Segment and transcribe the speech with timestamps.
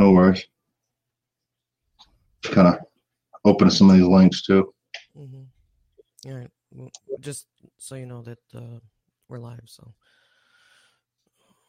[0.00, 0.46] No worries.
[2.42, 2.78] Kind of
[3.44, 4.72] open some of these links too.
[5.14, 6.30] Mm-hmm.
[6.30, 6.50] All right.
[6.72, 6.90] Well,
[7.20, 8.78] just so you know that uh,
[9.28, 9.60] we're live.
[9.66, 9.92] So.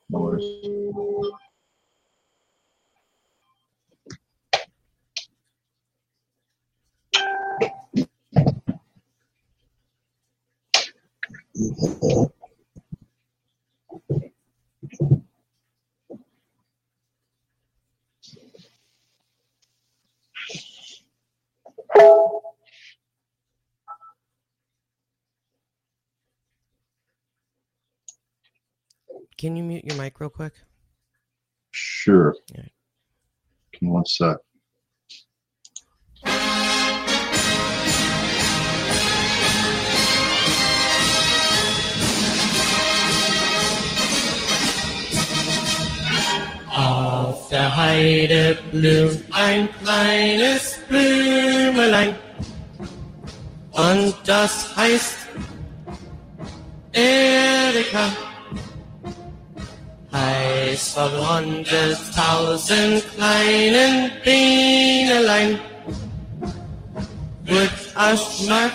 [0.10, 0.46] No worries.
[29.38, 30.54] Can you mute your mic real quick?
[31.72, 32.36] Sure.
[32.54, 32.64] Yeah.
[33.72, 34.38] Give me one sec.
[47.72, 52.16] Der Heide blüht ein kleines Blümelein.
[53.72, 55.16] Und das heißt
[56.92, 58.12] Erika.
[60.12, 65.60] Heiß von hunderttausend kleinen Bienelein.
[67.46, 68.72] Wird ausgemacht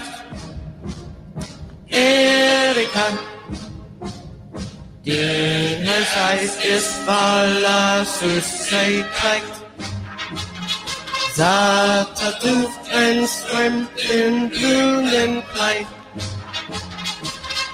[1.89, 3.36] Erika.
[5.07, 9.43] Dinges Eis ist voller Süßigkeit.
[11.33, 15.87] Satter Duft entschwemmt im grünen Kleid.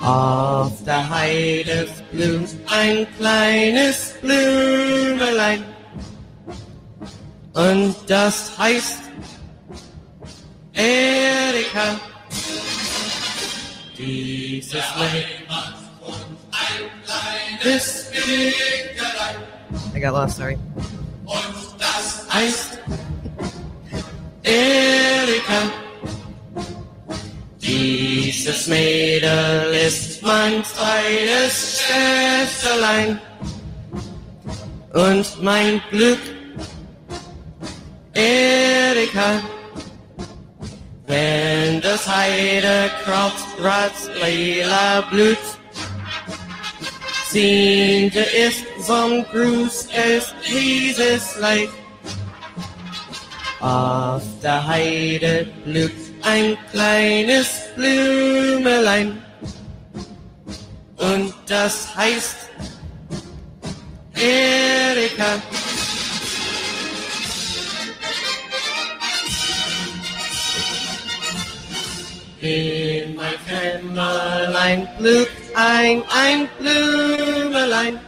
[0.03, 5.65] Auf der Heide blüht ein kleines Blümelein.
[7.55, 8.99] Und das heißt
[10.75, 11.99] Erika.
[13.97, 15.82] Dieses Leben
[17.63, 18.11] this
[19.95, 20.59] I got lost, sorry.
[24.45, 25.61] Erika.
[27.61, 33.21] Dieses Mädel ist mein zweites Schwesterlein.
[34.93, 36.19] Und mein Glück,
[38.15, 39.41] Erika.
[41.07, 45.39] Wenn das Heidekraut Graz lila blüht,
[47.33, 51.71] Seemed ist vom Gruß es dieses Leid.
[53.59, 59.23] Auf der Heide blüht ein kleines Blümelein.
[60.99, 62.37] Und das heißt
[64.15, 65.41] Erika.
[72.43, 78.01] In mein Kämmerlein blüht ein, ein Blümelein.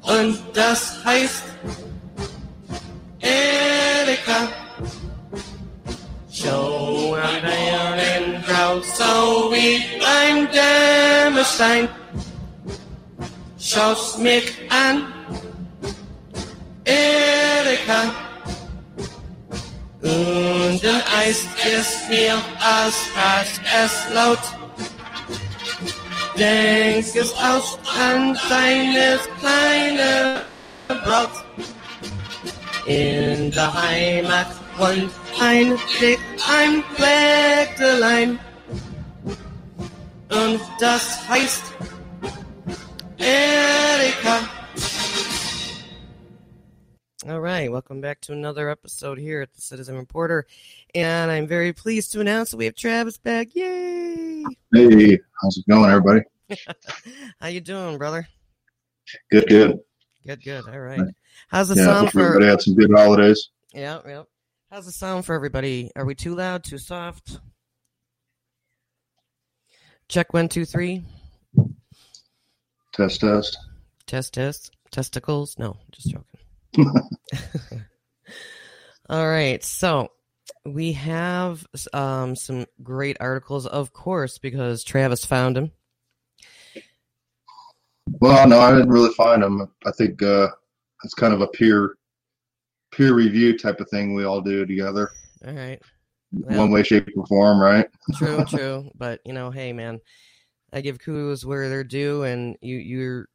[0.00, 1.44] Und das heißt
[3.20, 4.48] Erika.
[6.32, 11.86] Show ein Bärengrau, so wie ein Dämmerstein.
[13.58, 15.12] Schau's mich an,
[16.86, 18.33] Erika.
[21.24, 24.38] Eis ist mir, als fast es laut.
[26.36, 30.42] Denk es aus an deines kleine
[30.86, 31.30] Braut.
[32.84, 34.48] In der Heimat
[34.78, 36.20] und ein Blick,
[36.58, 38.38] ein Blättelein.
[40.28, 41.62] Und das heißt
[43.16, 44.40] Erika.
[47.26, 50.46] All right, welcome back to another episode here at the Citizen Reporter,
[50.94, 53.54] and I'm very pleased to announce that we have Travis back.
[53.54, 54.44] Yay!
[54.74, 56.20] Hey, how's it going, everybody?
[57.40, 58.28] How you doing, brother?
[59.30, 59.78] Good, good.
[60.26, 60.68] Good, good.
[60.68, 61.00] All right.
[61.48, 62.20] How's the Yeah, sound for?
[62.20, 63.48] everybody had some good holidays.
[63.72, 64.22] Yeah, yeah.
[64.70, 65.90] How's the sound for everybody?
[65.96, 66.62] Are we too loud?
[66.62, 67.40] Too soft?
[70.08, 71.02] Check one, two, three.
[72.92, 73.56] Test, test.
[74.06, 74.72] Test, test.
[74.90, 75.58] Testicles?
[75.58, 76.33] No, just joking.
[79.08, 79.62] All right.
[79.62, 80.08] So
[80.64, 85.72] we have um, some great articles, of course, because Travis found them.
[88.20, 89.70] Well, no, I didn't really find them.
[89.84, 90.48] I think uh,
[91.04, 91.96] it's kind of a peer
[92.92, 95.10] peer review type of thing we all do together,
[95.46, 95.82] All right.
[96.30, 97.88] one way, shape, or form, right?
[98.16, 98.90] True, true.
[98.94, 100.00] But you know, hey, man,
[100.72, 103.28] I give kudos where they're due, and you, you're,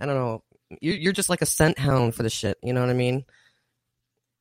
[0.00, 0.42] I don't know,
[0.80, 2.58] you're just like a scent hound for the shit.
[2.62, 3.24] You know what I mean?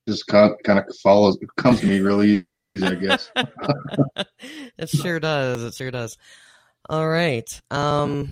[0.08, 2.46] Just kind kind of follows comes to me really
[2.76, 3.32] easy, I guess.
[4.78, 5.64] it sure does.
[5.64, 6.18] It sure does.
[6.90, 7.62] All right.
[7.72, 8.32] Um,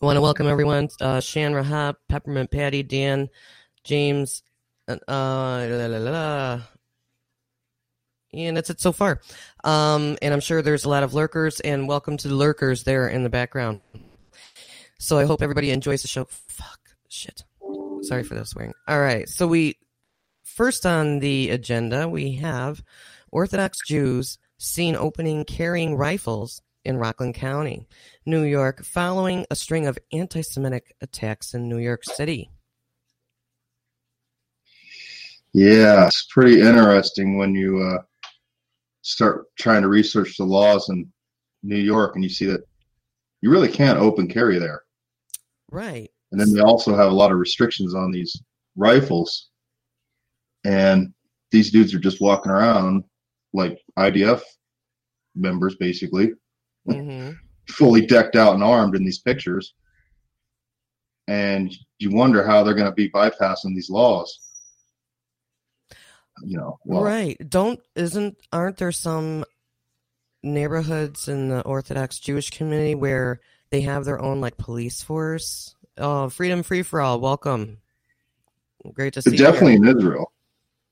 [0.00, 0.88] want to welcome everyone.
[1.00, 3.28] Uh, Shan Rahab, Peppermint Patty, Dan,
[3.84, 4.42] James,
[4.86, 6.60] uh, la, la, la, la.
[8.32, 9.20] and that's it so far.
[9.64, 13.08] Um, and I'm sure there's a lot of lurkers, and welcome to the lurkers there
[13.08, 13.80] in the background.
[14.98, 16.24] So I hope everybody enjoys the show.
[16.24, 17.44] Fuck, shit.
[18.02, 18.74] Sorry for the swearing.
[18.86, 19.78] All right, so we
[20.44, 22.82] first on the agenda we have
[23.30, 27.86] Orthodox Jews seen opening carrying rifles in Rockland County,
[28.24, 32.50] New York, following a string of anti-Semitic attacks in New York City.
[35.52, 38.02] Yeah, it's pretty interesting when you uh,
[39.02, 41.10] start trying to research the laws in
[41.62, 42.60] New York and you see that
[43.40, 44.82] you really can't open carry there.
[45.70, 46.10] Right.
[46.30, 48.40] And then they also have a lot of restrictions on these
[48.76, 49.48] rifles.
[50.64, 51.14] And
[51.50, 53.04] these dudes are just walking around
[53.52, 54.42] like IDF
[55.34, 56.32] members, basically,
[56.86, 57.30] hmm
[57.68, 59.74] fully decked out and armed in these pictures.
[61.26, 64.40] And you wonder how they're going to be bypassing these laws.
[66.44, 67.36] You know, well, right.
[67.48, 69.44] Don't isn't aren't there some
[70.42, 73.40] neighborhoods in the Orthodox Jewish community where
[73.70, 75.74] they have their own like police force?
[75.98, 77.20] Oh, freedom free for all.
[77.20, 77.78] Welcome.
[78.94, 79.36] Great to see you.
[79.38, 80.32] definitely in Israel,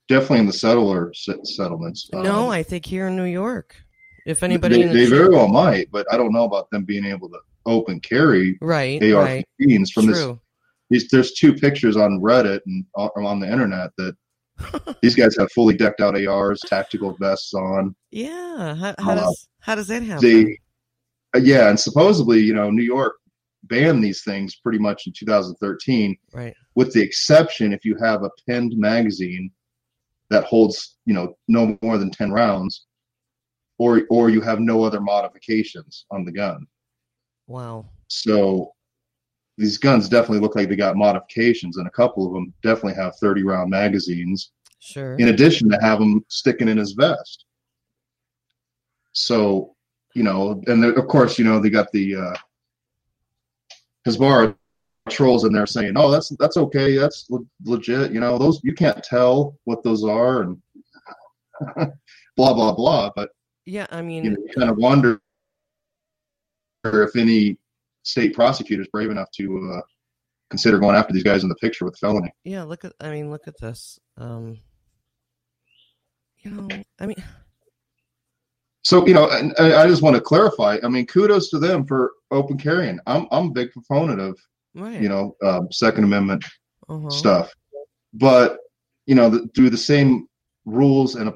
[0.07, 2.09] definitely in the settler se- settlements.
[2.13, 3.75] No, Um, I think here in New York.
[4.25, 7.05] If anybody they, the they very well might, but I don't know about them being
[7.05, 9.45] able to open carry right, AR-15s
[9.79, 10.39] right, from this true.
[10.89, 14.15] these, there's two pictures on Reddit and on on the internet that
[15.01, 17.95] these guys have fully decked out ARs, tactical vests on.
[18.11, 20.21] Yeah, how, how Uh, does how does that happen?
[20.27, 20.57] They,
[21.33, 23.15] uh, yeah, and supposedly, you know, New York
[23.67, 28.31] banned these things pretty much in 2013, right, with the exception if you have a
[28.47, 29.51] pinned magazine
[30.29, 32.85] that holds, you know, no more than 10 rounds,
[33.77, 36.65] or or you have no other modifications on the gun.
[37.47, 38.73] wow, So
[39.57, 43.15] these guns definitely look like they got modifications, and a couple of them definitely have
[43.17, 44.51] 30 round magazines.
[44.79, 47.45] sure, in addition to have him sticking in his vest.
[49.13, 49.75] So,
[50.13, 52.35] you know, and of course, you know, they got the uh,
[54.07, 54.55] Hezbollah
[55.09, 58.73] trolls in there saying, "Oh, that's that's okay, that's le- legit." You know, those you
[58.73, 60.61] can't tell what those are, and
[62.37, 63.11] blah blah blah.
[63.15, 63.29] But
[63.65, 63.87] yeah.
[63.91, 65.21] I mean, you know, you kind of wonder
[66.85, 67.57] if any
[68.03, 69.81] state prosecutor is brave enough to uh,
[70.49, 72.31] consider going after these guys in the picture with felony.
[72.45, 72.63] yeah.
[72.63, 73.99] Look at, I mean, look at this.
[74.17, 74.59] Um,
[76.39, 76.67] you know,
[76.99, 77.21] I mean,
[78.87, 80.77] So you know, and I I just want to clarify.
[80.81, 83.01] I mean, kudos to them for open carrying.
[83.05, 84.39] I'm I'm a big proponent of
[84.75, 86.45] right, you know um, Second Amendment
[86.87, 87.09] uh-huh.
[87.09, 87.51] stuff,
[88.13, 88.59] but
[89.05, 90.29] you know, the, do the same
[90.63, 91.33] rules and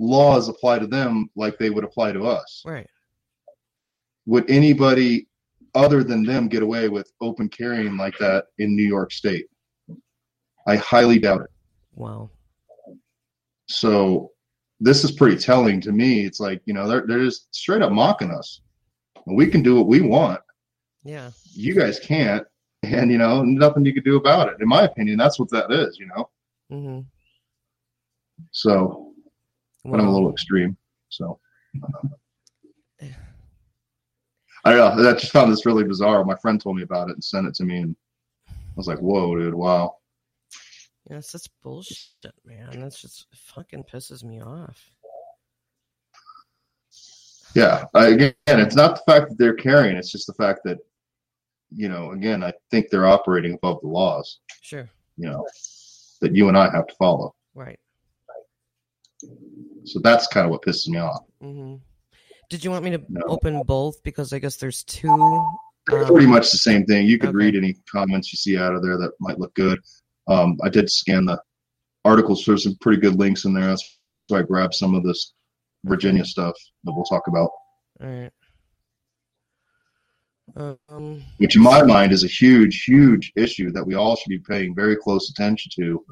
[0.00, 2.60] laws apply to them like they would apply to us?
[2.66, 2.88] right,
[4.26, 5.28] Would anybody
[5.76, 9.46] other than them get away with open carrying like that in New York State?
[10.66, 11.50] I highly doubt it.
[11.94, 12.30] wow,
[13.68, 14.32] So
[14.80, 16.24] this is pretty telling to me.
[16.24, 18.60] It's like you know they're they're just straight up mocking us.
[19.26, 20.40] We can do what we want.
[21.04, 22.46] yeah, you guys can't
[22.82, 25.70] and you know nothing you could do about it in my opinion that's what that
[25.70, 26.30] is you know
[26.72, 27.00] mm-hmm.
[28.50, 29.12] so
[29.84, 30.76] but i'm a little extreme
[31.08, 31.38] so
[34.64, 37.14] i don't know i just found this really bizarre my friend told me about it
[37.14, 37.96] and sent it to me and
[38.48, 39.96] i was like whoa dude wow
[41.08, 42.80] Yeah, it's just bullshit, man.
[42.80, 44.90] That's just fucking pisses me off.
[47.54, 50.78] yeah I, again it's not the fact that they're carrying it's just the fact that
[51.74, 55.44] you know again i think they're operating above the laws Sure, you know
[56.20, 57.78] that you and i have to follow right.
[59.84, 61.76] so that's kind of what pisses me off Mm-hmm.
[62.50, 63.22] Did you want me to No.
[63.26, 65.08] open both because I guess there's two?
[65.08, 65.56] um,
[65.88, 67.06] pretty much the same thing.
[67.06, 67.36] You could okay.
[67.36, 69.78] read any comments you see out of there that might look good.
[70.30, 71.40] Um, I did scan the
[72.04, 72.44] articles.
[72.44, 73.66] There's some pretty good links in there.
[73.66, 75.34] That's why I grabbed some of this
[75.84, 77.50] Virginia stuff that we'll talk about,
[78.00, 78.30] All right.
[80.88, 81.22] Um.
[81.38, 84.74] which in my mind is a huge, huge issue that we all should be paying
[84.74, 86.04] very close attention to.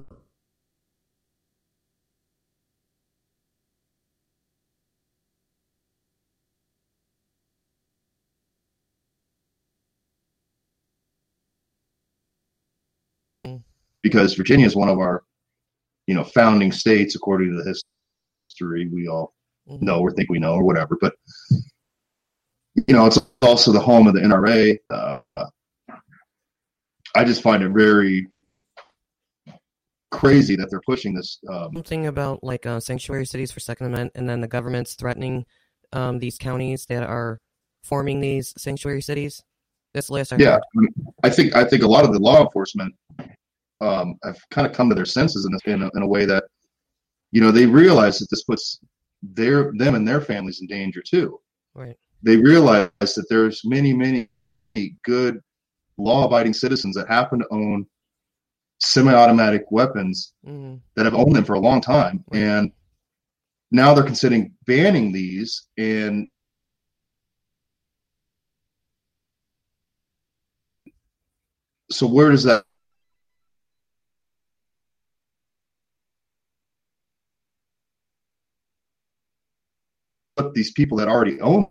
[14.09, 15.23] Because Virginia is one of our,
[16.07, 17.69] you know, founding states according to the
[18.49, 19.35] history we all
[19.69, 19.83] mhm.
[19.83, 20.97] know or think we know or whatever.
[21.01, 21.15] But
[22.87, 24.79] you know, it's also the home of the NRA.
[24.91, 25.21] Uh,
[27.15, 28.29] I just find it very
[30.11, 31.39] crazy that they're pushing this.
[31.49, 35.45] Um, Something about like uh, sanctuary cities for Second Amendment, and then the government's threatening
[35.93, 37.41] um, these counties that are
[37.83, 39.43] forming these sanctuary cities.
[39.95, 40.89] That's the last I yeah, heard.
[41.25, 42.95] I think I think a lot of the law enforcement
[43.81, 46.25] um, have kind of come to their senses in a, in a, in a way
[46.25, 46.45] that
[47.31, 48.81] you know they realize that this puts
[49.23, 51.39] their them and their families in danger too.
[51.75, 51.97] Right.
[52.23, 54.29] They realize that there's many many
[55.05, 55.41] good
[55.97, 57.87] law-abiding citizens that happen to own
[58.81, 62.43] semi-automatic weapons hmm that have owned them for a long time Right.
[62.43, 62.73] and
[63.71, 66.29] now they're considering banning these and
[71.91, 72.65] so where does that
[80.55, 81.67] these people that already own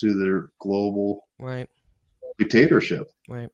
[0.00, 1.68] to their global Right.
[2.38, 3.50] dictatorship Right.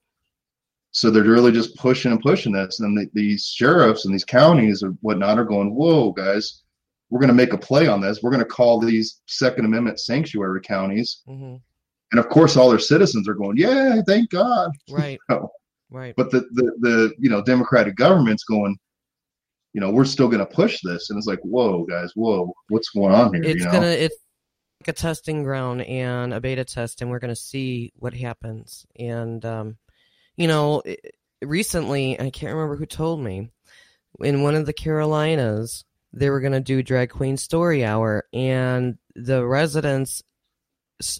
[0.94, 2.78] So they're really just pushing and pushing this.
[2.78, 6.62] And the, these sheriffs and these counties and whatnot are going, whoa, guys,
[7.10, 8.22] we're going to make a play on this.
[8.22, 11.22] We're going to call these Second Amendment sanctuary counties.
[11.28, 11.56] Mm-hmm.
[12.12, 14.70] And of course, all their citizens are going, yeah, thank God.
[14.90, 15.18] Right.
[15.28, 15.50] No.
[15.90, 16.14] Right.
[16.16, 18.76] But the, the, the you know, Democratic government's going,
[19.72, 21.10] you know, we're still going to push this.
[21.10, 23.42] And it's like, whoa, guys, whoa, what's going on here?
[23.42, 23.72] It's you know?
[23.72, 24.16] gonna it's
[24.88, 28.86] a testing ground and a beta test, and we're gonna see what happens.
[28.98, 29.76] And um,
[30.36, 30.82] you know,
[31.42, 33.50] recently I can't remember who told me
[34.20, 39.44] in one of the Carolinas they were gonna do drag queen story hour, and the
[39.46, 40.22] residents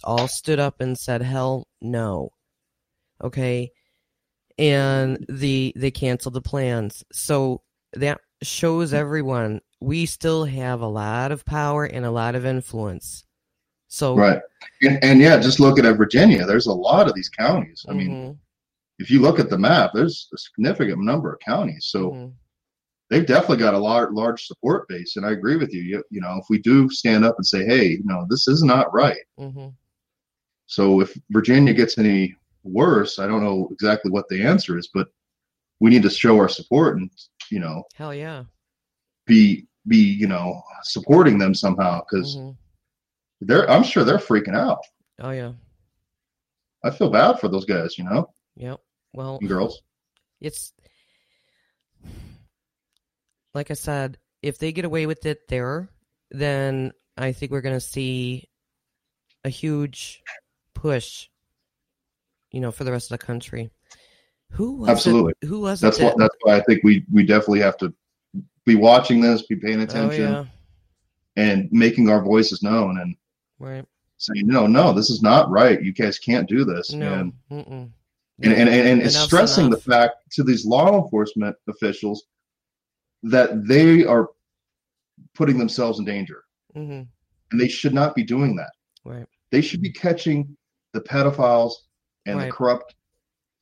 [0.03, 2.31] all stood up and said, "Hell no."
[3.21, 3.71] Okay,
[4.57, 7.03] and the they canceled the plans.
[7.11, 7.61] So
[7.93, 13.25] that shows everyone we still have a lot of power and a lot of influence.
[13.87, 14.41] So Right.
[14.81, 17.85] And, and yeah, just looking at Virginia, there's a lot of these counties.
[17.87, 18.37] I mean, mhm,
[18.99, 21.87] if you look at the map, there's a significant number of counties.
[21.87, 22.33] So mhm,
[23.09, 25.15] they've definitely got a large, large support base.
[25.15, 25.81] And I agree with you.
[25.81, 26.03] you.
[26.09, 28.93] You know, if we do stand up and say, hey, you know, this is not
[28.93, 29.23] right.
[29.39, 29.67] Mm-hmm.
[30.67, 35.07] So if Virginia gets any worse, I don't know exactly what the answer is, but
[35.79, 37.11] we need to show our support and,
[37.51, 38.45] you know, hell yeah.
[39.27, 42.55] be, be, you know, supporting them somehow because mhm.
[43.41, 44.79] They're, I'm sure they're freaking out.
[45.19, 45.53] Oh yeah.
[46.83, 48.79] I feel bad for those guys, you know, Yep.
[49.13, 49.81] Well, and girls.
[50.41, 50.73] it's
[53.53, 55.89] like I said, if they get away with it there,
[56.31, 58.49] then I think we're going to see
[59.43, 60.21] a huge
[60.73, 61.29] push,
[62.51, 63.71] you know, for the rest of the country.
[64.51, 65.33] Who was Absolutely.
[65.41, 66.03] It, who was That's it?
[66.03, 67.93] what, that's why I think we, we definitely have to
[68.65, 70.45] be watching this, be paying oh attention yeah.
[71.35, 73.15] and making our voices known and
[73.59, 73.85] Right.
[74.17, 75.81] saying, no, no, this is not right.
[75.81, 76.93] You guys can't do this.
[76.93, 77.13] No.
[77.13, 77.91] And, and,
[78.43, 79.83] and, and, and stressing enough.
[79.83, 82.23] the fact to these law enforcement officials
[83.23, 84.29] that they are
[85.33, 86.43] putting themselves in danger
[86.75, 87.07] Mhm.
[87.51, 88.71] and they should not be doing that.
[89.03, 89.25] Right.
[89.51, 90.55] They should be catching
[90.93, 91.73] the pedophiles
[92.25, 92.45] and Right.
[92.45, 92.95] the corrupt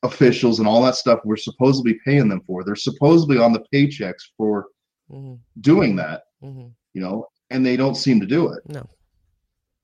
[0.02, 2.62] officials and all that stuff we're supposedly paying them for.
[2.64, 4.66] They're supposedly on the paychecks for
[5.10, 5.38] Mhm.
[5.60, 6.72] doing that, Mhm.
[6.92, 8.62] you know, and they don't seem to do it.
[8.68, 8.88] No.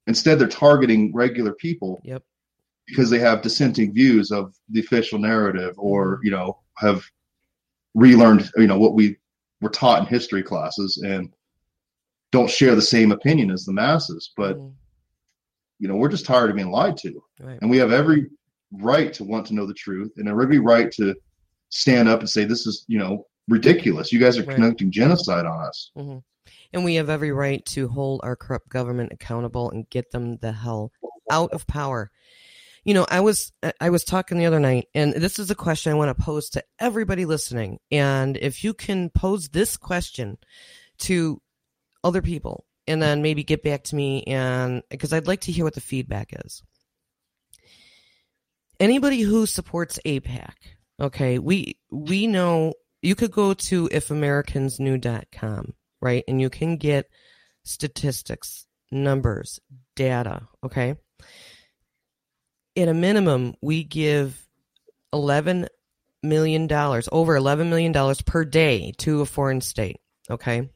[0.07, 2.23] Instead, they're targeting regular people Yep.
[2.87, 6.25] because they have dissenting views of the official narrative or, Mm-hmm.
[6.27, 7.05] you know, have
[7.95, 9.17] relearned, you know, what we
[9.61, 11.33] were taught in history classes and
[12.33, 14.33] don't share the same opinion as the masses.
[14.37, 14.73] But, Mhm.
[15.79, 17.23] you know, we're just tired of being lied to.
[17.41, 17.59] Right.
[17.61, 18.31] And we have every
[18.73, 21.15] right to want to know the truth and every right to
[21.71, 24.13] stand up and say, this is, you know, ridiculous.
[24.13, 24.55] You guys are Right.
[24.55, 25.91] conducting genocide on us.
[25.97, 26.23] Mhm.
[26.73, 30.53] And we have every right to hold our corrupt government accountable and get them the
[30.53, 30.93] hell
[31.31, 32.11] out of power.
[32.85, 35.93] You know, I was I was talking the other night, and this is a question
[35.93, 37.79] I want to pose to everybody listening.
[37.91, 40.39] And if you can pose this question
[41.01, 41.43] to
[42.03, 45.65] other people, and then maybe get back to me, and because I'd like to hear
[45.65, 46.63] what the feedback is.
[48.79, 50.55] Anybody who supports AIPAC,
[50.99, 52.73] okay, we we know
[53.03, 56.25] you could go to ifamericans.knew.com right?
[56.29, 57.09] And you can get
[57.65, 59.61] statistics, numbers,
[59.97, 60.97] data, okay?
[62.77, 64.47] At a minimum, we give
[65.13, 65.67] $11
[66.23, 70.71] million, over $11 million per day to a foreign state, okay?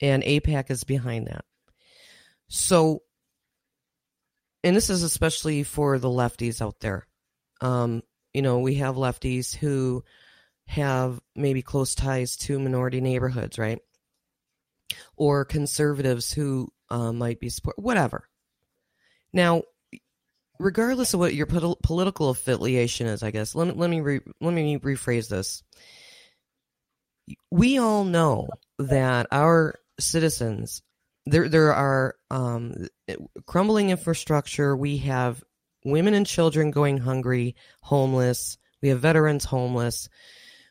[0.00, 1.44] And AIPAC is behind that.
[2.48, 3.02] So,
[4.62, 7.06] and this is especially for the lefties out there.
[7.60, 10.04] um, you know, we have lefties who
[10.66, 13.80] have maybe close ties to minority neighborhoods, right?
[15.16, 18.28] Or conservatives who uh, might be support whatever.
[19.32, 19.62] Now,
[20.58, 24.52] regardless of what your pol- political affiliation is, I guess let, let me re- let
[24.54, 25.62] me rephrase this.
[27.50, 30.82] We all know that our citizens
[31.26, 32.88] there there are um,
[33.46, 34.76] crumbling infrastructure.
[34.76, 35.42] We have
[35.84, 38.58] women and children going hungry, homeless.
[38.82, 40.08] We have veterans homeless.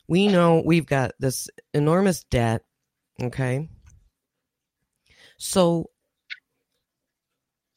[0.07, 2.63] We know we've got this enormous debt.
[3.21, 3.69] Okay.
[5.39, 5.89] So,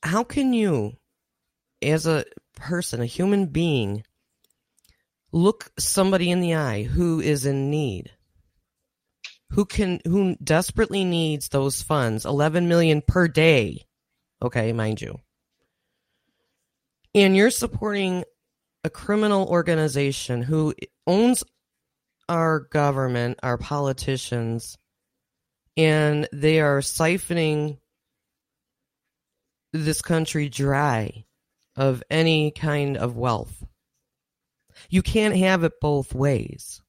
[0.02, 0.99] how can you,
[1.81, 4.04] as a person, a human being,
[5.33, 8.11] look somebody in the eye who is in need?
[9.52, 13.87] Who can who desperately needs those funds, 11 million per day.
[14.42, 15.21] Okay, mind you
[17.14, 18.25] and you're supporting
[18.85, 20.75] a criminal organization who
[21.07, 21.45] owns
[22.28, 24.78] our government, our politicians,
[25.76, 27.79] and they are siphoning
[29.73, 31.25] this country dry
[31.76, 33.64] of any kind of wealth.
[34.91, 36.83] You can't have it both ways.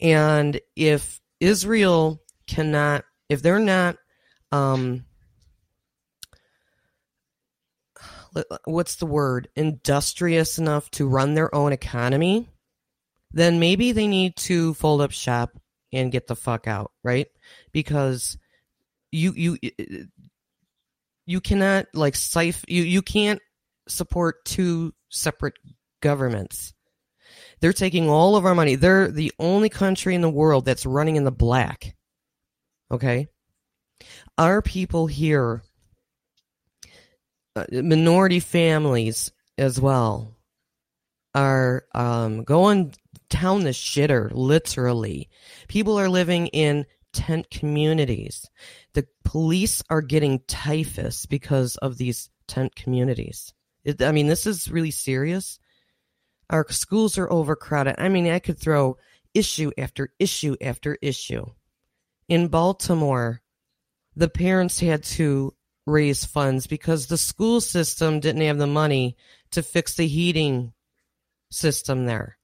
[0.00, 3.96] And if Israel cannot, if they're not
[4.52, 5.04] um,
[8.64, 12.48] what's the word industrious enough to run their own economy
[13.32, 15.56] then maybe they need to fold up shop
[15.92, 17.28] and get the fuck out right?
[17.72, 18.38] Because
[19.12, 19.58] you you
[21.26, 23.40] you cannot like siphon you you can't
[23.88, 25.54] support two separate
[26.00, 26.74] governments.
[27.60, 28.74] They're taking all of our money.
[28.74, 31.94] They're the only country in the world that's running in the black
[32.90, 33.28] okay?
[34.38, 35.62] Our people here
[37.56, 40.36] uh, minority families as well
[41.34, 42.94] are um, going
[43.30, 45.30] down the shitter, literally.
[45.68, 48.48] People are living in tent communities.
[48.92, 53.52] The police are getting typhus because of these tent communities.
[53.84, 55.58] It, I mean, this is really serious.
[56.50, 57.94] Our schools are overcrowded.
[57.98, 58.98] I mean, I could throw
[59.32, 61.46] issue after issue after issue.
[62.28, 63.40] In Baltimore,
[64.16, 65.54] the parents had to
[65.86, 69.16] raise funds because the school system didn't have the money
[69.52, 70.72] to fix the heating
[71.50, 72.38] system there.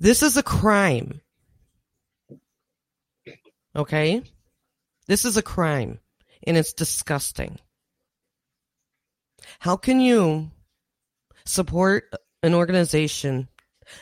[0.00, 1.20] This is a crime.
[3.74, 4.22] Okay?
[5.06, 6.00] This is a crime
[6.46, 7.58] and it's disgusting.
[9.60, 10.50] How can you
[11.44, 13.48] support an organization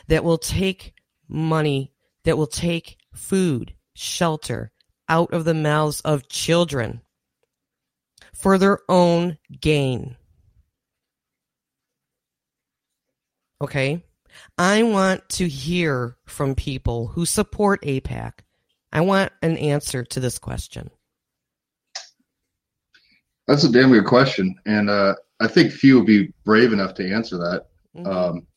[0.07, 0.93] that will take
[1.27, 1.91] money,
[2.25, 4.71] that will take food, shelter,
[5.09, 7.01] out of the mouths of children
[8.33, 10.15] for their own gain.
[13.61, 14.03] Okay?
[14.57, 18.33] I want to hear from people who support AIPAC.
[18.91, 20.89] I want an answer to this question.
[23.47, 24.55] That's a damn good question.
[24.65, 27.67] And uh, I think few will be brave enough to answer that.
[27.95, 28.07] Mm-hmm.
[28.07, 28.47] Um,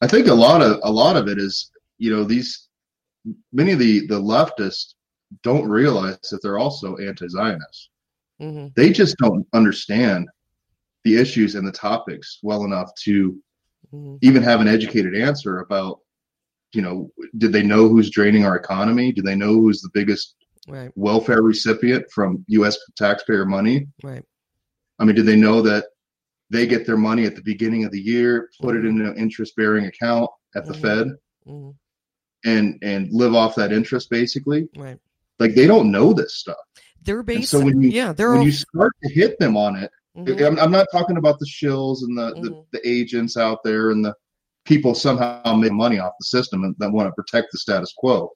[0.00, 2.68] I think a lot of a lot of it is, you know, these
[3.52, 4.94] many of the the leftists
[5.42, 7.88] don't realize that they're also anti-Zionists.
[8.40, 8.68] Mm-hmm.
[8.74, 10.28] They just don't understand
[11.04, 13.40] the issues and the topics well enough to
[13.92, 14.16] mm-hmm.
[14.20, 16.00] even have an educated answer about,
[16.72, 19.12] you know, did they know who's draining our economy?
[19.12, 20.36] Do they know who's the biggest
[20.68, 20.90] right.
[20.94, 22.78] welfare recipient from U.S.
[22.96, 23.86] taxpayer money?
[24.02, 24.24] Right.
[24.98, 25.86] I mean, do they know that
[26.50, 29.86] they get their money at the beginning of the year, put it in an interest-bearing
[29.86, 30.82] account at the mm-hmm.
[30.82, 31.06] Fed,
[31.46, 31.70] mm-hmm.
[32.48, 34.68] and and live off that interest basically?
[34.76, 34.98] Right
[35.42, 36.56] like they don't know this stuff.
[37.02, 37.50] They're based.
[37.50, 38.44] so when you yeah, they're when all...
[38.44, 40.44] you start to hit them on it, mm-hmm.
[40.44, 42.42] I'm, I'm, not talking about the shills and the, mm-hmm.
[42.42, 44.14] the, the agents out there and the
[44.64, 48.30] people somehow make money off the system and that want to protect the status quo.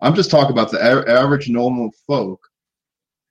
[0.00, 2.40] I'm just talking about the a- average normal folk.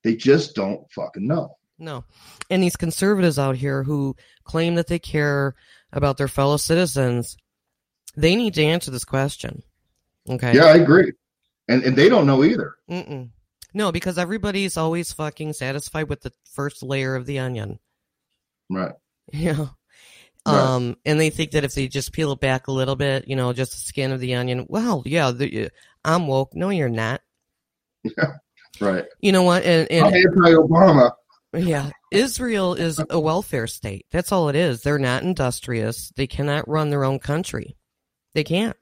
[0.03, 1.57] They just don't fucking know.
[1.77, 2.05] No.
[2.49, 5.55] And these conservatives out here who claim that they care
[5.91, 7.37] about their fellow citizens,
[8.15, 9.63] they need to answer this question.
[10.29, 10.53] Okay.
[10.55, 11.11] Yeah, I agree
[11.71, 12.75] and and they don't know either.
[12.89, 13.29] Mm-mm.
[13.73, 17.79] No, because everybody's always fucking satisfied with the first layer of the onion.
[18.69, 18.93] Right.
[19.31, 19.67] Yeah.
[20.45, 20.55] Right.
[20.55, 23.35] Um, and they think that if they just peel it back a little bit, you
[23.35, 24.65] know, just the skin of the onion.
[24.67, 25.69] Well, yeah, the,
[26.03, 26.55] I'm woke.
[26.55, 27.21] No, you're not.
[28.03, 28.37] Yeah.
[28.79, 29.05] Right.
[29.19, 29.63] You know what?
[29.63, 31.11] And, and anti-Obama.
[31.53, 34.05] Yeah, Israel is a welfare state.
[34.09, 34.81] That's all it is.
[34.81, 36.11] They're not industrious.
[36.15, 37.75] They cannot run their own country.
[38.33, 38.77] They can't.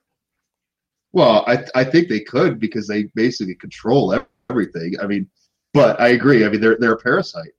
[1.11, 4.11] Well, I I think they could because they basically control
[4.49, 4.95] everything.
[5.01, 5.29] I mean,
[5.73, 6.45] but I agree.
[6.45, 7.51] I mean, they're they're a parasite.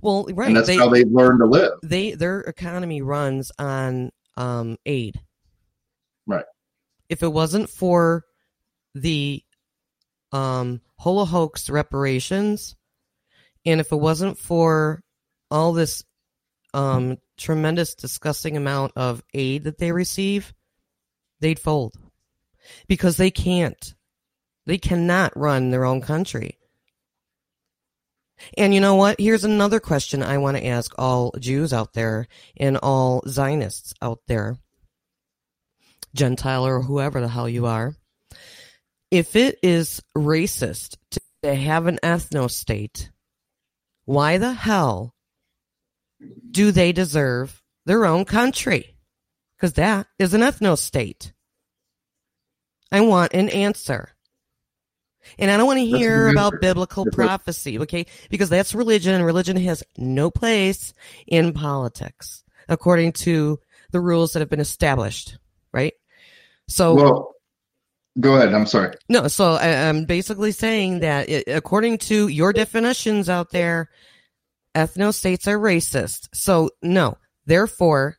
[0.00, 0.48] Well, right.
[0.48, 1.78] and that's they, how they've learned to live.
[1.82, 5.20] they their economy runs on um, aid.
[6.26, 6.44] Right.
[7.08, 8.24] If it wasn't for
[8.94, 9.42] the
[10.32, 12.74] um, Holocaust reparations,
[13.64, 15.02] and if it wasn't for
[15.50, 16.02] all this
[16.74, 20.52] um, tremendous, disgusting amount of aid that they receive,
[21.40, 21.94] they'd fold
[22.88, 23.94] because they can't.
[24.66, 26.58] They cannot run their own country.
[28.56, 29.20] And you know what?
[29.20, 34.20] Here's another question I want to ask all Jews out there and all Zionists out
[34.26, 34.56] there,
[36.14, 37.94] Gentile or whoever the hell you are.
[39.10, 40.96] If it is racist
[41.42, 43.10] to have an ethno state,
[44.04, 45.14] why the hell
[46.50, 48.96] do they deserve their own country?
[49.56, 51.32] Because that is an ethno state.
[52.90, 54.11] I want an answer.
[55.38, 58.06] And I don't want to hear about biblical That's prophecy, okay?
[58.30, 60.94] Because that's religion, and religion has no place
[61.26, 63.58] in politics, according to
[63.90, 65.38] the rules that have been established,
[65.72, 65.94] right?
[66.68, 67.34] So, Well,
[68.18, 68.54] go ahead.
[68.54, 68.94] I'm sorry.
[69.08, 73.90] no, so I, I'm basically saying that it, according to your definitions out there,
[74.74, 76.28] ethno states are racist.
[76.32, 78.18] So, no, therefore,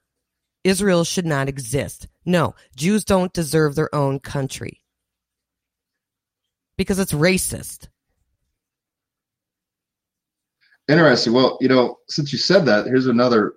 [0.63, 2.07] Israel should not exist.
[2.25, 4.82] No, Jews don't deserve their own country
[6.77, 7.87] because it's racist.
[10.89, 11.33] Interesting.
[11.33, 13.53] Well, you know, since you said that, here's another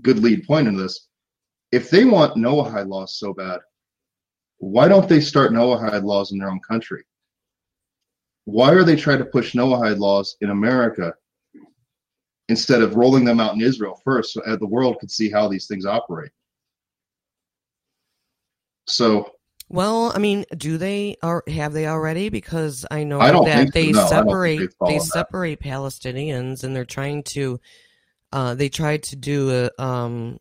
[0.00, 1.08] good lead point in this.
[1.72, 3.60] If they want Noahide laws so bad,
[4.58, 7.02] why don't they start Noahide laws in their own country?
[8.44, 11.14] Why are they trying to push Noahide laws in America
[12.48, 15.66] instead of rolling them out in Israel first so the world could see how these
[15.66, 16.30] things operate?
[18.86, 19.31] So
[19.72, 22.28] Well, I mean, do they or have they already?
[22.28, 25.60] Because I know I that they No, I don't think separate they've followed they separate
[25.60, 27.58] Palestinians, and they're trying to.
[28.32, 30.38] Uh, they tried to do a, um,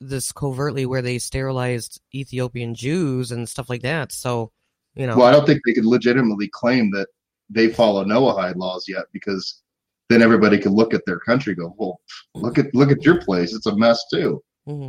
[0.00, 4.12] this covertly where they sterilized Ethiopian Jews and stuff like that.
[4.12, 4.50] So,
[4.94, 7.08] you know, Well, I don't think they could legitimately claim that
[7.50, 9.62] they follow Noahide laws yet because
[10.08, 12.00] then everybody could look at their country and go, well,
[12.34, 13.54] look at look at your place.
[13.54, 14.42] It's a mess too.
[14.68, 14.88] Hmm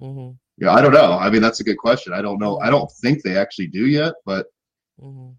[0.00, 1.12] hmm Yeah, I don't know.
[1.12, 2.12] I mean, that's a good question.
[2.12, 2.58] I don't know.
[2.60, 4.46] I don't think they actually do yet, but
[5.00, 5.30] hmm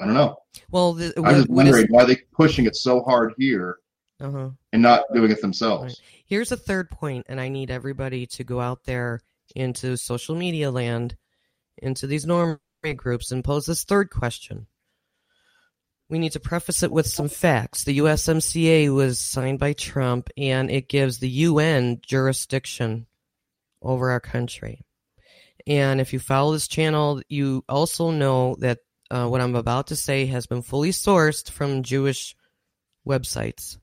[0.00, 0.36] I don't know.
[0.72, 3.76] well, the, I'm what- just what is- wondering why they pushing it so hard here
[4.20, 4.50] uh-huh.
[4.72, 5.84] and not doing it themselves.
[5.84, 6.00] Right.
[6.26, 9.20] Here's a third point, and I need everybody to go out there
[9.54, 11.16] into social media land,
[11.78, 12.58] into these norm
[12.96, 14.66] groups, and pose this third question.
[16.12, 17.84] We need to preface it with some facts.
[17.84, 23.06] The USMCA was signed by Trump, and it gives the UN jurisdiction
[23.80, 24.82] over our country.
[25.66, 29.96] And if you follow this channel, you also know that uh, what I'm about to
[29.96, 32.36] say has been fully sourced from Jewish
[33.08, 33.78] websites.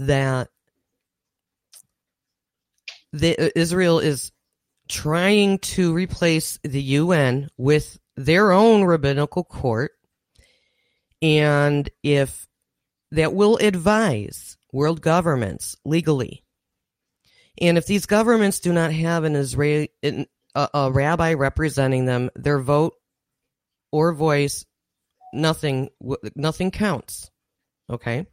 [0.00, 0.48] That
[3.12, 4.32] the, uh, Israel is
[4.88, 9.92] trying to replace the UN with their own rabbinical court,
[11.22, 12.46] and if
[13.10, 16.44] that will advise world governments legally,
[17.60, 19.90] and if these governments do not have an Israeli
[20.54, 22.94] a, a rabbi representing them, their vote
[23.92, 24.64] or voice,
[25.32, 25.90] nothing
[26.34, 27.30] nothing counts.
[27.90, 28.26] Okay,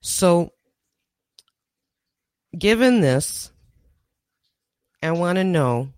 [0.00, 0.52] so
[2.56, 3.50] given this,
[5.02, 5.92] I want to know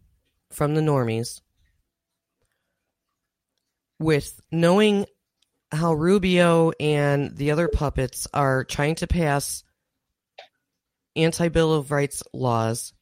[0.51, 1.41] from the normies,
[3.99, 5.07] with knowing
[5.73, 9.63] how Rubio and the other puppets are trying to pass
[11.17, 12.93] anti Bill of Rights laws.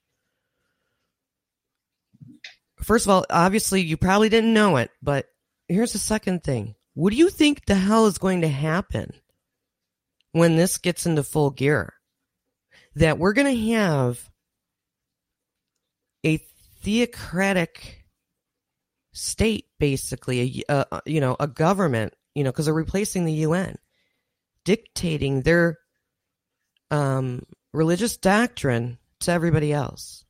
[2.83, 5.27] First of all, obviously, you probably didn't know it, but
[5.69, 6.75] here's the second thing.
[6.95, 9.13] What do you think the hell is going to happen
[10.33, 11.95] when this gets into full gear?
[12.95, 14.29] That we're going to have
[16.25, 16.39] a
[16.83, 18.05] theocratic
[19.13, 23.77] state, basically, a, a you know a government, you know, because they're replacing the UN,
[24.64, 25.79] dictating their
[26.91, 30.25] um, religious doctrine to everybody else.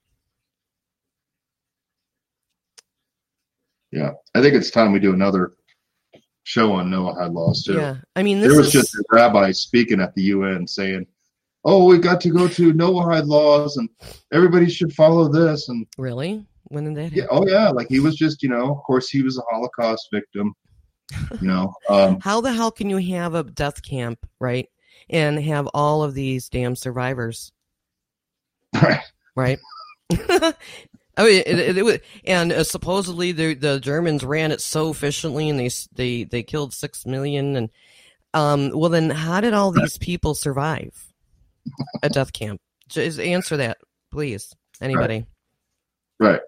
[3.90, 5.52] Yeah, I think it's time we do another
[6.42, 7.74] show on Noahide laws too.
[7.74, 11.06] Yeah, I mean, this there was is just a rabbi speaking at the UN saying,
[11.64, 13.88] "Oh, we've got to go to Noahide laws, and
[14.32, 18.14] everybody should follow this." And really when did that yeah, oh yeah, like he was
[18.14, 20.54] just, you know, of course he was a Holocaust victim.
[21.40, 24.68] You know, um, How the hell can you have a death camp, right,
[25.08, 27.52] and have all of these damn survivors,
[28.74, 29.00] right?
[29.34, 29.58] right?
[30.12, 34.90] I mean, it, it, it, was- and uh, supposedly the the Germans ran it so
[34.90, 37.70] efficiently, and they they they killed six million, and
[38.34, 40.94] Um, well, then, how did all these people survive
[42.02, 42.60] a death camp?
[42.88, 43.78] Just answer that,
[44.12, 44.54] please.
[44.80, 45.24] Anybody?
[46.20, 46.40] Right.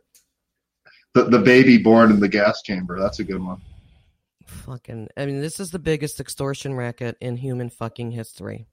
[1.15, 3.01] The the baby born in the gas chamber.
[3.01, 3.61] That's a good one.
[4.51, 5.09] Fucking.
[5.17, 8.67] I mean, this is the biggest extortion racket in human fucking history.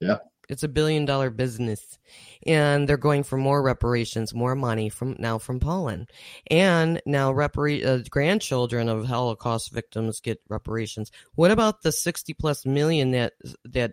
[0.00, 0.18] Yeah.
[0.48, 1.98] It's a billion dollar business.
[2.46, 6.10] And they're going for more reparations, more money from now from Poland.
[6.50, 11.10] And now repara- uh, grandchildren of Holocaust victims get reparations.
[11.36, 13.34] What about the 60 plus million that
[13.64, 13.92] that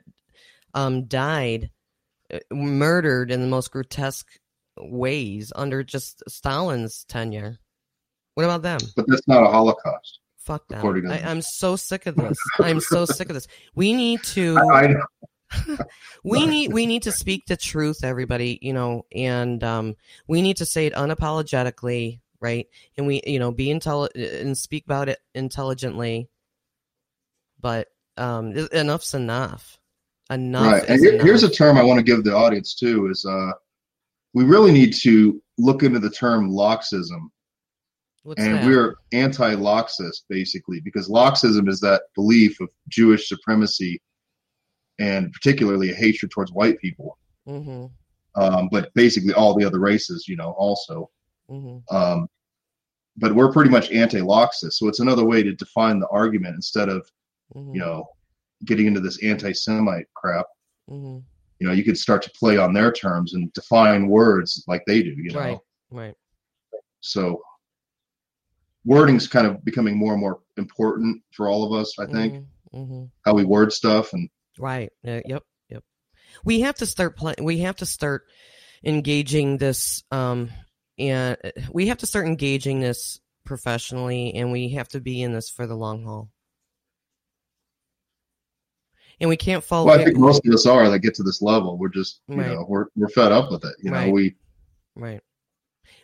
[0.73, 1.69] um died
[2.33, 4.27] uh, murdered in the most grotesque
[4.77, 7.59] ways under just Stalin's tenure?
[8.35, 8.79] What about them?
[8.95, 10.19] But that's not a Holocaust.
[10.37, 11.11] Fuck them.
[11.11, 12.37] I, I'm so sick of this.
[12.59, 13.47] I'm so sick of this.
[13.75, 14.95] We need to I, I
[16.23, 19.95] we need we need to speak the truth everybody you know and um
[20.27, 24.85] we need to say it unapologetically right and we you know be intelli- and speak
[24.85, 26.29] about it intelligently
[27.59, 27.87] but
[28.17, 29.79] um enough's enough
[30.29, 30.85] enough right.
[30.87, 31.25] And here, enough.
[31.25, 33.53] here's a term I want to give the audience too is uh
[34.33, 37.29] we really need to look into the term Loxism.
[38.23, 38.65] What's and that?
[38.65, 44.01] we're anti-Loxist basically because Loxism is that belief of Jewish supremacy
[44.99, 47.85] and particularly a hatred towards white people, mm-hmm,
[48.41, 51.09] um, but basically all the other races, you know, also.
[51.49, 51.95] mm-hmm.
[51.95, 52.27] Um,
[53.17, 57.09] but we're pretty much anti-Loxist, so it's another way to define the argument instead of
[57.55, 57.73] Mm-hmm.
[57.73, 58.07] you know
[58.65, 60.45] getting into this anti-Semite crap.
[60.89, 61.19] mm-hmm.
[61.59, 65.01] You know, you could start to play on their terms and define words like they
[65.01, 65.15] do.
[65.17, 66.15] You know, right right
[67.01, 67.41] so
[68.85, 71.93] wording's kind of becoming more and more important for all of us.
[71.99, 73.03] I think mm-hmm, mm-hmm.
[73.25, 74.91] how we word stuff and Right.
[75.07, 75.43] Uh, yep.
[75.69, 75.83] Yep.
[76.43, 77.37] We have to start playing.
[77.41, 78.25] We have to start
[78.83, 80.03] engaging this.
[80.11, 80.49] Um,
[80.97, 85.31] and uh, we have to start engaging this professionally, and we have to be in
[85.31, 86.29] this for the long haul.
[89.21, 89.87] And we can't follow.
[89.87, 91.77] well, I think most of us are that get to this level.
[91.77, 92.49] We're just you Right.
[92.49, 93.75] know we're we're fed up with it.
[93.81, 94.13] You know, Right.
[94.13, 94.35] we
[94.95, 95.21] right.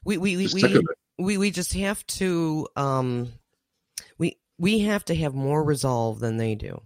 [0.03, 0.97] We we we we, sick of it.
[1.17, 2.67] We we just have to.
[2.75, 3.33] Um,
[4.17, 6.81] we we have to have more resolve than they do.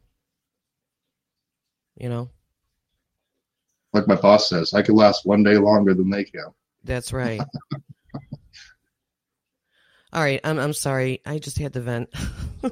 [1.96, 2.30] You know.
[3.92, 6.46] Like my boss says, I could last one day longer than they can.
[6.84, 7.42] That's right.
[10.12, 11.22] All right, I'm I'm sorry.
[11.26, 12.10] I just had to vent.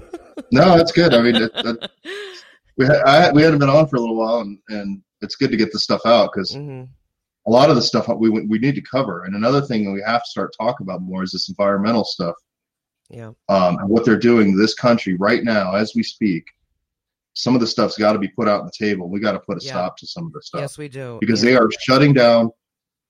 [0.52, 1.14] No, that's good.
[1.14, 1.92] I mean, that, that,
[2.78, 5.52] we had, I, we hadn't been on for a little while, and, and it's good
[5.52, 6.84] to get this stuff out because hmm
[7.48, 9.24] a lot of the stuff we we need to cover.
[9.24, 12.36] And another thing that we have to start talking about more is this environmental stuff
[13.10, 13.32] Yeah.
[13.50, 16.46] um, and what they're doing in this country right now as we speak.
[17.34, 19.10] Some of the stuff's got to be put out on the table.
[19.10, 19.72] We got to put a Yeah.
[19.74, 21.18] stop to some of the stuff Yes, we do.
[21.22, 21.52] because Yeah.
[21.52, 22.52] they are shutting down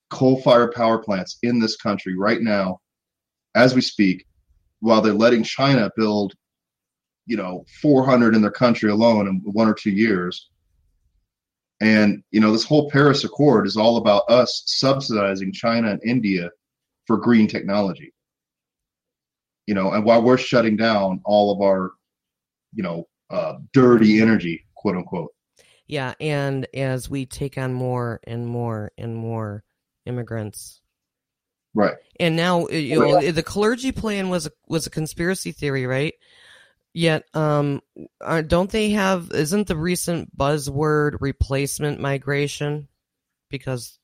[0.10, 2.80] coal-fired power plants in this country right now
[3.56, 4.26] as we speak
[4.80, 6.34] while they're letting china build
[7.26, 10.50] you know 400 in their country alone in one or two years
[11.80, 16.50] and you know this whole paris accord is all about us subsidizing china and india
[17.08, 18.14] for green technology.
[19.66, 21.92] You know and while we're shutting down all of our
[22.74, 25.32] you know uh, dirty energy quote unquote.
[25.88, 29.64] Yeah, and as we take on more and more and more
[30.06, 30.82] immigrants,
[31.74, 31.96] right.
[32.20, 36.14] And now you know the Kalergi plan was a, was a conspiracy theory, right?
[36.94, 37.82] Yet, um,
[38.22, 39.30] uh, don't they have?
[39.32, 42.88] Isn't the recent buzzword replacement migration
[43.50, 44.00] because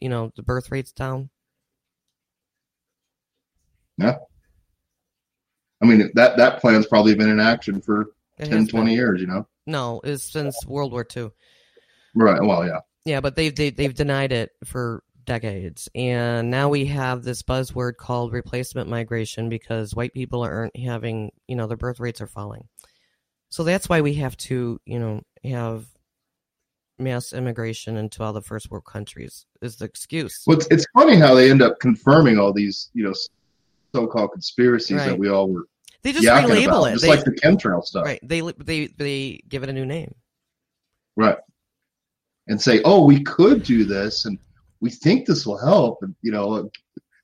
[0.00, 1.30] you know the birth rate's down?
[3.96, 4.16] Yeah.
[5.82, 8.94] I mean that that plan's probably been in action for It 10 20 been.
[8.94, 11.30] years you know No, it's since World War II.
[12.14, 16.86] right well yeah Yeah, but they've they, they've denied it for decades, and now we
[16.86, 22.00] have this buzzword called replacement migration because white people aren't having you know their birth
[22.00, 22.66] rates are falling.
[23.50, 25.86] So that's why we have to you know have
[26.98, 30.42] mass immigration into all the first world countries is the excuse.
[30.46, 33.14] Well, it's, it's funny how they end up confirming all these, you know,
[33.94, 35.66] so-called conspiracies that we all were
[36.02, 36.92] They just relabel it.
[36.92, 38.20] just They, like the chemtrail stuff, right?
[38.22, 40.14] They they they give it a new name.
[41.16, 41.38] right?
[42.48, 44.38] And say, oh, we could do this, and
[44.80, 46.70] we think this will help, and you know,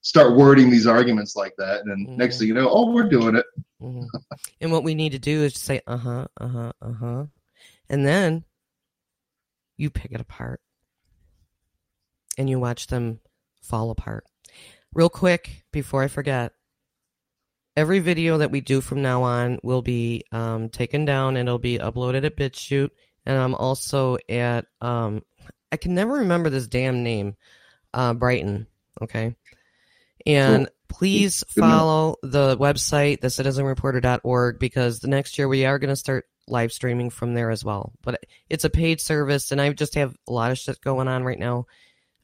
[0.00, 3.36] start wording these arguments like that, and then next thing you know, oh, we're doing
[3.36, 3.46] it.
[3.80, 4.02] hmm
[4.60, 7.24] and what we need to do is say, uh huh, uh huh, uh huh.
[7.88, 8.44] And then
[9.76, 10.60] you pick it apart
[12.38, 13.20] and you watch them
[13.62, 14.24] fall apart.
[14.92, 16.52] Real quick, before I forget,
[17.76, 21.58] every video that we do from now on will be um, taken down and it'll
[21.58, 22.90] be uploaded at BitChute.
[23.26, 25.22] And I'm also at, um,
[25.72, 27.36] I can never remember this damn name,
[27.92, 28.66] uh, Brighteon.
[29.02, 29.34] Okay.
[30.26, 35.96] And please follow the website, the citizenreporter.org, because the next year we are going to
[35.96, 37.92] start live streaming from there as well.
[38.02, 41.24] But it's a paid service, and I just have a lot of shit going on
[41.24, 41.66] right now.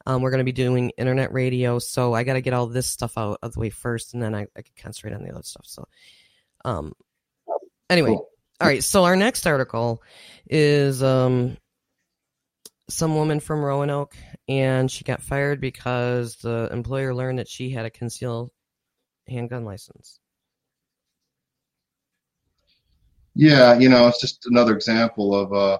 [0.05, 2.87] Um, we're going to be doing internet radio, so I got to get all this
[2.87, 5.43] stuff out of the way first, and then I, I can concentrate on the other
[5.43, 5.65] stuff.
[5.67, 5.87] So,
[6.65, 6.93] um,
[7.89, 8.27] anyway, Cool.
[8.61, 8.83] all right.
[8.83, 10.01] So our next article
[10.49, 11.57] is um,
[12.91, 14.15] some woman from Roanoke,
[14.47, 18.51] and she got fired because the employer learned that she had a concealed
[19.27, 20.19] handgun license.
[23.33, 25.79] Yeah, you know, it's just another example of uh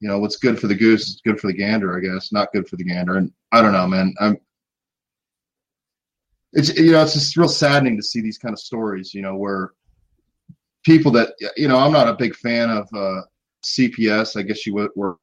[0.00, 2.30] you know, what's good for the goose is good for the gander, I guess.
[2.30, 3.16] Not good for the gander.
[3.16, 4.14] And I don't know, man.
[4.20, 4.38] I'm
[6.52, 9.36] it's you know, it's just real saddening to see these kind of stories, you know,
[9.36, 9.72] where
[10.84, 13.22] people that you know, I'm not a big fan of uh
[13.64, 14.36] CPS.
[14.36, 15.18] I guess you would work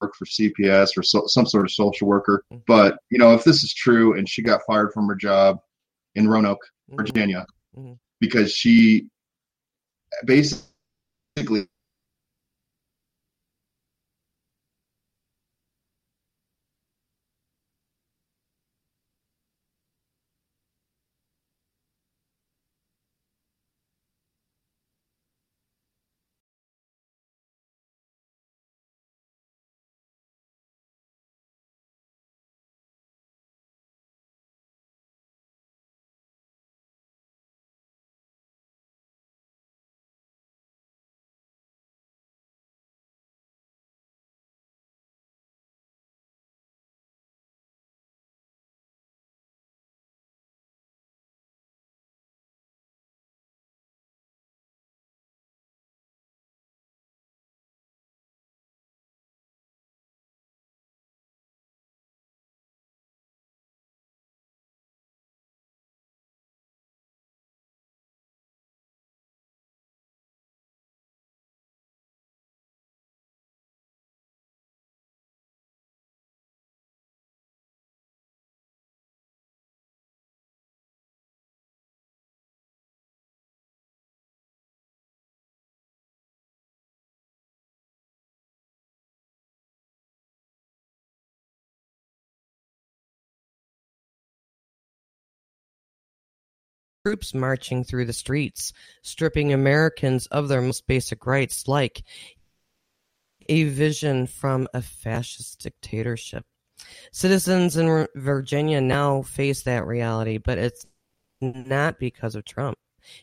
[0.00, 2.44] work for CPS or so, some sort of social worker.
[2.66, 5.60] But you know, if this is true, and she got fired from her job
[6.14, 6.96] in Roanoke, Mhm.
[6.96, 7.46] Virginia,
[7.76, 7.98] Mhm.
[8.20, 9.08] because she
[10.24, 11.66] basically
[97.04, 102.02] troops marching through the streets, stripping Americans of their most basic rights, like
[103.48, 106.44] a vision from a fascist dictatorship.
[107.12, 110.86] Citizens in Virginia now face that reality, but it's
[111.40, 112.78] not because of Trump.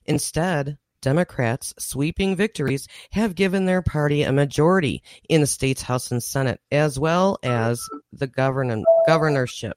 [0.05, 6.21] Instead, Democrats' sweeping victories have given their party a majority in the state's House and
[6.21, 7.81] Senate, as well as
[8.13, 9.75] the govern- governorship.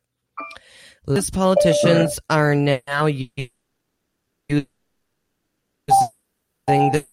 [1.06, 3.08] These politicians are now
[5.86, 7.04] the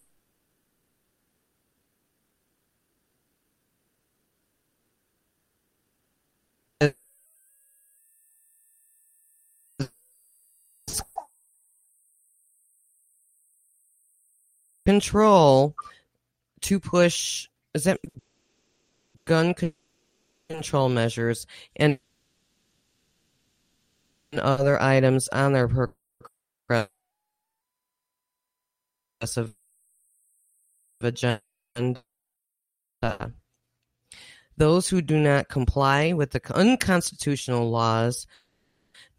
[14.86, 15.76] control
[16.62, 18.00] to push is that
[19.26, 19.54] gun
[20.50, 22.00] control measures and
[24.34, 25.68] other items on their
[29.22, 29.54] progressive
[31.02, 31.42] agenda.
[34.58, 38.26] Those who do not comply with the unconstitutional laws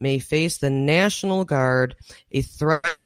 [0.00, 1.96] may face the National Guard,
[2.32, 2.96] a threat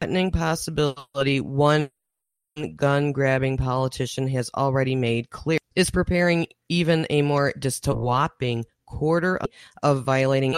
[0.00, 1.90] threatening possibility one
[2.74, 7.52] gun grabbing politician has already made clear is preparing even a more
[7.86, 9.38] whopping quarter
[9.82, 10.54] of violating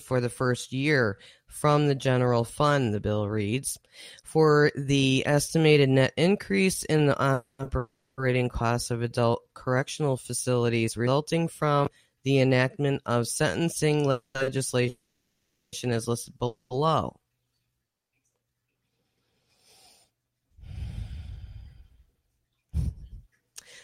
[0.00, 3.78] for the first year from the general fund the bill reads.
[4.24, 11.88] For the estimated net increase in the operating costs of adult correctional facilities resulting from
[12.24, 14.96] the enactment of sentencing legislation
[15.84, 17.16] as listed below.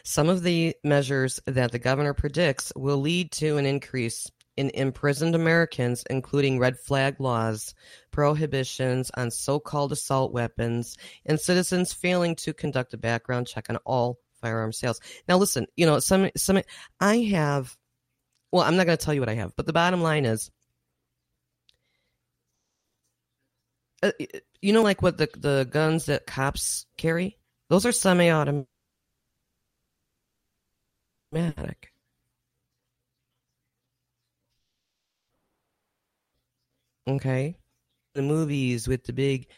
[0.04, 5.34] Some of the measures that the governor predicts will lead to an increase in imprisoned
[5.34, 7.74] Americans, including red flag laws,
[8.10, 13.76] prohibitions on so called assault weapons, and citizens failing to conduct a background check on
[13.84, 15.00] all firearm sales.
[15.28, 16.60] Now, listen, you know, some, some,
[17.00, 17.76] I have,
[18.50, 20.50] well, I'm not going to tell you what I have, but the bottom line is,
[24.02, 24.10] uh,
[24.60, 27.38] you know, like what the, the guns that cops carry?
[27.68, 28.66] Those are semi automatic.
[37.08, 37.56] Okay,
[38.14, 39.48] the movies with the big,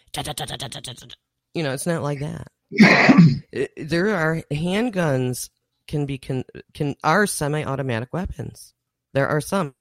[1.54, 2.48] you know, it's not like that.
[3.54, 5.48] Uh, there are handguns
[5.86, 6.42] can be can
[6.72, 8.74] can are semi-automatic weapons.
[9.12, 9.74] There are some.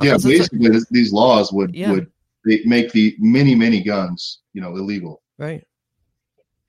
[0.00, 1.90] yeah, basically, this, these laws would Yeah.
[1.92, 2.10] would
[2.64, 5.22] make the many many guns, you know, illegal.
[5.38, 5.64] right.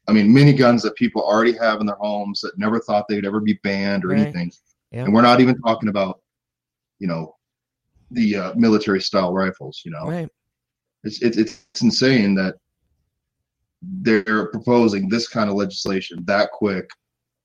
[0.07, 3.25] I mean, many guns that people already have in their homes that never thought they'd
[3.25, 4.19] ever be banned or Right.
[4.21, 4.51] anything.
[4.91, 6.21] And we're not even talking about,
[6.99, 7.34] you know,
[8.15, 9.81] the uh, military style rifles.
[9.85, 10.29] You know, Right.
[11.03, 12.55] it's, it's it's insane that
[13.81, 16.89] they're proposing this kind of legislation that quick,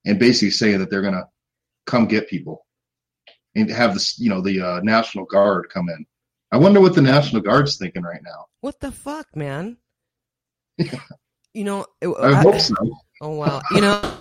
[0.06, 1.28] and basically saying that they're gonna
[1.86, 2.66] come get people
[3.54, 6.06] and have this, you know, the uh, National Guard come in.
[6.52, 8.46] I wonder what the National Guard's thinking right now.
[8.60, 9.76] What the fuck, man?
[11.54, 12.74] you know, I hope so.
[13.20, 13.60] Oh wow!
[13.72, 14.14] You know,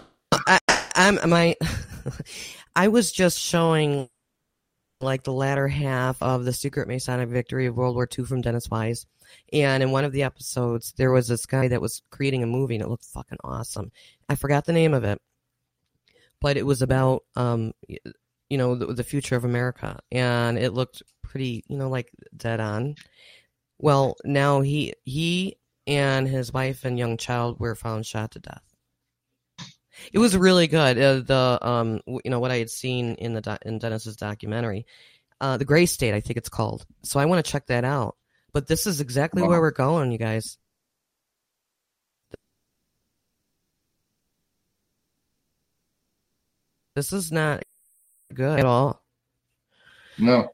[0.47, 0.60] I,
[0.95, 1.56] I'm my.
[2.76, 4.10] I was just showing
[5.02, 8.70] like the latter half of the Secret Masonic Victory of World War II from Dennis
[8.70, 9.06] Wise,
[9.54, 12.76] and in one of the episodes, there was this guy that was creating a movie,
[12.76, 13.91] and it looked fucking awesome.
[14.28, 15.22] I forgot the name of it,
[16.41, 17.74] but it was about um,
[18.50, 22.60] you know, the, the future of America, and it looked pretty, you know, like dead
[22.60, 22.95] on.
[23.78, 28.64] Well, now he he and his wife and young child were found shot to death.
[30.14, 30.97] It was really good.
[30.97, 34.86] Uh, the um, you know what I had seen in the doc- in Dennis's documentary,
[35.41, 36.86] uh, the Grey State, I think it's called.
[37.04, 38.16] So I want to check that out.
[38.54, 39.50] But this is exactly Wow.
[39.50, 40.58] where we're going, you guys.
[46.95, 47.64] This is not
[48.34, 49.02] good at all.
[50.18, 50.50] No.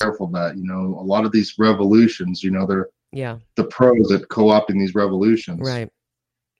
[0.00, 4.10] Careful that, you know, a lot of these revolutions, you know, they're Yeah, the pros
[4.12, 5.60] at co-opting these revolutions.
[5.60, 5.90] right,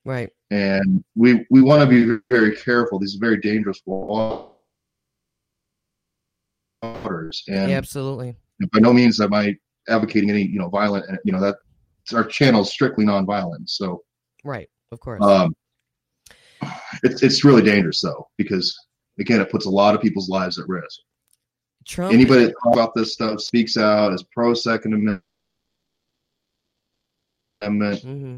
[0.04, 0.30] right.
[0.50, 2.98] And we we want to be very careful.
[2.98, 4.52] These are very dangerous waters.
[6.82, 8.36] And yeah, absolutely.
[8.72, 9.56] by no means am I
[9.88, 11.56] advocating any, you know, violent you know that
[12.14, 13.68] our channel is strictly nonviolent.
[13.68, 14.02] So
[14.44, 15.22] Right, of course.
[15.22, 15.54] um
[17.02, 18.76] it's it's really dangerous though, because
[19.18, 21.00] again it puts a lot of people's lives at risk.
[21.84, 22.12] Trump.
[22.12, 25.22] Anybody that talks about this stuff speaks out as pro Second Amendment
[28.02, 28.36] hmm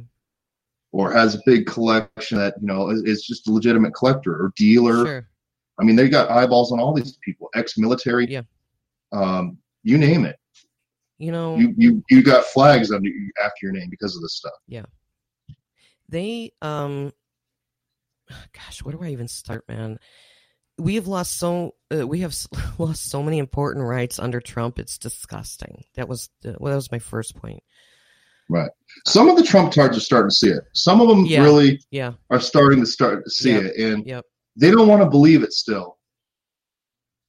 [0.95, 4.53] or has a big collection that you know is, is just a legitimate collector or
[4.57, 5.05] dealer.
[5.05, 5.28] Sure.
[5.78, 8.42] I mean, they got eyeballs on all these people, ex-military, Yeah.
[9.11, 10.36] um, you name it.
[11.18, 13.11] You know, You you you got flags under
[13.45, 14.53] after your name because of this stuff.
[14.68, 14.84] Yeah,
[16.09, 17.12] they um
[18.53, 19.99] gosh where do i even start man
[20.78, 22.34] we have lost so uh, we have
[22.78, 26.90] lost so many important rights under trump it's disgusting that was the, well that was
[26.90, 27.62] my first point
[29.07, 30.64] Some of the Trump tards are starting to see it.
[30.74, 31.42] Some of them Yeah.
[31.42, 33.62] really yeah are starting to start to see Yep.
[33.64, 34.24] it, and Yep.
[34.57, 35.99] they don't want to believe it still.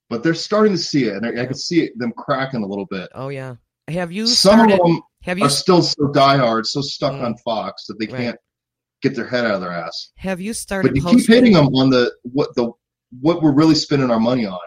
[0.09, 2.67] But they're starting to see it, and I, I can see it, them cracking a
[2.67, 3.09] little bit.
[3.15, 3.55] oh yeah
[3.87, 7.23] have you Some started of them have you are still so diehard, so stuck Mm.
[7.23, 8.15] on Fox that they Right.
[8.17, 8.37] can't
[9.01, 10.11] get their head out of their ass.
[10.17, 12.71] have you started But you posting keep hitting them on the what the
[13.21, 14.59] what we're really spending our money on,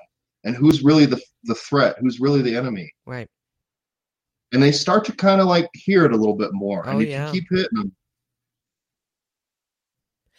[0.44, 3.28] and who's really the the threat, who's really the enemy, right
[4.52, 6.86] and they start to kind of like hear it a little bit more.
[6.86, 7.26] Oh, and if yeah.
[7.26, 7.92] you keep hitting them,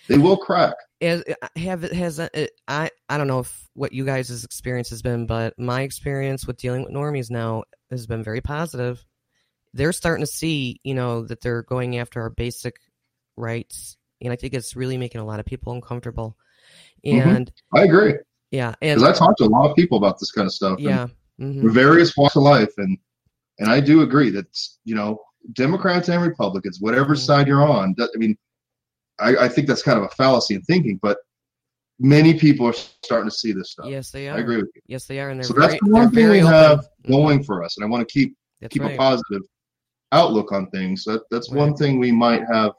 [0.07, 0.75] they will crack.
[1.01, 2.27] As, uh, have has uh,
[2.67, 6.57] I I don't know if what you guys' experience has been, but my experience with
[6.57, 9.03] dealing with normies now has been very positive.
[9.73, 12.77] They're starting to see, you know, that they're going after our basic
[13.37, 16.35] rights, and I think it's really making a lot of people uncomfortable.
[17.05, 17.25] Mhm.
[17.25, 18.15] And I agree
[18.51, 20.79] yeah, and because I talked to a lot of people about this kind of stuff.
[20.79, 21.07] yeah,
[21.39, 22.97] mhm, various walks of life, and
[23.59, 24.47] and I do agree that
[24.83, 25.19] you know
[25.53, 27.19] Democrats and Republicans, whatever Mhm.
[27.19, 27.95] side you're on.
[27.99, 28.37] I mean,
[29.19, 31.17] I, I think that's kind of a fallacy in thinking, but
[31.99, 33.87] many people are starting to see this stuff.
[33.87, 34.37] yes, they are.
[34.37, 34.81] I agree with you.
[34.87, 37.63] Yes, they are, and So very, that's the one thing we have Mhm, going for
[37.63, 38.93] us, and I want to keep That's keep right.
[38.93, 39.41] a positive
[40.11, 41.03] outlook on things.
[41.05, 42.73] That that's one thing we might have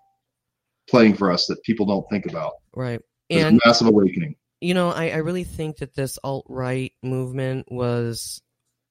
[0.88, 2.52] playing for us that people don't think about.
[2.74, 3.00] right.
[3.28, 4.34] There's And massive awakening.
[4.60, 8.42] you know, I, I really think that this alt right movement was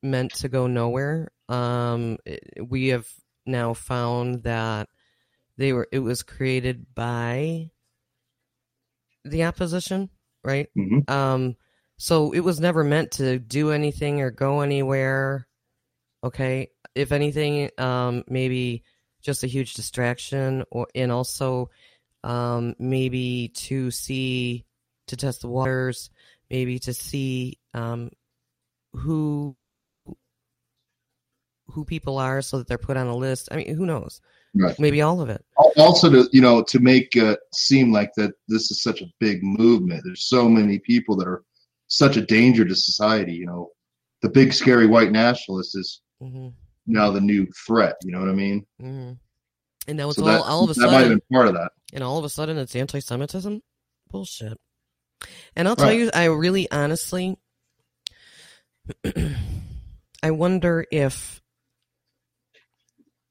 [0.01, 1.29] meant to go nowhere.
[1.49, 3.07] Um, it- we have
[3.45, 4.89] now found that
[5.57, 7.71] they were it was created by
[9.25, 10.09] the opposition,
[10.43, 10.67] right?
[10.75, 11.55] hmm Um,
[11.97, 15.47] so it was never meant to do anything or go anywhere.
[16.23, 18.83] Okay, if anything, um, maybe
[19.21, 21.69] just a huge distraction, or and also,
[22.23, 24.65] um, maybe to see
[25.07, 26.09] to test the waters,
[26.49, 28.11] maybe to see um,
[28.93, 29.55] who
[31.71, 33.49] who people are, so that they're put on a list.
[33.51, 34.21] I mean, who knows?
[34.55, 34.77] Right.
[34.79, 35.43] Maybe all of it.
[35.77, 39.43] Also, to you know, to make it seem like that this is such a big
[39.43, 40.01] movement.
[40.03, 41.43] There's so many people that are
[41.87, 43.33] such a danger to society.
[43.33, 43.69] You know,
[44.21, 46.49] the big scary white nationalist is mm-hmm.
[46.87, 47.95] now the new threat.
[48.03, 48.65] You know what I mean?
[48.79, 49.11] hmm
[49.87, 51.47] And now it's So all, that, all of a that might have sudden, been part
[51.47, 51.71] of that.
[51.93, 53.61] and all of a sudden it's anti-Semitism.
[54.09, 54.57] Bullshit.
[55.55, 55.99] And I'll tell Right.
[55.99, 57.37] you, I really honestly,
[60.23, 61.41] I wonder if,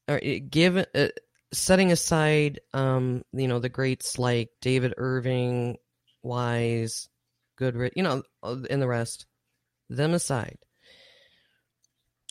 [0.09, 1.07] or given uh,
[1.53, 5.77] setting aside, um, you know, the greats like David Irving,
[6.23, 7.07] Wise,
[7.57, 9.25] Goodrich, you know, and the rest,
[9.89, 10.57] them aside.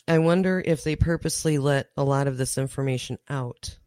[0.07, 3.77] I wonder if they purposely let a lot of this information out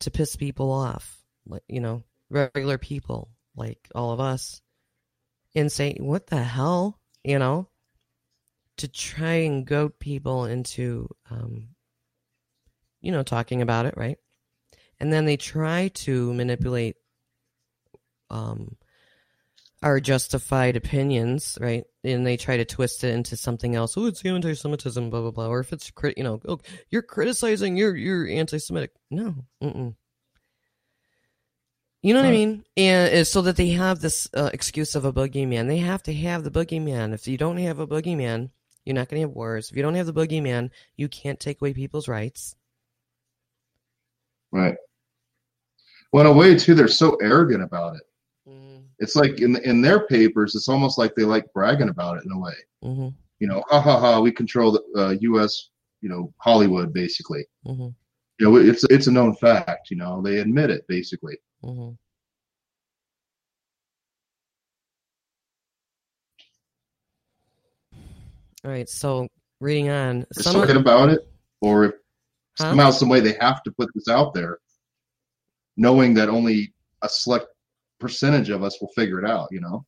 [0.00, 4.60] to piss people off, like you know, regular people like all of us,
[5.54, 7.68] and say, "What the hell," you know,
[8.78, 11.75] to try and goat people into, um,
[13.06, 14.18] you know, talking about it, right?
[14.98, 16.96] And then they try to manipulate
[18.30, 18.76] um,
[19.80, 21.84] our justified opinions, right?
[22.02, 23.96] And they try to twist it into something else.
[23.96, 25.46] Oh, it's anti-Semitism, blah blah blah.
[25.46, 26.58] Or if it's crit, you know, oh,
[26.90, 28.90] you're criticizing, you're you're anti-Semitic.
[29.10, 29.94] No, mm-mm.
[32.02, 32.64] you know what I mean?
[32.76, 35.68] And so that they have this uh, excuse of a boogeyman.
[35.68, 37.14] They have to have the boogeyman.
[37.14, 38.50] If you don't have a boogeyman,
[38.84, 39.70] you're not going to have wars.
[39.70, 42.56] If you don't have the boogeyman, you can't take away people's rights.
[44.56, 44.76] Right.
[46.12, 48.02] Well, in a way, too, they're so arrogant about it.
[48.98, 52.32] It's like in in their papers, it's almost like they like bragging about it in
[52.32, 52.54] a way.
[52.82, 53.08] Mm-hmm.
[53.40, 55.68] You know, ha ha ha, we control the uh, U.S.
[56.00, 57.44] You know, Hollywood basically.
[57.66, 57.88] Mm-hmm.
[58.38, 59.90] You know, it's it's a known fact.
[59.90, 61.36] You know, they admit it basically.
[61.62, 61.92] Mm-hmm.
[68.64, 69.28] All right, so
[69.60, 71.20] reading on, some so of, about it,
[71.60, 71.92] or if
[72.58, 72.70] Huh?
[72.70, 74.58] somehow, some way, they have to put this out there,
[75.76, 77.46] knowing that only a select
[78.00, 79.48] percentage of us will figure it out.
[79.50, 79.86] You know,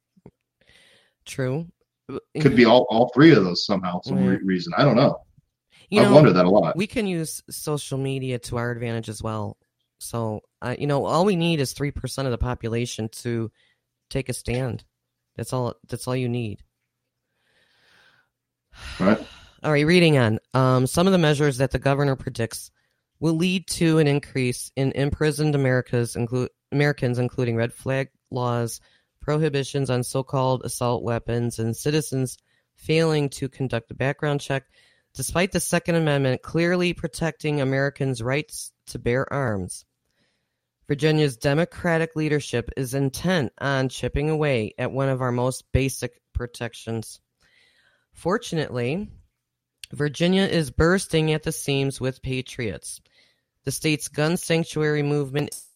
[1.24, 1.66] true.
[2.40, 4.30] could be all all three of those somehow, some Yeah.
[4.30, 4.72] re- reason.
[4.76, 5.22] I don't know.
[5.90, 6.76] You know, wondered that a lot.
[6.76, 9.56] we can use social media to our advantage as well.
[9.98, 13.50] So, uh, you know, all we need is three percent of the population to
[14.10, 14.84] take a stand.
[15.36, 15.74] That's all.
[15.88, 16.62] That's all you need.
[19.00, 19.26] Right.
[19.60, 20.38] All right, reading on.
[20.54, 22.70] Um, some of the measures that the governor predicts
[23.18, 28.80] will lead to an increase in imprisoned Americas, include Americans, including red flag laws,
[29.20, 32.38] prohibitions on so-called assault weapons, and citizens
[32.76, 34.62] failing to conduct a background check,
[35.12, 39.84] despite the Second Amendment clearly protecting Americans' rights to bear arms.
[40.86, 47.20] Virginia's Democratic leadership is intent on chipping away at one of our most basic protections.
[48.12, 49.08] Fortunately,
[49.92, 53.00] Virginia is bursting at the seams with patriots.
[53.64, 55.66] The state's gun sanctuary movement is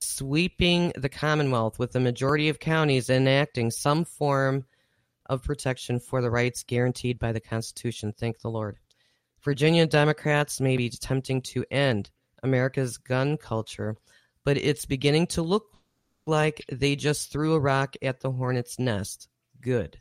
[0.00, 4.64] sweeping the Commonwealth, with the majority of counties enacting some form
[5.26, 8.12] of protection for the rights guaranteed by the Constitution.
[8.12, 8.78] Thank the Lord.
[9.42, 12.10] Virginia Democrats may be attempting to end
[12.42, 13.96] America's gun culture,
[14.44, 15.76] but it's beginning to look
[16.26, 19.28] like they just threw a rock at the hornet's nest.
[19.60, 20.00] Good.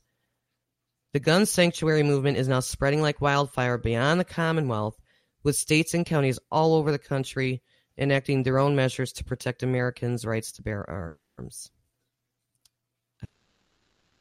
[1.16, 5.00] The gun sanctuary movement is now spreading like wildfire beyond the Commonwealth,
[5.44, 7.64] with states and counties all over the country
[7.98, 11.72] enacting their own measures to protect Americans' rights to bear arms.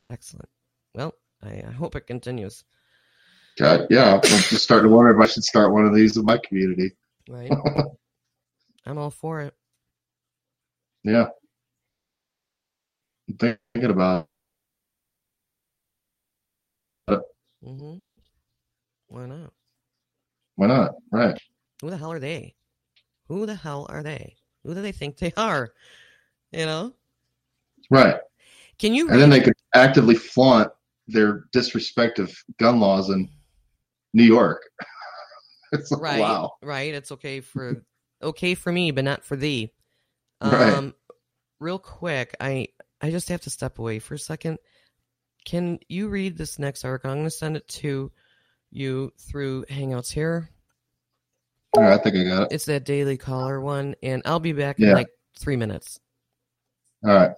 [0.08, 0.48] Excellent.
[0.94, 2.62] Well, I, I hope it continues.
[3.58, 6.24] God, yeah, I'm just starting to wonder if I should start one of these in
[6.24, 6.92] my community.
[7.28, 7.50] Right?
[8.86, 9.54] I'm all for it.
[11.02, 11.26] Yeah.
[13.28, 14.28] I'm thinking about
[17.64, 17.96] hmm
[19.08, 19.52] Why not?
[20.56, 20.92] why not?
[21.10, 21.38] Right.
[21.80, 22.54] Who the hell are they?
[23.28, 24.36] Who the hell are they?
[24.62, 25.72] Who do they think they are?
[26.52, 26.94] You know?
[27.90, 28.16] Right.
[28.78, 30.70] Can you And then they could actively flaunt
[31.06, 33.28] their disrespect of gun laws in
[34.14, 34.62] New York.
[35.72, 36.52] it's like, right wow.
[36.62, 37.82] right it's okay for
[38.22, 39.72] okay for me but not for thee
[40.42, 40.74] Right.
[40.74, 40.94] um
[41.60, 42.68] real quick i
[43.00, 44.58] i just have to step away for a second
[45.44, 48.10] can you read this next article i'm going to send it to
[48.70, 50.48] you through hangouts here
[51.76, 52.48] All right, I think I got it.
[52.52, 56.00] it's that daily caller one and i'll be back in like three minutes
[57.04, 57.32] All right.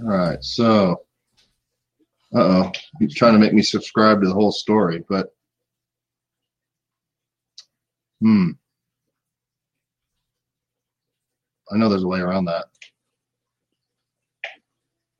[0.00, 0.42] All right.
[0.42, 1.02] So,
[2.34, 5.28] uh oh, he's trying to make me subscribe to the whole story, but
[8.20, 8.52] hmm,
[11.70, 12.64] I know there's a way around that.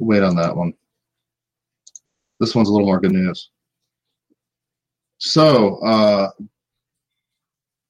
[0.03, 0.74] Wait on that one.
[2.40, 3.50] This one's a little more good news.
[5.18, 6.30] So, uh,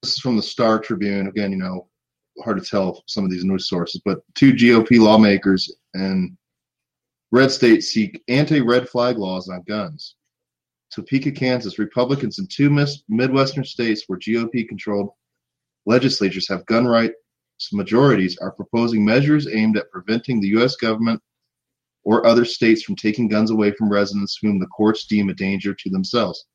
[0.03, 1.27] this is from the Star Tribune.
[1.27, 1.89] Again, you know,
[2.45, 6.37] hard to tell some of these news sources, but two GOP lawmakers in
[7.31, 10.17] red states seek anti-red flag laws on guns.
[10.91, 12.69] Topeka, Kansas, Republicans in two
[13.09, 15.13] Midwestern states where GOP controlled
[15.87, 17.15] legislatures have gun rights
[17.73, 20.77] majorities are proposing measures aimed at preventing the U.S.
[20.77, 21.23] government
[22.05, 25.75] or other states from taking guns away from residents whom the courts deem a danger
[25.75, 26.47] to themselves.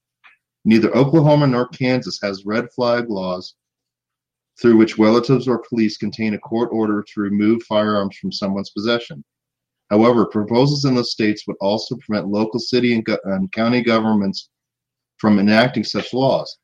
[0.65, 3.55] Neither Oklahoma nor Kansas has red flag laws
[4.61, 9.23] through which relatives or police contain a court order to remove firearms from someone's possession.
[9.89, 14.49] However, proposals in those states would also prevent local city and, go- and county governments
[15.17, 16.57] from enacting such laws.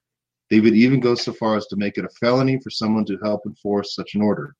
[0.49, 3.17] They would even go so far as to make it a felony for someone to
[3.23, 4.55] help enforce such an order.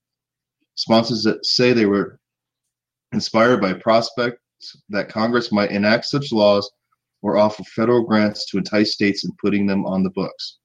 [0.76, 2.20] Sponsors that say they were
[3.14, 4.40] inspired by prospects
[4.90, 6.70] that Congress might enact such laws
[7.22, 10.58] or offer federal grants to entice states in putting them on the books.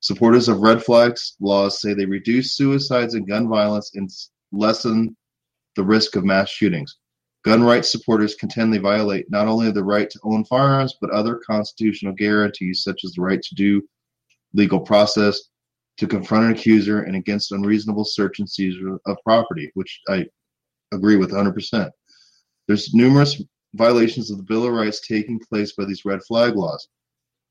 [0.00, 4.08] Supporters of red flags laws say they reduce suicides and gun violence and
[4.52, 5.16] lessen
[5.74, 6.96] the risk of mass shootings.
[7.44, 11.40] Gun rights supporters contend they violate not only the right to own firearms, but other
[11.46, 13.88] constitutional guarantees such as the right to due
[14.54, 15.40] legal process,
[15.96, 20.26] to confront an accuser, and against unreasonable search and seizure of property, which I
[20.92, 21.90] agree with 100%.
[22.66, 23.42] There's numerous
[23.74, 26.88] violations of the Bill of Rights taking place by these red flag laws.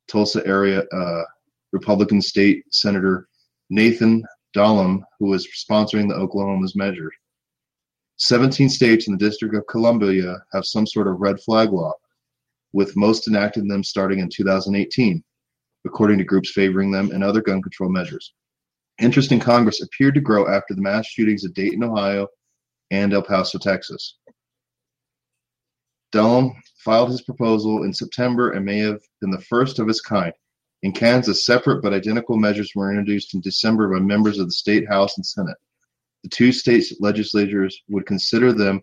[0.07, 1.23] Tulsa area uh,
[1.71, 3.27] Republican State Senator
[3.69, 4.23] Nathan
[4.55, 7.11] Dahlem, who is sponsoring the Oklahoma's measure.
[8.17, 11.93] 17 states in the District of Columbia have some sort of red flag law,
[12.73, 15.23] with most enacting them starting in 2018,
[15.85, 18.33] according to groups favoring them and other gun control measures.
[18.99, 22.27] Interest in Congress appeared to grow after the mass shootings at Dayton, Ohio,
[22.91, 24.17] and El Paso, Texas.
[26.13, 30.33] Dahlem filed his proposal in September and may have been the first of its kind.
[30.83, 34.87] In Kansas, separate but identical measures were introduced in December by members of the state
[34.87, 35.57] House and Senate.
[36.23, 38.81] The two state legislatures would consider them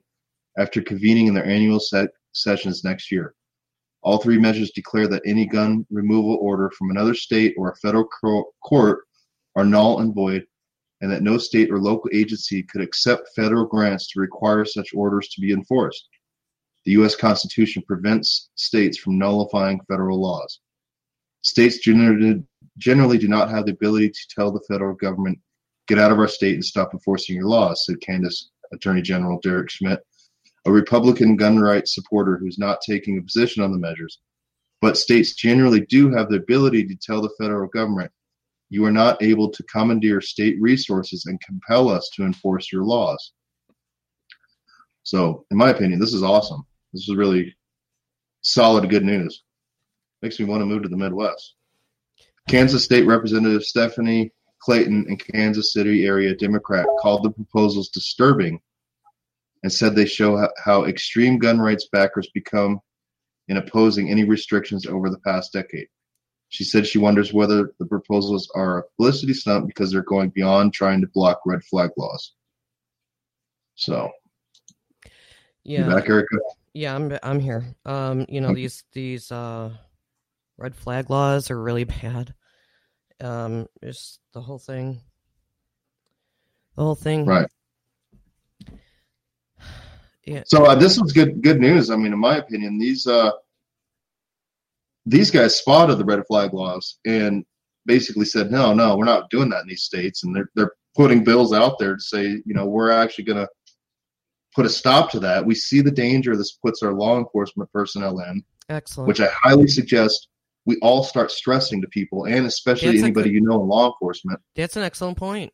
[0.59, 3.35] after convening in their annual set sessions next year.
[4.03, 8.07] All three measures declare that any gun removal order from another state or a federal
[8.63, 8.99] court
[9.57, 10.45] are null and void,
[11.01, 15.29] and that no state or local agency could accept federal grants to require such orders
[15.29, 16.09] to be enforced.
[16.85, 17.17] The U.S.
[17.17, 20.61] Constitution prevents states from nullifying federal laws.
[21.43, 25.39] States generally, do not have the ability to tell the federal government,
[25.89, 29.71] get out of our state and stop enforcing your laws, said Kansas Attorney General Derek
[29.71, 30.01] Schmidt,
[30.65, 34.21] a Republican gun rights supporter who's not taking a position on the measures.
[34.81, 38.13] But states generally do have the ability to tell the federal government,
[38.75, 43.33] you are not able to commandeer state resources and compel us to enforce your laws.
[45.05, 46.67] So, in my opinion, this is awesome.
[46.93, 47.55] This is really
[48.41, 49.45] solid, good news.
[50.23, 51.55] Makes me want to move to the Midwest.
[52.49, 58.59] Kansas State Representative Stephanie Clayton and Kansas City area Democrat called the proposals disturbing
[59.63, 62.81] and said they show how extreme gun rights backers become
[63.47, 65.87] in opposing any restrictions over the past decade.
[66.55, 70.73] She said she wonders whether the proposals are a publicity stunt because they're going beyond
[70.73, 72.35] trying to block red flag laws.
[73.75, 74.09] So,
[75.65, 76.37] yeah, back, Erika.
[76.73, 77.65] Yeah, I'm I'm here.
[77.85, 79.71] Um, you know these these uh,
[80.57, 82.33] red flag laws are really bad.
[83.21, 85.01] Um, just the whole thing.
[86.77, 87.27] The whole thing.
[87.27, 87.51] Right.
[90.27, 90.43] Yeah.
[90.47, 91.91] So uh, this was good good news.
[91.91, 93.33] I mean, in my opinion, these uh
[95.07, 97.45] these guys spotted the red flag laws and
[97.87, 101.25] basically said, no, no, we're not doing that in these states, and they're they're putting
[101.25, 103.49] bills out there to say, you know, we're actually going to
[104.55, 105.45] put a stop to that.
[105.45, 108.45] We see the danger this puts our law enforcement personnel in.
[108.69, 109.09] Excellent.
[109.09, 110.29] Which I highly suggest
[110.65, 113.93] we all start stressing to people, and especially that's anybody good, you know in law
[113.93, 114.41] enforcement.
[114.55, 115.53] That's an excellent point.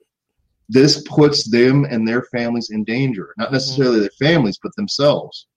[0.69, 3.35] This puts them and their families in danger.
[3.37, 4.09] Not necessarily mm-hmm.
[4.21, 5.49] their families, but themselves.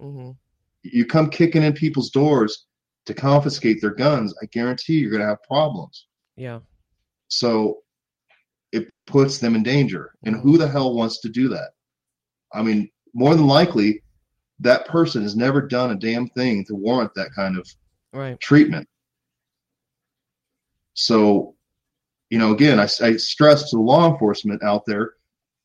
[0.00, 0.30] Mm-hmm.
[0.82, 2.66] You come kicking in people's doors
[3.06, 4.34] to confiscate their guns.
[4.42, 6.06] I guarantee you're going to have problems.
[6.36, 6.60] Yeah.
[7.28, 7.78] So
[8.72, 10.14] it puts them in danger.
[10.24, 11.70] And who the hell wants to do that?
[12.52, 14.02] I mean, more than likely,
[14.60, 17.66] that person has never done a damn thing to warrant that kind of
[18.12, 18.38] right.
[18.40, 18.86] treatment.
[20.94, 21.54] So,
[22.28, 25.14] you know, again, I, I stress to the law enforcement out there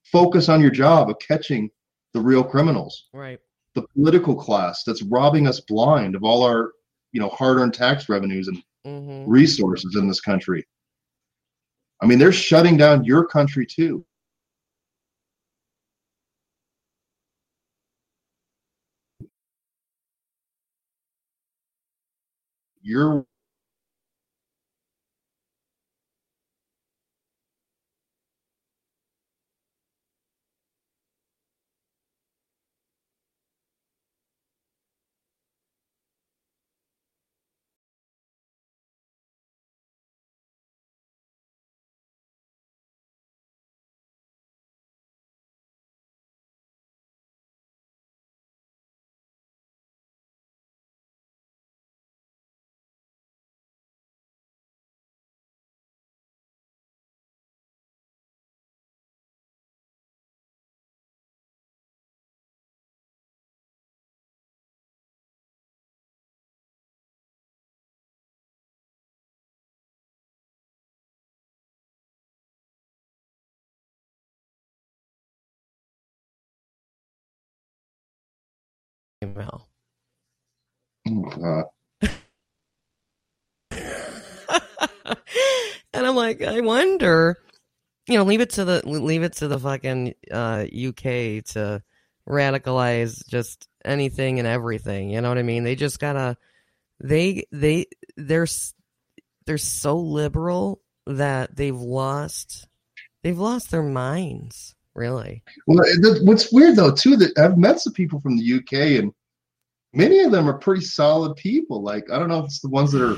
[0.03, 1.69] focus on your job of catching
[2.13, 3.07] the real criminals.
[3.13, 3.39] Right.
[3.73, 6.71] The political class that's robbing us blind of all our,
[7.15, 9.29] you know, hard earned tax revenues and mm-hmm.
[9.29, 10.67] resources in this country.
[12.03, 14.05] I mean, they're shutting down your country too.
[22.85, 23.25] you're
[79.35, 79.67] email.
[81.07, 81.63] Oh,
[85.93, 87.37] and I'm like, I wonder,
[88.07, 91.81] you know, leave it to the leave it to the fucking uh, UK to
[92.27, 95.09] radicalize just anything and everything.
[95.11, 95.63] You know what I mean?
[95.63, 96.37] They just gotta
[96.99, 97.85] they they
[98.17, 98.47] they're
[99.45, 102.67] they're so liberal that they've lost
[103.23, 104.75] they've lost their minds.
[104.95, 105.43] Really?
[105.67, 109.13] Well, it- what's weird though too that I've met some people from the UK and
[109.95, 111.81] many of them are pretty solid people.
[111.81, 113.17] Like I don't know if it's the ones that are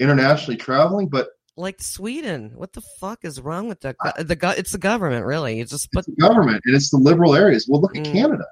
[0.00, 2.52] internationally traveling, but Like Sweden?
[2.54, 5.60] What the fuck is wrong with the go- the go- It's the government, really.
[5.60, 7.66] It's just but it's the government and it's the liberal areas.
[7.68, 8.12] Well, look at Mm.
[8.12, 8.44] Canada.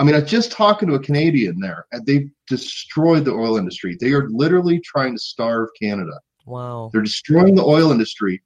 [0.00, 3.56] I mean, I was just talking to a Canadian there, and they've destroyed the oil
[3.56, 3.96] industry.
[3.98, 6.20] They are literally trying to starve Canada.
[6.46, 6.88] wow.
[6.92, 8.42] They're destroying the oil industry.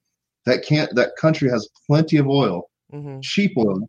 [0.47, 0.93] That can't.
[0.95, 3.89] That country has plenty of oil, hmm cheap oil,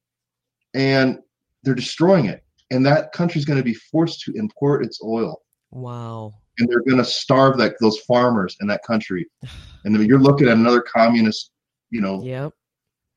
[0.73, 1.19] and
[1.63, 2.43] they're destroying it.
[2.73, 6.33] And that country's going to be forced to import its oil, Wow.
[6.57, 9.25] and they're going to starve that those farmers in that country.
[9.85, 11.51] And then you're looking at another communist,
[11.89, 12.53] you know, Yep.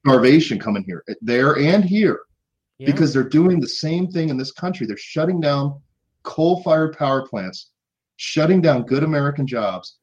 [0.05, 2.21] starvation coming here, eh, there and here.
[2.79, 2.87] yep.
[2.91, 4.85] because they're doing the same thing in this country.
[4.87, 5.81] They're shutting down
[6.25, 7.71] coal fired power plants,
[8.17, 9.99] shutting down good American jobs.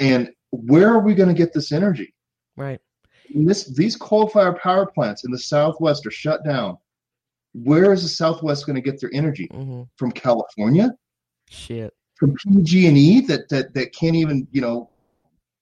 [0.00, 2.14] And where are we going to get this energy?
[2.56, 2.80] right.
[3.34, 6.78] This, these coal fired power plants in the Southwest are shut down.
[7.64, 9.48] Where is the Southwest going to get their energy?
[9.52, 10.90] hmm From California?
[11.48, 11.92] Shit.
[12.16, 14.90] From PG&E that, that, that can't even, you know,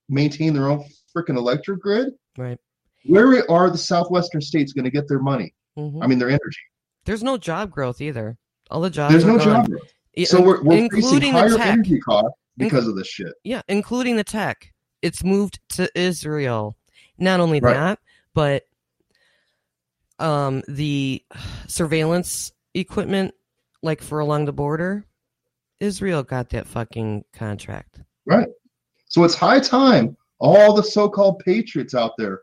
[0.09, 0.85] maintain their own
[1.17, 2.09] freaking electric grid?
[2.37, 2.59] Right.
[3.07, 5.55] Where are the Southwestern states going to get their money?
[5.77, 6.61] hmm I mean, their energy.
[7.05, 8.39] There's no job growth either.
[8.71, 9.13] All the jobs.
[9.13, 9.45] There's are no gone.
[9.47, 9.89] job growth.
[10.25, 11.67] So we're, we're including the higher tech.
[11.67, 13.33] energy costs because of this shit.
[13.45, 14.73] Yeah, including the tech.
[15.03, 16.77] It's moved to Israel.
[17.19, 17.75] Not only Right.
[17.75, 17.99] that,
[18.33, 18.63] but
[20.19, 21.25] um the
[21.67, 23.35] surveillance equipment
[23.83, 25.05] like for along the border,
[25.81, 28.01] Israel got that fucking contract.
[28.27, 28.49] Right.
[29.07, 32.43] So it's high time all the so-called patriots out there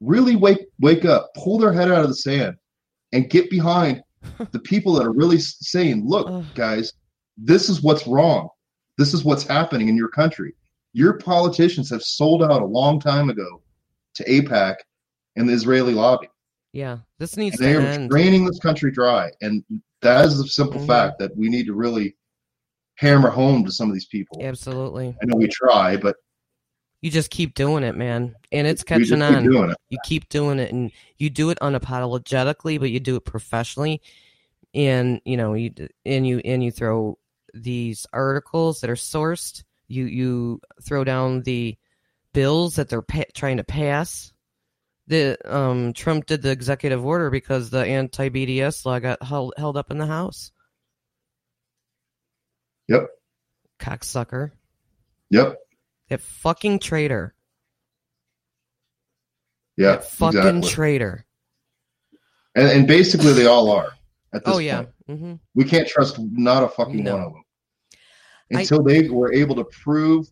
[0.00, 2.56] really wake wake up, pull their head out of the sand,
[3.12, 4.02] and get behind
[4.50, 6.92] the people that are really saying, "Look, guys,
[7.36, 8.48] this is what's wrong.
[8.98, 10.54] This is what's happening in your country.
[10.92, 13.62] Your politicians have sold out a long time ago
[14.14, 14.76] to AIPAC
[15.36, 16.28] and the Israeli lobby.
[16.76, 18.10] Yeah, this needs And they to are end.
[18.10, 19.30] draining this country dry.
[19.40, 19.64] And
[20.02, 20.86] that is the simple Mhm.
[20.86, 22.16] fact that we need to really
[22.96, 24.42] hammer home to some of these people.
[24.42, 25.16] Absolutely.
[25.22, 26.16] I know we try, but
[27.00, 28.34] You just keep doing it, man.
[28.52, 29.44] And it's catching keep on.
[29.44, 29.76] doing it.
[29.88, 34.02] you keep doing it and you do it unapologetically but you do it professionally
[34.74, 35.72] and you know you
[36.04, 37.16] and you and you throw
[37.54, 41.76] these articles that are sourced you you throw down the
[42.34, 44.32] bills that they're pa- trying to pass
[45.08, 49.76] the um Trump did the executive order because the anti BDS law got held, held
[49.76, 50.50] up in the house
[52.88, 53.08] Yep.
[53.80, 54.52] cocksucker
[55.30, 55.58] Yep.
[56.08, 57.34] that fucking traitor
[59.76, 59.92] Yeah.
[59.96, 60.70] that fucking exactly.
[60.70, 61.26] traitor
[62.54, 63.90] and, and basically, they all are.
[64.32, 65.20] At this oh yeah point.
[65.20, 67.16] hmm we can't trust not a fucking No.
[67.16, 67.42] one of them
[68.54, 70.26] I- until they were able to prove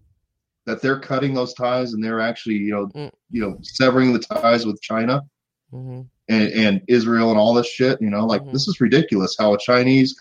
[0.66, 3.10] that they're cutting those ties and they're actually, you know, Mm.
[3.30, 5.22] you know, severing the ties with China
[5.70, 8.00] hmm and, and Israel and all this shit.
[8.00, 8.52] You know, like Mhm.
[8.52, 9.36] this is ridiculous.
[9.38, 10.14] How a Chinese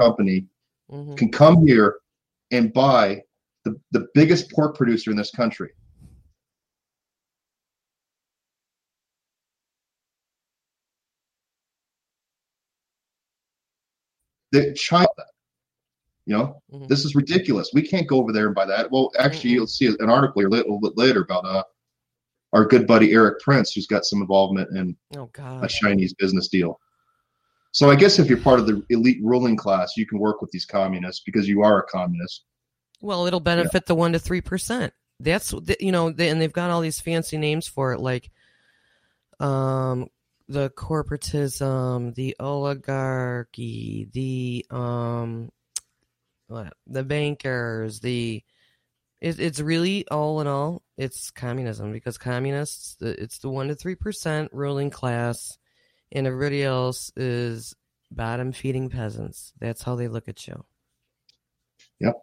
[0.00, 0.46] company
[0.90, 1.98] hmm can come here
[2.50, 3.22] and buy
[3.64, 5.70] the, the biggest pork producer in this country.
[14.52, 15.08] The China,
[16.28, 16.88] you know, Mhm.
[16.88, 17.70] this is ridiculous.
[17.72, 18.92] We can't go over there and buy that.
[18.92, 19.54] Well, actually, Mhm.
[19.54, 21.64] you'll see an article here a little bit later about uh,
[22.52, 25.30] our good buddy Erik Prince, who's got some involvement in oh
[25.62, 26.78] a Chinese business deal.
[27.72, 30.50] So I guess if you're part of the elite ruling class, you can work with
[30.50, 32.44] these communists because you are a communist.
[33.00, 34.92] Well, it'll benefit the one to three percent.
[35.20, 38.30] That's you know, they, and they've got all these fancy names for it, like
[39.40, 40.08] um,
[40.46, 45.50] the corporatism, the oligarchy, the um,
[46.86, 48.42] the bankers, the.
[49.20, 53.96] It, it's really all in all, it's communism because communists, it's the one to three
[53.96, 55.58] percent ruling class,
[56.12, 57.74] and everybody else is
[58.12, 59.52] bottom feeding peasants.
[59.58, 60.64] That's how they look at you.
[61.98, 62.14] Yep.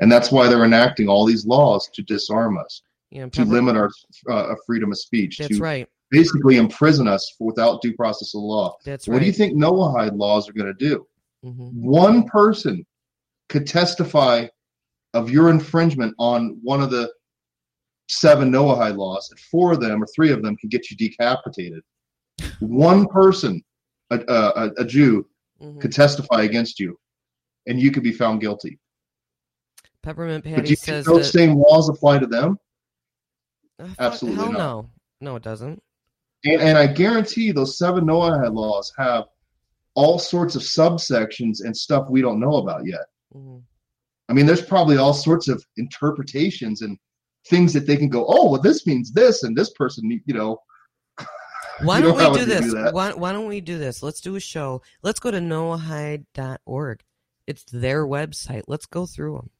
[0.00, 3.90] And that's why they're enacting all these laws to disarm us, know, to limit our
[4.28, 5.88] uh, freedom of speech, That's to right.
[6.10, 8.76] basically imprison us without due process of law.
[8.84, 9.20] That's What right.
[9.20, 11.06] do you think Noahide laws are going to do?
[11.42, 12.84] Hmm One person
[13.48, 14.46] could testify
[15.14, 17.10] of your infringement on one of the
[18.08, 21.82] seven Noahide laws, and four of them or three of them can get you decapitated.
[22.60, 23.62] One person
[24.10, 25.26] a, a, a Jew
[25.60, 25.80] Mhm.
[25.80, 26.98] could testify against you,
[27.66, 28.78] and you could be found guilty.
[30.02, 31.38] Peppermint But do you says think those that.
[31.38, 32.58] same laws apply to them?
[33.80, 34.58] Uh, fuck, Absolutely hell not.
[34.58, 34.90] no.
[35.20, 35.82] No, it doesn't.
[36.44, 39.24] And, and I guarantee those seven Noahide laws have
[40.00, 43.06] all sorts of subsections and stuff we don't know about yet.
[43.34, 43.62] Mhm.
[44.28, 46.96] I mean, there's probably all sorts of interpretations and
[47.48, 50.58] things that they can go, oh, well, this means this, and this person, you know,
[51.82, 52.66] Why don't know we do this?
[52.72, 54.02] do why, why don't we do this?
[54.02, 54.82] Let's do a show.
[55.02, 57.02] Let's go to noahide.org.
[57.46, 58.64] It's their website.
[58.68, 59.50] Let's go through them.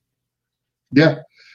[0.93, 1.15] yeah.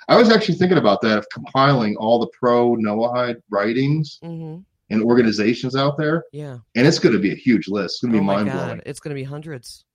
[0.10, 4.58] I was actually thinking about that of compiling all the pro Noahide writings hmm
[4.94, 6.60] and organizations out there, Yeah.
[6.76, 7.96] and it's going to be a huge list.
[7.96, 8.82] It's going to oh be my mind blowing.
[8.86, 9.86] It's going to be hundreds.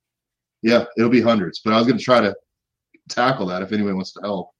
[0.61, 2.35] Yeah, it'll be hundreds, but I was going to try to
[3.07, 4.51] tackle that if anyone wants to help.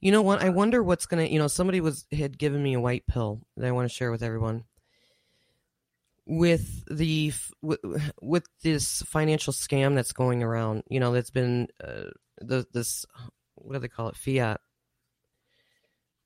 [0.00, 0.42] You know what?
[0.42, 3.40] I wonder what's going to, you know, somebody was had given me a white pill
[3.56, 4.64] that I want to share with everyone.
[6.24, 7.32] With the
[7.62, 7.80] with,
[8.20, 13.04] with this financial scam that's going around, you know, that's been uh, the this
[13.56, 14.16] what do they call it?
[14.16, 14.60] Fiat.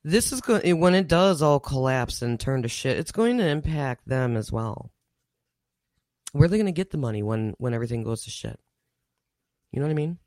[0.07, 2.97] This is going when it does all collapse and turn to shit.
[2.97, 4.89] It's going to impact them as well.
[6.31, 8.57] Where are they going to get the money when when everything goes to shit?
[9.73, 10.17] You know what I mean?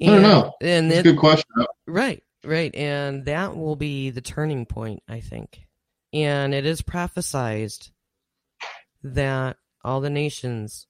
[0.00, 0.52] I don't know.
[0.60, 1.50] And That's it, a good question.
[1.88, 2.72] Right, right.
[2.72, 5.66] And that will be the turning point, I think.
[6.12, 7.90] And it is prophesized
[9.02, 10.86] that all the nations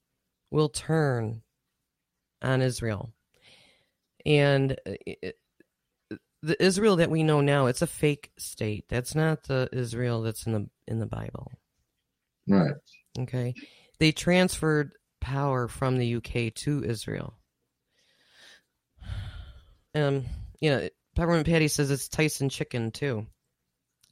[0.51, 1.41] will turn
[2.43, 3.15] on Israel.
[4.27, 5.39] And uh, it,
[6.43, 8.87] the Israel that we know now, it's a fake state.
[8.89, 11.53] That's not the Israel that's in the in the Bible.
[12.49, 12.75] Right.
[13.19, 13.55] Okay.
[13.99, 17.35] They transferred power from the UK to Israel.
[19.95, 20.25] Um,
[20.61, 23.27] you know, Peppermint Patty says it's Tyson chicken too.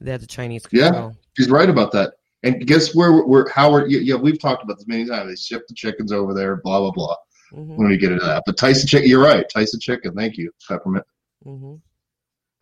[0.01, 0.89] That the Chinese Yeah.
[0.91, 1.15] control.
[1.35, 2.13] She's right about that.
[2.43, 3.91] And guess where we're, we're Howard?
[3.91, 5.29] Yeah, we've talked about this many times.
[5.29, 7.15] They ship the chickens over there, blah blah blah.
[7.51, 9.45] hmm When we get into that, but Tyson chicken, you're right.
[9.49, 10.13] Tyson chicken.
[10.15, 11.05] Thank you, peppermint.
[11.43, 11.75] hmm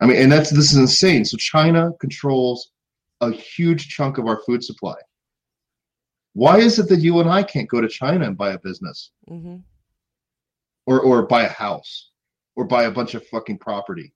[0.00, 1.24] I mean, and that's this is insane.
[1.24, 2.70] So China controls
[3.20, 4.94] a huge chunk of our food supply.
[6.34, 9.10] Why is it that you and I can't go to China and buy a business
[9.26, 9.56] hmm
[10.86, 12.10] or or buy a house
[12.56, 14.12] or buy a bunch of fucking property?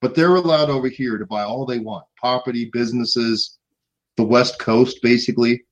[0.00, 3.58] But they're allowed over here to buy all they want: property, businesses,
[4.16, 5.64] the West Coast, basically.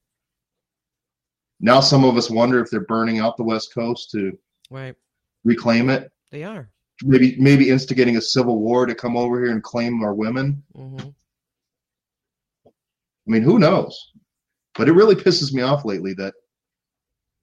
[1.61, 4.37] Now some of us wonder if they're burning out the West Coast to
[4.71, 4.97] Right.
[5.45, 6.11] reclaim it.
[6.31, 6.69] They are.
[7.03, 10.63] Maybe maybe instigating a civil war to come over here and claim our women.
[10.75, 10.99] hmm
[13.27, 14.13] I mean, who knows?
[14.77, 16.35] But it really pisses me off lately that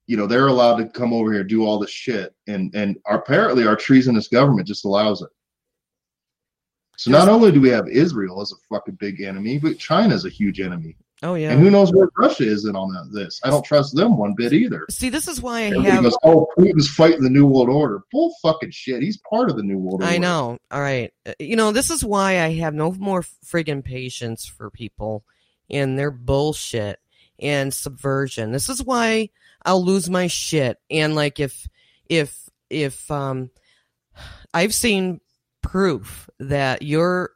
[0.08, 2.98] you know they're allowed to come over here and do all this shit, and and
[3.10, 5.30] apparently our treasonous government just allows it.
[6.98, 10.30] So not only do we have Israel as a fucking big enemy, but China's a
[10.30, 11.52] huge enemy, Oh yeah.
[11.52, 13.40] and who knows where Russia is in on that, this?
[13.44, 14.86] I don't trust them one bit either.
[14.90, 16.04] See, this is why I Everybody have.
[16.04, 19.04] goes, "Oh, Putin's fighting the New World Order." Bull fucking shit.
[19.04, 20.14] He's part of the New World Order.
[20.14, 20.58] I know.
[20.72, 21.14] All right.
[21.26, 25.24] Uh, You know, this is why I have no more friggin' patience for people
[25.70, 27.00] and their bullshit
[27.40, 28.52] and subversion.
[28.52, 29.30] This is why
[29.64, 30.80] I'll lose my shit.
[30.90, 31.68] And like if
[32.10, 33.52] if if um
[34.54, 35.22] I've seen
[35.62, 37.32] proof that you're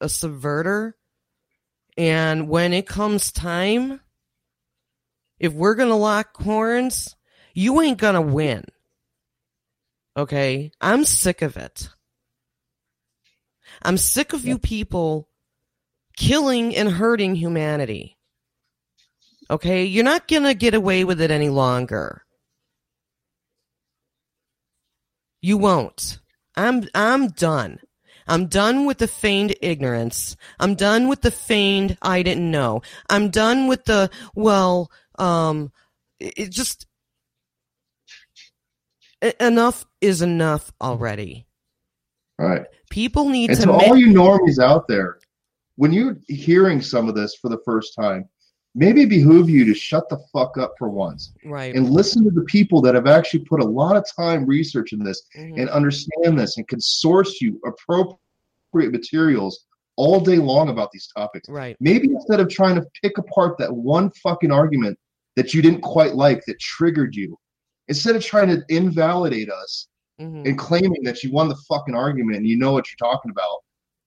[0.00, 0.92] a subverter
[1.96, 4.00] and when it comes time
[5.38, 7.14] if we're going to lock horns,
[7.54, 8.64] you ain't going to win.
[10.16, 10.72] Okay?
[10.80, 11.90] I'm sick of it.
[13.82, 15.28] I'm sick of you people
[16.16, 18.16] killing and hurting humanity.
[19.50, 19.84] Okay?
[19.84, 22.22] You're not going to get away with it any longer.
[25.42, 26.18] You won't.
[26.56, 27.78] I'm I'm done.
[28.26, 30.36] I'm done with the feigned ignorance.
[30.58, 32.82] I'm done with the feigned I didn't know.
[33.08, 35.72] I'm done with the well um
[36.18, 36.86] it just
[39.40, 41.46] enough is enough already.
[42.38, 42.66] All right.
[42.90, 45.18] People need And to to all you normies out there,
[45.76, 48.28] when you're hearing some of this for the first time,
[48.76, 51.74] maybe it behoove you to shut the fuck up for once right.
[51.74, 55.22] and listen to the people that have actually put a lot of time researching this
[55.36, 55.58] Mhm.
[55.60, 59.64] and understand this and can source you appropriate materials
[59.96, 61.48] all day long about these topics.
[61.48, 61.74] Right.
[61.80, 64.98] Maybe instead of trying to pick apart that one fucking argument
[65.36, 67.38] that you didn't quite like that triggered you,
[67.88, 69.88] instead of trying to invalidate us
[70.20, 70.46] Mhm.
[70.46, 73.62] and claiming that you won the fucking argument and you know what you're talking about.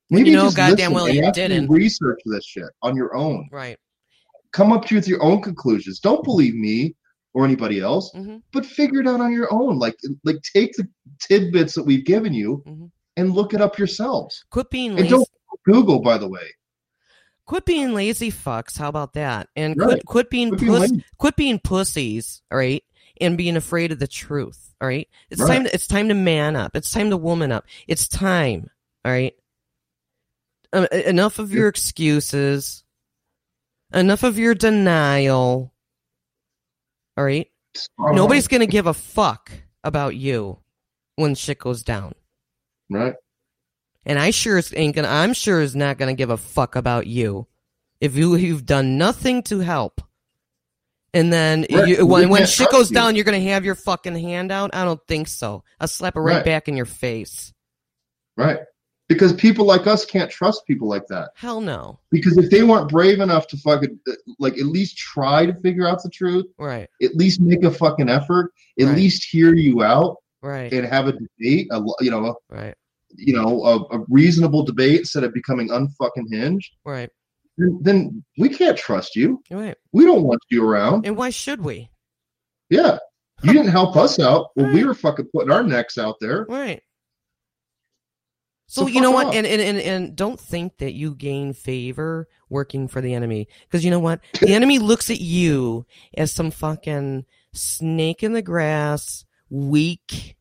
[0.10, 1.70] When you know just goddamn well you didn't.
[1.70, 3.48] Research this shit on your own.
[3.52, 3.78] Right.
[4.52, 6.00] Come up to with your own conclusions.
[6.00, 6.96] Don't believe me
[7.34, 8.42] or anybody else, Mhm.
[8.52, 9.78] but figure it out on your own.
[9.78, 10.88] Like, like take the
[11.20, 12.92] tidbits that we've given you Mhm.
[13.18, 14.44] and look it up yourselves.
[14.50, 15.10] Quit being And lazy.
[15.12, 15.30] don't
[15.66, 16.48] Google, by the way.
[17.46, 18.78] quit being lazy fucks.
[18.78, 19.50] How about that?
[19.56, 19.88] And Right.
[19.88, 21.06] quit quit being Quit being puss, lazy.
[21.18, 22.84] quit being pussies, all right?
[23.22, 25.08] And being afraid of the truth, all right?
[25.32, 25.48] It's Right.
[25.56, 26.76] time to, it's time to man up.
[26.76, 27.66] It's time to woman up.
[27.88, 28.70] It's time,
[29.04, 29.34] all right?
[30.72, 32.84] Uh, enough of your excuses.
[33.94, 35.74] Enough of your denial.
[37.18, 37.48] All right?
[37.98, 38.16] On.
[38.16, 39.52] Nobody's going to give a fuck
[39.84, 40.60] about you
[41.16, 42.14] when shit goes down.
[42.90, 43.14] right.
[44.06, 45.10] And I sure ain't gonna.
[45.10, 47.48] I'm sure is not gonna give a fuck about you
[48.00, 50.02] if you you've done nothing to help.
[51.14, 51.88] And then Right.
[51.90, 52.96] you, when when shit goes you.
[52.96, 54.74] down, you're gonna have your fucking hand out.
[54.74, 55.64] I don't think so.
[55.82, 56.46] I'll slap it right, Right.
[56.46, 57.54] back in your face.
[58.38, 58.60] Right.
[59.10, 61.32] Because people like us can't trust people like that.
[61.36, 62.00] Hell no.
[62.12, 64.00] Because if they weren't brave enough to fucking
[64.38, 66.88] like at least try to figure out the truth, Right.
[67.02, 68.96] at least make a fucking effort, at Right.
[68.96, 70.72] least hear you out Right.
[70.72, 72.76] and have a debate, a you know, Right.
[73.16, 77.10] you know, a, a reasonable debate instead of becoming unfucking hinged, Right.
[77.58, 79.42] then, then we can't trust you.
[79.50, 79.76] Right.
[79.92, 81.08] We don't want you around.
[81.08, 81.90] And why should we?
[82.70, 83.00] Yeah.
[83.42, 86.46] You didn't help us out when we were fucking putting our necks out there.
[86.48, 86.84] Right.
[88.70, 89.34] So, So you know what?
[89.34, 93.84] And, and and and don't think that you gain favor working for the enemy because
[93.84, 94.20] you know what?
[94.40, 100.38] The enemy looks at you as some fucking snake in the grass, weak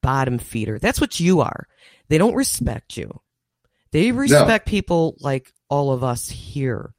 [0.00, 0.78] bottom feeder.
[0.78, 1.68] That's what you are.
[2.08, 3.20] They don't respect you.
[3.92, 6.94] They respect people like all of us here.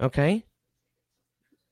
[0.00, 0.44] Okay?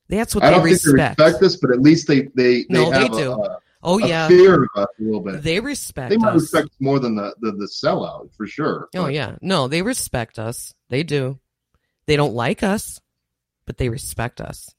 [0.07, 1.19] That's what I they don't think they respect.
[1.19, 3.31] respect us, but at least they they, they No, they have do.
[3.33, 4.27] A, a, oh yeah.
[4.27, 5.43] fear of us a little bit.
[5.43, 6.41] They respect They might us.
[6.41, 8.89] respect us more than the, the, the sellout for sure.
[8.95, 9.35] Oh But yeah.
[9.41, 10.73] No, they respect us.
[10.89, 11.39] They do.
[12.07, 12.99] They don't like us,
[13.65, 14.69] but they respect us.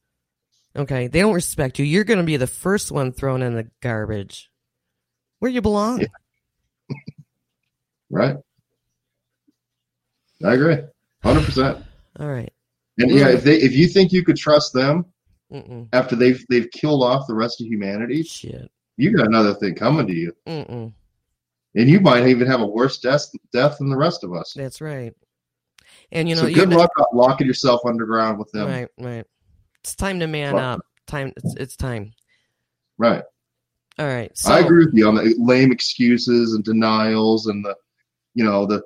[0.76, 1.06] Okay?
[1.08, 1.84] They don't respect you.
[1.84, 4.50] You're going to be the first one thrown in the garbage.
[5.38, 6.00] Where you belong.
[6.00, 6.06] Yeah.
[8.10, 8.36] Right.
[10.44, 10.78] I agree.
[11.22, 11.78] Hundred percent.
[12.18, 12.52] All right.
[12.98, 15.06] And yeah, if they if you think you could trust them
[15.50, 15.88] Mm-mm.
[15.92, 18.70] after they've they've killed off the rest of humanity, Shit.
[19.02, 20.32] You got another thing coming to you.
[20.46, 20.92] Mm-mm.
[21.74, 24.52] And you might even have a worse death death than the rest of us.
[24.54, 25.12] That's right.
[26.12, 28.68] And you know, so good luck locking yourself underground with them.
[28.68, 29.24] right, right.
[29.80, 30.80] It's time to man up.
[31.08, 31.32] Time.
[31.36, 32.12] It's, it's time.
[32.96, 33.24] Right.
[33.98, 34.30] All right.
[34.38, 37.74] So, I agree with you on the lame excuses and denials and the,
[38.34, 38.82] you know, the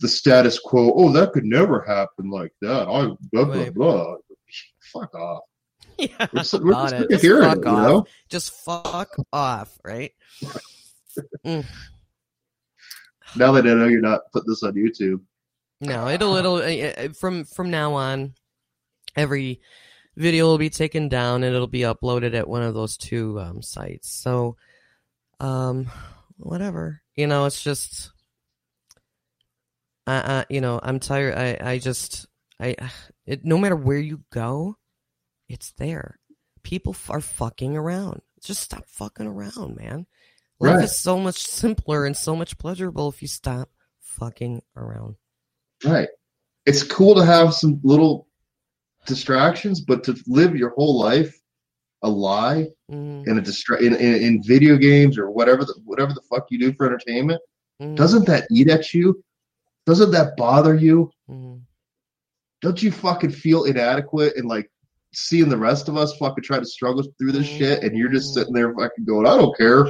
[0.00, 0.92] the status quo.
[0.96, 2.88] Oh, that could never happen like that.
[2.88, 3.74] I blah blah Right.
[3.74, 4.16] blah.
[4.92, 5.42] Fuck off.
[5.98, 6.26] Yeah.
[6.32, 7.10] We're, just- we're about just it.
[7.10, 7.88] Just hearing fuck it, you off.
[7.88, 8.06] know?
[8.28, 9.78] Just fuck off.
[9.84, 10.12] Right.
[13.36, 15.20] Now that I know you're not putting this on YouTube.
[15.80, 16.60] No, it'll it'll uh,
[17.06, 18.34] uh, from from now on,
[19.16, 19.60] every
[20.16, 23.60] video will be taken down and it'll be uploaded at one of those two um,
[23.62, 24.08] sites.
[24.12, 24.56] So,
[25.40, 25.90] um,
[26.36, 27.02] whatever.
[27.16, 28.12] You know, it's just,
[30.06, 31.34] I, I you know, I'm tired.
[31.36, 32.26] I I just
[32.60, 32.76] I
[33.26, 34.76] it, no matter where you go,
[35.54, 36.18] it's there.
[36.62, 38.20] People f- are fucking around.
[38.42, 40.06] Just stop fucking around, man.
[40.60, 40.84] Life Right.
[40.84, 45.16] is so much simpler and so much pleasurable if you stop fucking around.
[45.84, 46.08] Right.
[46.66, 48.26] It's cool to have some little
[49.06, 51.38] distractions, but to live your whole life
[52.02, 56.12] a lie Mm, in a distra- in, in, in video games or whatever the whatever
[56.12, 57.40] the fuck you do for entertainment,
[57.80, 59.24] mm, doesn't that eat at you?
[59.86, 61.10] Doesn't that bother you?
[61.30, 61.62] mm.
[62.60, 64.70] Don't you fucking feel inadequate and like
[65.14, 68.34] seeing the rest of us fucking try to struggle through this shit and you're just
[68.34, 69.86] sitting there fucking going, I don't care.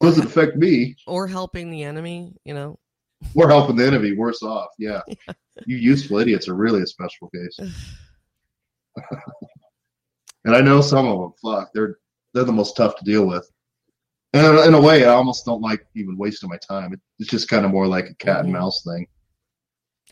[0.00, 0.96] Doesn't affect me.
[1.06, 2.78] or helping the enemy, you know.
[3.34, 4.68] We're helping the enemy worse off.
[4.78, 5.00] Yeah.
[5.66, 7.58] You useful idiots are really a special case.
[10.44, 11.32] and I know some of them.
[11.42, 11.96] Fuck, they're
[12.34, 13.48] they're the most tough to deal with.
[14.32, 16.98] And in- a way, I almost don't like even wasting my time.
[17.18, 18.52] It's just kind of more like a cat and Mhm.
[18.58, 19.06] mouse thing,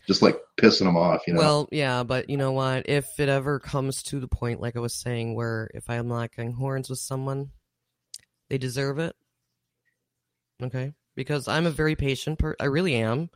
[0.07, 1.21] just like pissing them off.
[1.27, 1.39] You know.
[1.39, 2.89] Well, yeah, but you know what?
[2.89, 6.53] If it ever comes to the point, like I was saying, where if I'm locking
[6.53, 7.51] horns with someone,
[8.49, 9.15] they deserve it.
[10.61, 12.55] Okay, because I'm a very patient per.
[12.59, 13.29] I really am.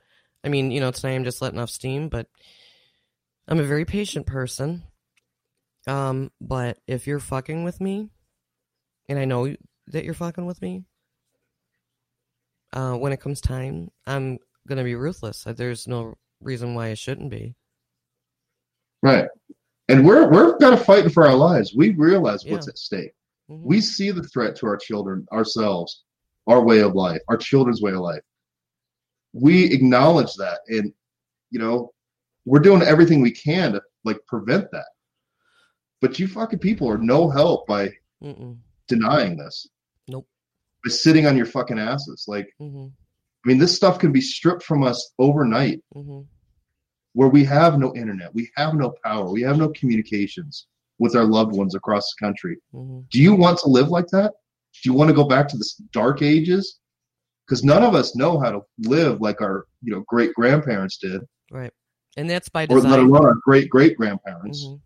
[0.43, 2.27] I mean, you know, tonight I'm just letting off steam, but
[3.47, 4.83] I'm a very patient person.
[5.87, 8.09] Um, but if you're fucking with me,
[9.07, 9.55] and I know
[9.87, 10.83] that you're fucking with me,
[12.73, 15.45] uh, when it comes time, I'm gonna be ruthless.
[15.47, 17.55] There's no reason why it shouldn't be.
[19.01, 19.27] right.
[19.87, 21.73] And we're we're kind of fighting for our lives.
[21.75, 23.13] We realize what's at stake.
[23.51, 23.61] Mhm.
[23.61, 26.03] We see the threat to our children, ourselves,
[26.47, 28.23] our way of life, our children's way of life.
[29.33, 30.91] We acknowledge that, and
[31.51, 31.93] you know,
[32.45, 34.87] we're doing everything we can to like prevent that.
[36.01, 37.91] But you fucking people are no help by
[38.23, 38.57] Mm-mm.
[38.87, 39.67] denying this.
[40.07, 40.27] Nope.
[40.83, 42.25] By sitting on your fucking asses.
[42.27, 42.91] Like, Mhm.
[43.45, 45.81] I mean, this stuff can be stripped from us overnight.
[45.95, 46.25] Mhm.
[47.13, 50.67] where we have no internet, we have no power, we have no communications
[50.99, 52.57] with our loved ones across the country.
[52.73, 54.33] hmm Do you want to live like that?
[54.83, 56.77] Do you want to go back to the dark ages?
[57.47, 61.21] Because none of us know how to live like our you know great grandparents did,
[61.49, 61.71] Right.
[62.17, 62.85] And that's by design.
[62.85, 64.81] or let alone our great great grandparents Mhm.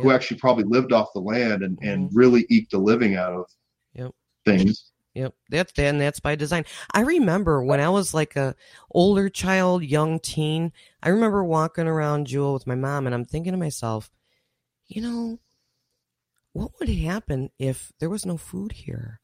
[0.00, 2.12] who actually probably lived off the land and, and Mhm.
[2.14, 3.44] really eked a living out of
[3.92, 4.12] Yep.
[4.46, 4.90] things.
[5.20, 6.64] Yep, that's and that's by design.
[6.94, 8.54] I remember when I was like a
[8.90, 10.72] older child, young teen.
[11.02, 14.10] I remember walking around Jewel with my mom, and I'm thinking to myself,
[14.88, 15.38] you know,
[16.54, 19.20] what would happen if there was no food here?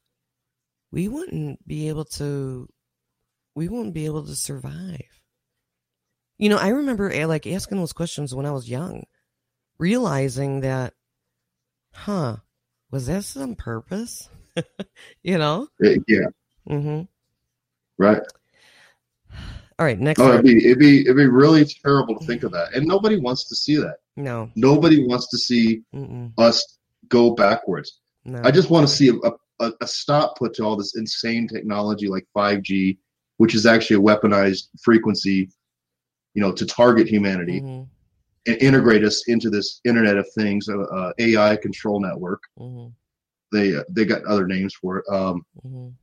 [0.91, 2.69] We wouldn't be able to.
[3.55, 5.23] We wouldn't be able to survive.
[6.37, 9.05] You know, I remember eh, like asking those questions when I was young,
[9.79, 10.93] realizing that,
[11.91, 12.37] huh,
[12.91, 14.29] was this on purpose?
[15.23, 15.67] you know.
[15.79, 16.27] Yeah,
[16.69, 17.03] Mm-hmm.
[17.97, 18.21] right.
[19.79, 20.19] All right, next.
[20.19, 23.19] Oh, it'd be it'd be it'd be really terrible to think of that, and nobody
[23.19, 23.97] wants to see that.
[24.15, 26.79] No, Nobody wants to see mm-mm, us
[27.09, 27.99] go backwards.
[28.25, 28.41] no.
[28.43, 29.31] I just want to see a,
[29.63, 32.97] a, a stop put to all this insane technology like 5G,
[33.37, 35.49] which is actually a weaponized frequency,
[36.33, 37.87] you know, to target humanity Mhm,
[38.47, 42.41] and integrate us into this Internet of Things, uh, uh, AI control network.
[42.59, 42.91] mhm,
[43.51, 45.05] They uh, they got other names for it.
[45.09, 45.93] Um, mhm.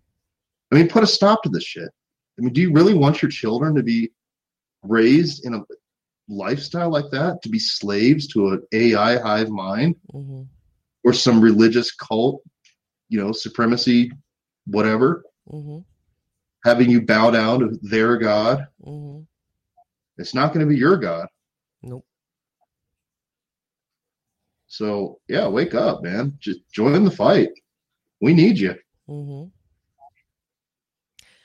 [0.72, 1.88] I mean, put a stop to this shit.
[2.38, 4.10] I mean, do you really want your children to be
[4.82, 5.62] raised in a
[6.28, 10.48] lifestyle like that, to be slaves to an AI hive mind Mhm,
[11.04, 12.42] or some religious cult,
[13.08, 14.10] you know, supremacy,
[14.66, 15.22] whatever,
[15.52, 15.84] mhm,
[16.64, 18.66] having you bow down to their God?
[18.84, 19.26] mhm.
[20.16, 21.28] It's not going to be your God.
[21.82, 22.06] Nope.
[24.76, 26.36] So, yeah, wake up, man.
[26.40, 27.50] Just join the fight.
[28.20, 28.74] We need you.
[29.08, 29.52] Mhm,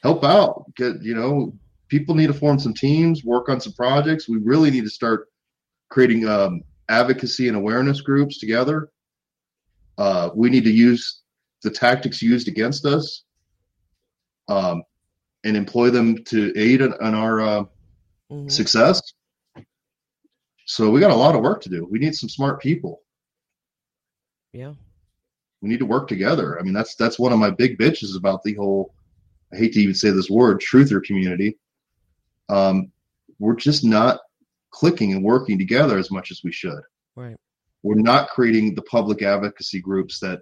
[0.01, 0.65] help out.
[0.75, 1.53] Get you know,
[1.89, 4.27] people need to form some teams, work on some projects.
[4.27, 5.27] We really need to start
[5.89, 8.89] creating um, advocacy and awareness groups together.
[9.99, 11.21] Uh, we need to use
[11.61, 13.25] the tactics used against us
[14.47, 14.82] um,
[15.43, 17.63] and employ them to aid in, our uh,
[18.32, 18.49] mhm.
[18.49, 19.01] success.
[20.65, 21.88] So we got a lot of work to do.
[21.91, 23.01] We need some smart people.
[24.54, 24.74] Yeah.
[25.62, 26.60] We need to work together.
[26.60, 28.93] I mean, that's that's one of my big bitches about the whole.
[29.54, 31.58] I hate to even say this word, truther community.
[32.50, 32.91] Um,
[33.39, 34.20] we're just not
[34.72, 36.82] clicking and working together as much as we should.
[37.16, 37.38] Right.
[37.84, 40.41] We're not creating the public advocacy groups that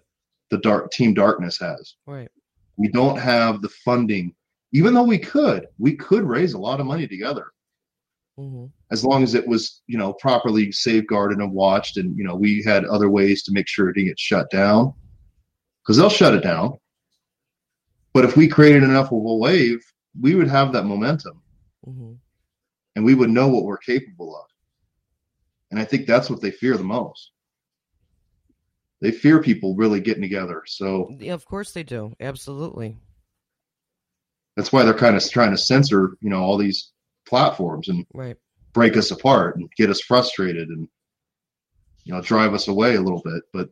[0.49, 1.95] the dark team darkness has.
[2.05, 2.30] Right.
[2.76, 4.36] We don't have the funding,
[4.72, 5.68] even though we could.
[5.80, 7.51] We could raise a lot of money together
[8.38, 12.35] Mhm, as long as it was, you know, properly safeguarded and watched, and you know,
[12.35, 14.93] we had other ways to make sure it didn't get shut down.
[15.81, 16.77] Because they'll shut it down.
[18.14, 19.81] But if we created enough of a wave,
[20.19, 21.41] we would have that momentum
[21.88, 22.14] mm-hmm.
[22.95, 24.45] and we would know what we're capable of.
[25.72, 27.31] And I think that's what they fear the most.
[28.99, 30.64] They fear people really getting together.
[30.65, 32.15] So Yeah, of course they do.
[32.19, 32.97] Absolutely.
[34.55, 36.91] that's why they're kind of trying to censor, you know, all these
[37.28, 38.38] platforms and Right.
[38.74, 40.88] break us apart and get us frustrated and
[42.04, 43.70] you know drive us away a little bit but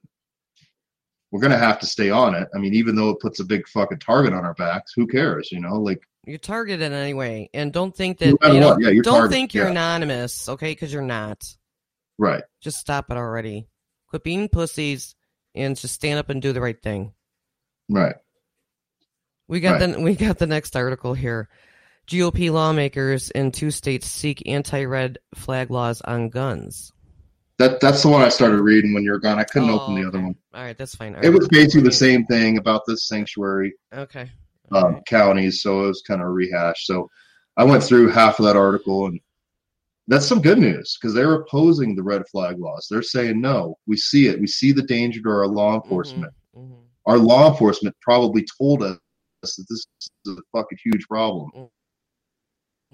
[1.31, 3.43] we're going to have to stay on it i mean even though it puts a
[3.45, 7.71] big fucking target on our backs who cares you know like You're targeted anyway, and
[7.71, 8.67] don't think No that matter you know.
[8.69, 9.71] what, yeah, you're don't targeted, think you're yeah.
[9.71, 10.71] anonymous, okay?
[10.71, 11.43] Because you're not.
[12.17, 13.67] right Just stop it already.
[14.09, 15.15] Quit being pussies
[15.53, 17.13] and just stand up and do the right thing.
[17.89, 18.15] right
[19.47, 19.93] We got Right.
[19.93, 21.47] the we got the next article here.
[22.07, 26.91] GOP lawmakers in two states seek anti-red flag laws on guns.
[27.57, 29.95] that that's the one i started reading when you were gone i couldn't Oh, open
[29.95, 31.15] the other one All right, that's fine.
[31.15, 31.37] All it right.
[31.37, 34.29] was basically the same thing about the sanctuary Okay.
[34.71, 36.85] um, counties so it was kind of rehashed.
[36.85, 37.09] so
[37.57, 39.19] i went through half of that article and
[40.07, 43.97] that's some good news because they're opposing the red flag laws they're saying no we
[43.97, 48.45] see it we see the danger to our law enforcement Mhm, our law enforcement probably
[48.59, 48.97] told us
[49.43, 49.85] that this
[50.25, 51.49] is a fucking huge problem.
[51.55, 51.69] mhm,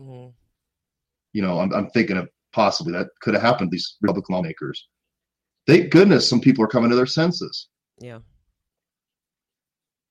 [0.01, 0.33] mhm.
[1.33, 4.87] You know, I'm, I'm thinking of possibly that could have happened to these Republican lawmakers.
[5.67, 7.69] Thank goodness some people are coming to their senses.
[7.99, 8.19] Yeah.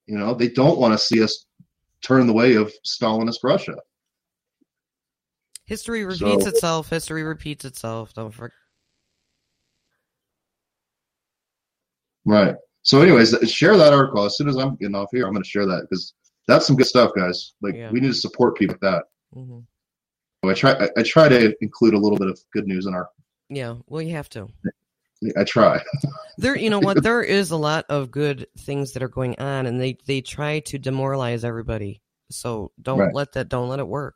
[0.07, 1.45] You know, they don't want to see us
[2.03, 3.75] turn the way of Stalinist Russia.
[5.67, 6.89] History repeats So- itself.
[6.91, 8.15] History repeats itself.
[8.15, 8.55] Don't forget.
[12.25, 12.55] Right.
[12.83, 15.27] So, anyways, share that article as soon as I'm getting off here.
[15.27, 16.15] I'm going to share that because
[16.49, 17.53] that's some good stuff, guys.
[17.61, 17.91] Like Yeah.
[17.91, 19.05] we need to support people like that.
[19.33, 19.61] hmm
[20.43, 20.89] I try.
[20.97, 23.09] I, try to include a little bit of good news in our.
[23.49, 23.75] Yeah.
[23.87, 24.49] Well, you have to.
[25.37, 25.83] I try.
[26.39, 27.03] There, you know what?
[27.03, 30.61] There is a lot of good things that are going on, and they they try
[30.61, 32.01] to demoralize everybody.
[32.31, 33.15] So don't Right.
[33.15, 33.49] let that.
[33.49, 34.15] Don't let it work.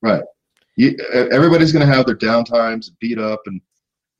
[0.00, 0.22] Right.
[0.76, 3.60] you, everybody's going to have their downtimes, beat up and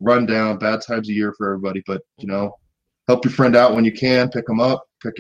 [0.01, 1.83] run down, bad times a year for everybody.
[1.87, 2.57] But you know,
[3.07, 5.15] help your friend out when you can, pick them up, pick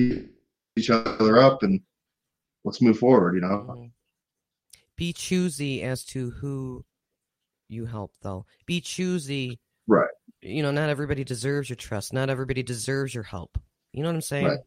[0.77, 1.81] each other up, and
[2.65, 3.35] let's move forward.
[3.37, 3.91] You know, Mhm.
[4.97, 6.85] Be choosy as to who
[7.69, 8.47] you help, though.
[8.67, 9.59] Be choosy.
[9.87, 10.11] Right.
[10.41, 12.13] You know, not everybody deserves your trust.
[12.13, 13.59] Not everybody deserves your help.
[13.93, 14.47] You know what I'm saying?
[14.47, 14.59] Right.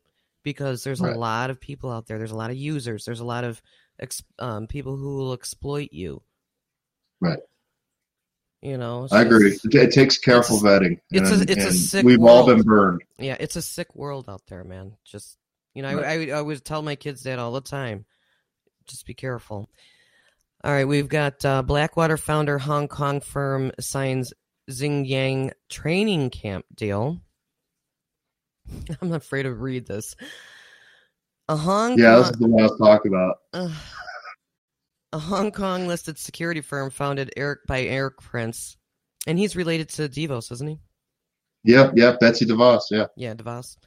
[0.44, 1.16] Because there's Right.
[1.16, 2.18] a lot of people out there.
[2.18, 3.06] There's a lot of users.
[3.06, 3.62] There's a lot of
[4.00, 6.22] ex- um, people who will exploit you.
[7.20, 7.40] Right.
[8.62, 9.58] You know, it's I agree.
[9.64, 11.00] It, takes careful vetting.
[11.12, 13.02] it's a- and- it's a and sick We've all been burned.
[13.20, 14.98] Yeah, it's a sick world out there, man.
[15.04, 15.38] Just
[15.76, 16.30] you know, Right.
[16.30, 18.06] I, I I would tell my kids that all the time.
[18.88, 19.70] Just be careful.
[20.66, 24.34] All right, we've got uh, Blackwater founder Hong Kong firm signs
[24.68, 27.22] Xinjiang training camp deal.
[29.02, 30.16] I'm afraid to read this.
[31.50, 33.38] A Hong Yeah, this is the one I was talking about.
[35.14, 38.76] A Hong Kong listed security firm founded Erik by Erik Prince,
[39.28, 40.80] and he's related to DeVos, isn't he?
[41.66, 42.20] Yep, yep.
[42.20, 42.82] Betsy DeVos.
[42.90, 43.06] Yeah.
[43.16, 43.78] Yeah, DeVos.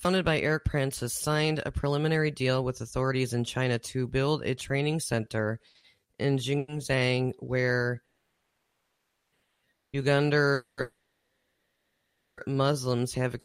[0.00, 4.42] Funded by Erik Prince, has signed a preliminary deal with authorities in China to build
[4.42, 5.60] a training center
[6.18, 8.02] in Xinjiang where
[9.94, 10.62] Uyghur
[12.46, 13.36] Muslims have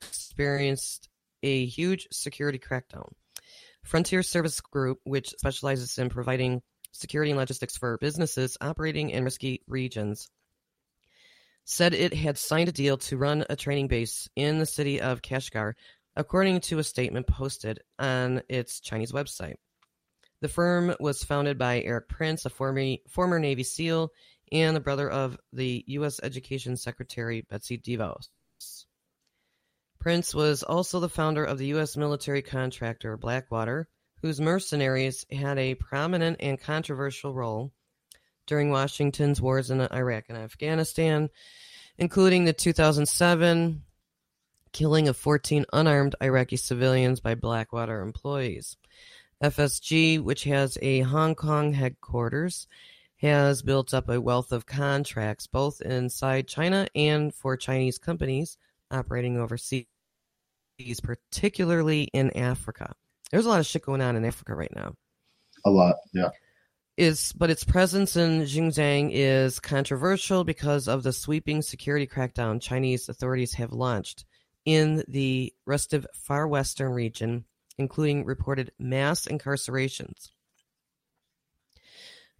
[0.00, 1.08] experienced
[1.44, 3.12] a huge security crackdown.
[3.84, 6.60] Frontier Service Group, which specializes in providing
[6.90, 10.28] security and logistics for businesses operating in risky regions,
[11.64, 15.22] said it had signed a deal to run a training base in the city of
[15.22, 15.74] Kashgar,
[16.16, 19.56] according to a statement posted on its Chinese website.
[20.40, 24.10] The firm was founded by Erik Prince, a former, former Navy SEAL,
[24.50, 26.20] and the brother of the U.S.
[26.22, 28.28] Education Secretary Betsy DeVos.
[30.00, 31.96] Prince was also the founder of the U.S.
[31.96, 33.88] military contractor Blackwater,
[34.20, 37.72] whose mercenaries had a prominent and controversial role
[38.46, 41.30] during Washington's wars in Iraq and Afghanistan,
[41.98, 43.82] including the 2007
[44.72, 48.76] killing of 14 unarmed Iraqi civilians by Blackwater employees.
[49.42, 52.68] FSG, which has a Hong Kong headquarters,
[53.16, 58.58] has built up a wealth of contracts both inside China and for Chinese companies
[58.90, 59.86] operating overseas,
[61.02, 62.94] particularly in Africa.
[63.30, 64.94] There's a lot of shit going on in Africa right now
[65.64, 65.96] A lot.
[66.12, 66.28] Yeah.
[66.96, 73.08] Is but its presence in Xinjiang is controversial because of the sweeping security crackdown Chinese
[73.08, 74.24] authorities have launched
[74.64, 77.44] in the restive far western region,
[77.78, 80.30] including reported mass incarcerations.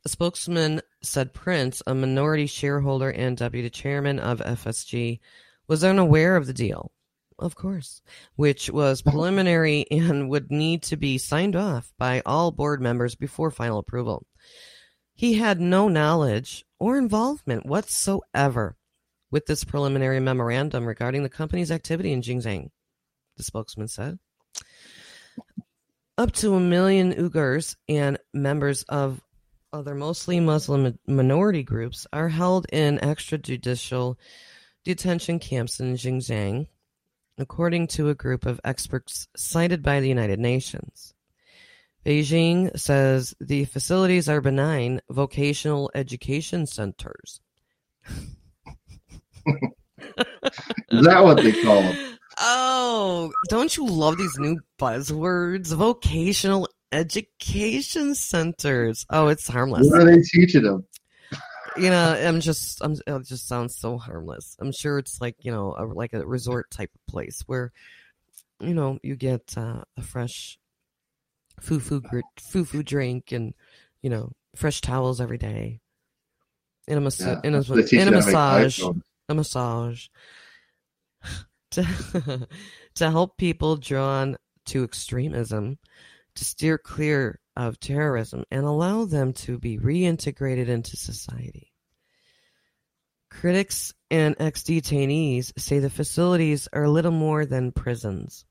[0.05, 5.21] A spokesman said Prince, a minority shareholder and deputy chairman of FSG,
[5.69, 6.91] was unaware of the deal,
[7.39, 8.03] of course,
[8.35, 13.51] which was preliminary and would need to be signed off by all board members before
[13.51, 14.27] final approval.
[15.15, 18.77] He had no knowledge or involvement whatsoever
[19.31, 22.71] with this preliminary memorandum regarding the company's activity in Xinjiang,
[23.37, 24.19] the spokesman said.
[26.19, 29.21] Up to a million Uyghurs and members of
[29.73, 34.17] other mostly Muslim minority groups are held in extrajudicial
[34.85, 36.67] detention camps in Xinjiang,
[37.39, 41.15] according to a group of experts cited by the United Nations.
[42.05, 47.41] Beijing says the facilities are benign vocational education centers.
[49.47, 52.19] Is that what they call them?
[52.39, 55.75] Oh, don't you love these new buzzwords?
[55.75, 59.07] Vocational education centers.
[59.09, 59.89] Oh, it's harmless.
[59.91, 60.85] What are they teaching them?
[61.77, 64.57] You know, I'm just, I'm, it just sounds so harmless.
[64.61, 67.73] I'm sure it's like, you know, a, like a resort type of place where,
[68.61, 70.59] you know, you get uh, a fresh
[71.61, 73.55] foo-foo, gr- foo-foo drink and,
[74.03, 75.81] you know, fresh towels every day.
[76.89, 78.81] And a, mas- Yeah, and a, that's what they teach and a massage.
[79.29, 80.09] a massage
[81.73, 82.49] to
[82.97, 85.79] to help people drawn to extremism
[86.35, 91.73] to steer clear of terrorism and allow them to be reintegrated into society.
[93.31, 98.45] Critics and ex detainees say the facilities are little more than prisons.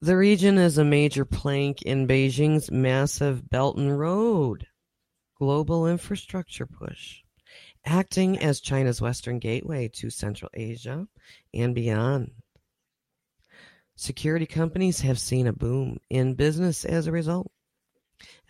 [0.00, 4.66] The region is a major plank in Beijing's massive Belt and Road
[5.36, 7.22] global infrastructure push
[7.84, 11.06] acting as China's western gateway to Central Asia
[11.54, 12.30] and beyond.
[13.96, 17.50] Security companies have seen a boom in business as a result.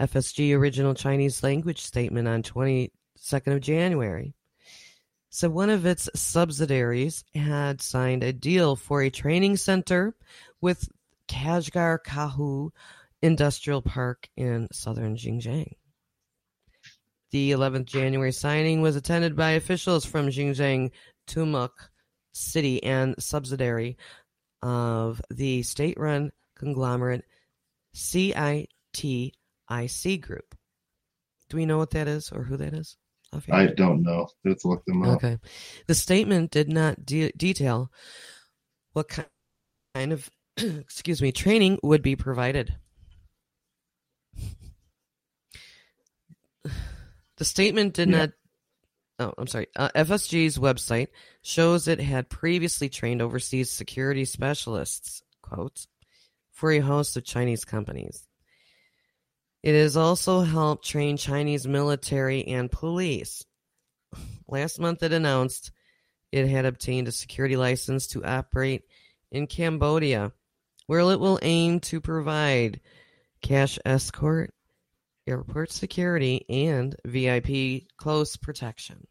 [0.01, 2.91] FSG original Chinese language statement on 22nd
[3.55, 4.35] of January
[5.31, 10.15] said one of its subsidiaries had signed a deal for a training center
[10.61, 10.89] with
[11.29, 12.71] Kashgar Kahu
[13.23, 15.73] industrial park in southern Xinjiang.
[17.31, 20.91] The 11th January signing was attended by officials from Xinjiang,
[21.27, 21.71] Tumuk
[22.33, 23.99] City, and subsidiary
[24.63, 27.25] of the state-run conglomerate
[27.95, 29.33] CITIC
[30.23, 30.55] Group.
[31.51, 32.97] Do we know what that is or who that is?
[33.51, 34.29] I don't know.
[34.45, 35.17] Let's look them up.
[35.17, 35.39] Okay.
[35.87, 37.93] The statement did not de- detail
[38.95, 39.09] what
[39.95, 40.31] kind of
[40.81, 42.75] excuse me training would be provided.
[47.37, 48.19] The statement did Yeah.
[48.19, 48.31] not.
[49.21, 49.67] Oh, I'm sorry.
[49.75, 51.09] Uh, FSG's website
[51.43, 55.87] shows it had previously trained overseas security specialists, quote,
[56.53, 58.27] for a host of Chinese companies.
[59.63, 63.45] It has also helped train Chinese military and police.
[64.49, 65.73] Last month, it announced
[66.31, 68.83] it had obtained a security license to operate
[69.33, 70.33] in Cambodia,
[70.89, 72.81] where it will aim to provide
[73.43, 74.53] cash escort,
[75.27, 79.07] airport security, and VIP close protection.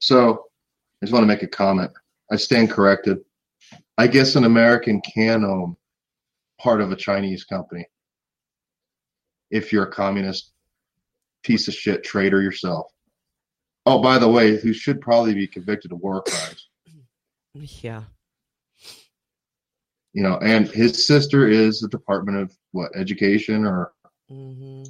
[0.00, 0.44] So
[1.00, 1.90] I just want to make a comment.
[2.30, 3.18] I stand corrected.
[3.96, 5.76] I guess an American can own
[6.60, 7.86] part of a Chinese company
[9.50, 10.52] if you're a communist
[11.42, 12.92] piece of shit traitor yourself.
[13.86, 16.68] Oh, by the way, who should probably be convicted of war crimes.
[17.54, 18.02] Yeah.
[20.12, 23.92] You know, and his sister is the Department of what education or
[24.28, 24.82] hmm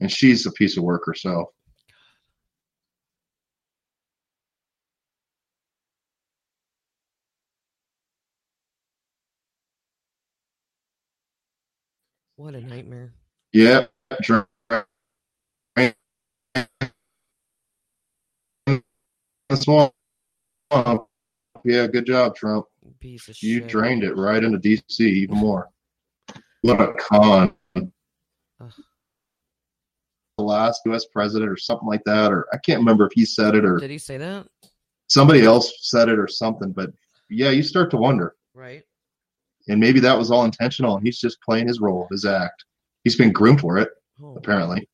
[0.00, 1.48] and she's a piece of work herself.
[12.36, 13.12] What a nightmare.
[13.52, 13.86] Yeah.
[21.64, 22.66] Yeah, good job, Trump.
[23.04, 23.68] Piece of You shit.
[23.68, 25.68] drained it right into DC even more.
[26.62, 27.52] What a con.
[27.76, 28.72] Ugh.
[30.38, 31.04] The last U.S.
[31.12, 33.90] president or something like that, or I can't remember if he said it or Did
[33.90, 34.46] he say that?
[35.08, 36.72] somebody else said it or something.
[36.72, 36.92] But
[37.28, 38.82] yeah, you start to wonder, Right.
[39.68, 42.64] and maybe that was all intentional, and he's just playing his role, his act.
[43.04, 43.90] He's been groomed for it,
[44.22, 44.88] Oh, apparently.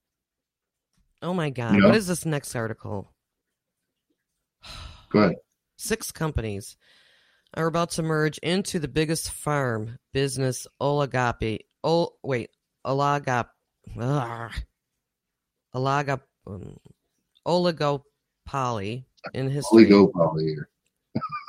[1.22, 1.74] oh my God.
[1.76, 1.92] You know?
[1.92, 3.12] is this next article?
[5.10, 5.36] Go ahead.
[5.78, 6.76] Six companies
[7.54, 11.60] are about to merge into the biggest farm business oligopoly.
[11.82, 12.50] Oh, wait,
[12.86, 13.48] oligop,
[13.98, 14.52] ugh,
[15.74, 16.76] oligop, um,
[17.46, 19.04] oligopoly
[19.34, 19.86] in history.
[19.86, 20.56] Oligopoly.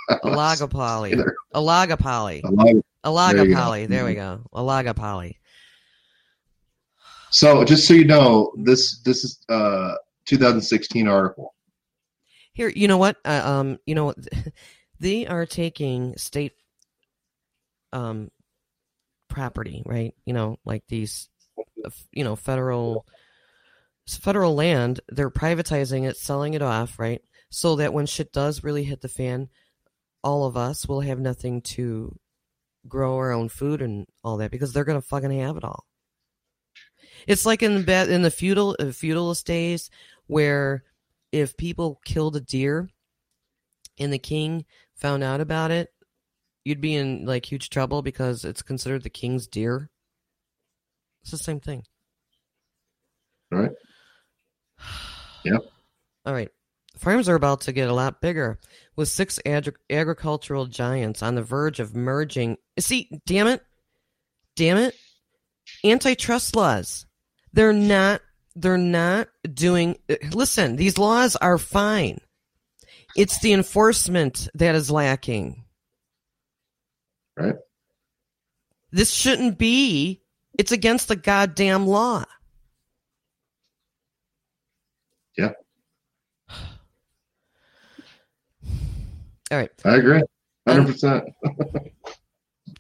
[0.23, 1.23] Oligopoly.
[1.53, 2.41] Oligopoly.
[2.43, 3.87] Olig- Oligopoly.
[3.87, 4.41] There, we go.
[4.53, 5.35] Oligopoly.
[7.29, 9.93] So just so you know, this this is uh
[10.25, 11.53] 2016 article.
[12.53, 13.15] Here, you know what?
[13.23, 14.13] Uh, um, you know,
[15.01, 16.53] they are taking state
[17.91, 18.29] um
[19.27, 20.13] property, right?
[20.25, 21.27] You know, like these,
[22.11, 23.05] you know, federal
[24.07, 24.99] federal land.
[25.09, 27.21] They're privatizing it, selling it off, right?
[27.49, 29.49] So that when shit does really hit the fan,
[30.23, 32.15] all of us will have nothing to
[32.87, 35.85] grow our own food and all that because they're gonna fucking have it all.
[37.25, 39.89] It's like in the in the feudal uh, feudalist days
[40.27, 40.83] where
[41.31, 42.89] if people killed a deer
[43.99, 44.65] and the king
[45.01, 45.89] found out about it,
[46.63, 49.89] you'd be in like huge trouble because it's considered the king's deer.
[51.23, 51.83] It's the same thing.
[53.51, 53.71] Right.
[55.43, 55.63] Yep.
[56.27, 56.49] All right.
[56.99, 58.59] Farms are about to get a lot bigger
[58.95, 62.57] with six agri- agricultural giants on the verge of merging.
[62.77, 63.63] See, damn it.
[64.55, 64.93] Damn it.
[65.83, 67.07] Antitrust laws.
[67.53, 68.21] They're not
[68.55, 69.97] they're not doing
[70.31, 72.19] listen, these laws are fine.
[73.15, 75.63] It's the enforcement that is lacking.
[77.37, 77.55] Right.
[78.91, 80.21] This shouldn't be.
[80.57, 82.25] It's against the goddamn law.
[85.37, 85.51] Yeah.
[86.49, 86.59] All
[89.51, 89.71] right.
[89.85, 90.21] I agree.
[90.67, 91.25] Um, 100%.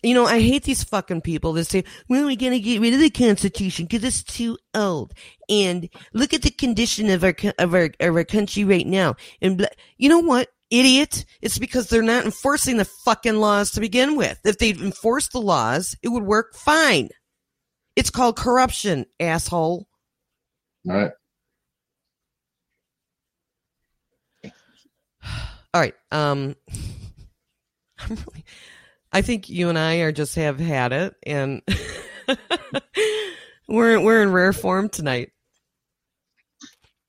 [0.03, 2.93] You know, I hate these fucking people that say, well, we're going to get rid
[2.93, 5.13] of the Constitution because it's too old.
[5.47, 9.15] And look at the condition of our, of our, of our country right now.
[9.41, 9.67] And
[9.97, 11.25] you know what, idiot?
[11.41, 14.39] It's because they're not enforcing the fucking laws to begin with.
[14.43, 17.09] If they'd enforce the laws, it would work fine.
[17.95, 19.87] It's called corruption, asshole.
[20.89, 21.11] All right.
[25.73, 25.93] All right.
[26.11, 26.55] Um,
[27.99, 28.45] I'm really,
[29.13, 31.61] I think you and I are just have had it, and
[33.67, 35.31] we're we're in rare form tonight.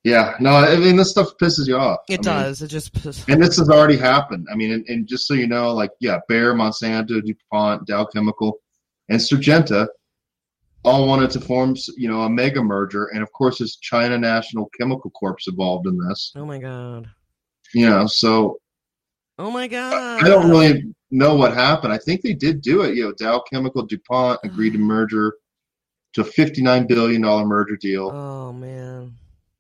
[0.05, 0.35] Yeah.
[0.41, 2.01] No, I mean, this stuff pisses you off.
[2.09, 2.63] It I mean, does.
[2.63, 3.29] It just pisses.
[3.33, 4.49] and this has already happened.
[4.51, 8.59] I mean, and, and just so you know, like, yeah, Bayer, Monsanto, DuPont, Dow Chemical,
[9.09, 9.87] and Syngenta
[10.85, 14.69] all wanted to form, you know, a mega merger, and of course, there's China National
[14.77, 16.33] Chemical Corp's involved in this.
[16.35, 17.09] Oh my god.
[17.73, 18.59] You know, so
[19.39, 20.23] Oh my god.
[20.23, 21.93] I don't really know what happened.
[21.93, 22.97] I think they did do it.
[22.97, 24.83] You know, Dow Chemical, DuPont agreed to mm.
[24.83, 25.35] merger
[26.15, 28.11] to a $59 billion merger deal.
[28.11, 29.15] Oh man.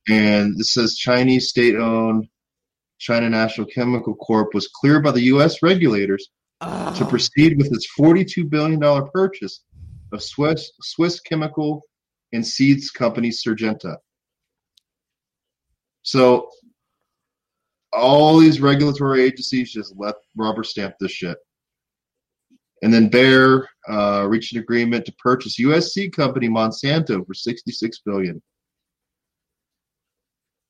[0.08, 2.26] And this says Chinese state owned
[2.98, 5.62] China National Chemical Corp was cleared by the U.S.
[5.62, 6.28] regulators
[6.64, 6.94] Oh.
[6.96, 8.80] to proceed with its $42 billion
[9.12, 9.64] purchase
[10.12, 11.82] of Swiss, Swiss chemical
[12.32, 13.96] and seeds company Syngenta.
[16.02, 16.48] So
[17.93, 21.39] all these regulatory agencies just let rubber stamp this shit.
[22.82, 28.43] And then Bayer uh, reached an agreement to purchase USC company Monsanto for 66 billion.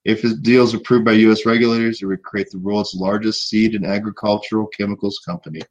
[0.04, 1.46] If the deal is approved by U.S.
[1.46, 5.62] regulators, it would create the world's largest seed and agricultural chemicals company.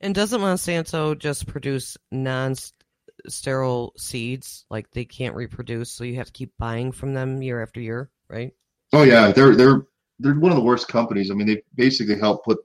[0.00, 4.64] And doesn't Monsanto just produce non-sterile seeds?
[4.70, 8.10] Like they can't reproduce, so you have to keep buying from them year after year,
[8.28, 8.52] right?
[8.92, 9.82] Oh yeah, they're they're
[10.18, 11.30] they're one of the worst companies.
[11.30, 12.58] I mean, they basically help put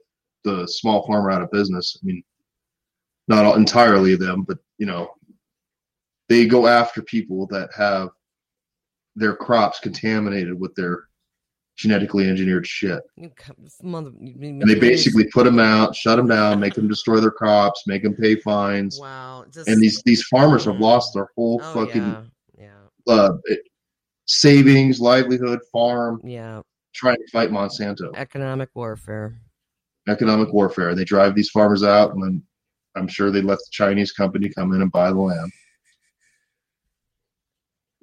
[0.44, 1.98] the small farmer out of business.
[2.02, 2.22] I mean,
[3.28, 5.14] not all, entirely them, but you know,
[6.28, 8.08] they go after people that have
[9.14, 11.04] their crops contaminated with their
[11.76, 13.02] genetically engineered shit.
[13.16, 13.30] You
[13.82, 17.84] Mother, And they basically put them out, shut them down, make them destroy their crops,
[17.86, 18.98] make them pay fines.
[19.00, 19.44] wow.
[19.52, 22.02] Just, And these these farmers have lost their whole oh, fucking
[22.58, 22.74] yeah,
[23.06, 23.32] yeah, uh,
[24.26, 26.62] savings, livelihood, farm, yeah.
[26.94, 28.14] Trying to fight Monsanto.
[28.16, 29.38] Economic warfare.
[30.08, 30.94] economic warfare.
[30.94, 32.42] They drive these farmers out, and then
[32.96, 35.50] I'm sure they let the Chinese company come in and buy the land.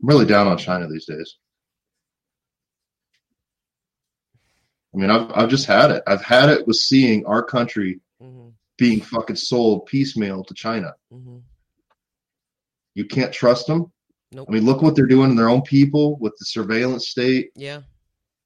[0.02, 1.38] I'm really down on China these days.
[4.94, 6.04] I mean, I've I've just had it.
[6.08, 10.94] I've had it with seeing our country hmm being fucking sold piecemeal to China.
[11.14, 11.40] Mm-hmm.
[12.96, 13.92] You can't trust them.
[14.32, 14.48] Nope.
[14.50, 17.82] I mean, look what they're doing to their own people with the surveillance state, Yeah.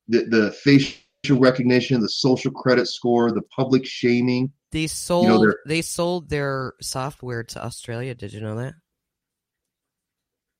[0.07, 0.99] The the facial
[1.39, 4.51] recognition, the social credit score, the public shaming.
[4.71, 5.43] They sold.
[5.43, 8.15] they're- they sold their software to Australia.
[8.15, 8.73] Did you know that?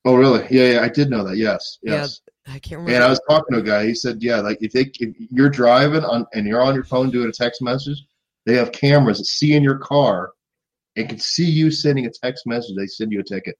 [0.05, 0.45] Oh, really?
[0.51, 1.37] Yeah, yeah, I did know that.
[1.37, 2.21] Yes, Yeah, yes.
[2.45, 2.93] I can't remember.
[2.95, 3.85] And I was talking to a guy.
[3.85, 7.09] He said, "Yeah, like if they if you're driving on and you're on your phone
[7.09, 8.03] doing a text message,
[8.45, 10.33] they have cameras that see in your car
[10.97, 12.75] and can see you sending a text message.
[12.75, 13.57] They send you a ticket,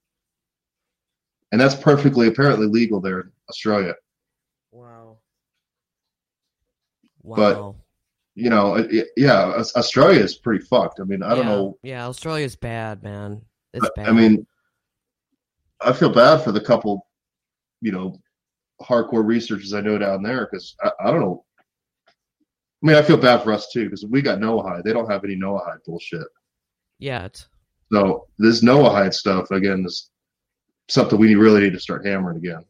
[1.54, 3.96] and that's perfectly apparently legal there in Australia.
[4.72, 5.20] wow.
[7.24, 7.74] But-
[8.36, 11.00] You know, it- yeah, Australia is pretty fucked.
[11.00, 11.78] I mean, I don't know.
[11.84, 13.46] Yeah, Australia's bad, man.
[13.76, 14.08] It's I- bad.
[14.10, 14.48] I mean,
[15.82, 17.08] I feel bad for the couple,
[17.82, 18.20] you know,
[18.82, 21.46] hardcore researchers I know down there because I, I don't know.
[22.08, 22.12] I
[22.88, 24.84] mean, I feel bad for us too because we got Noahide.
[24.84, 26.26] They don't have any Noahide bullshit.
[26.98, 27.46] yet.
[27.92, 30.10] So this Noahide stuff again is
[30.90, 32.66] something we really need to start hammering again.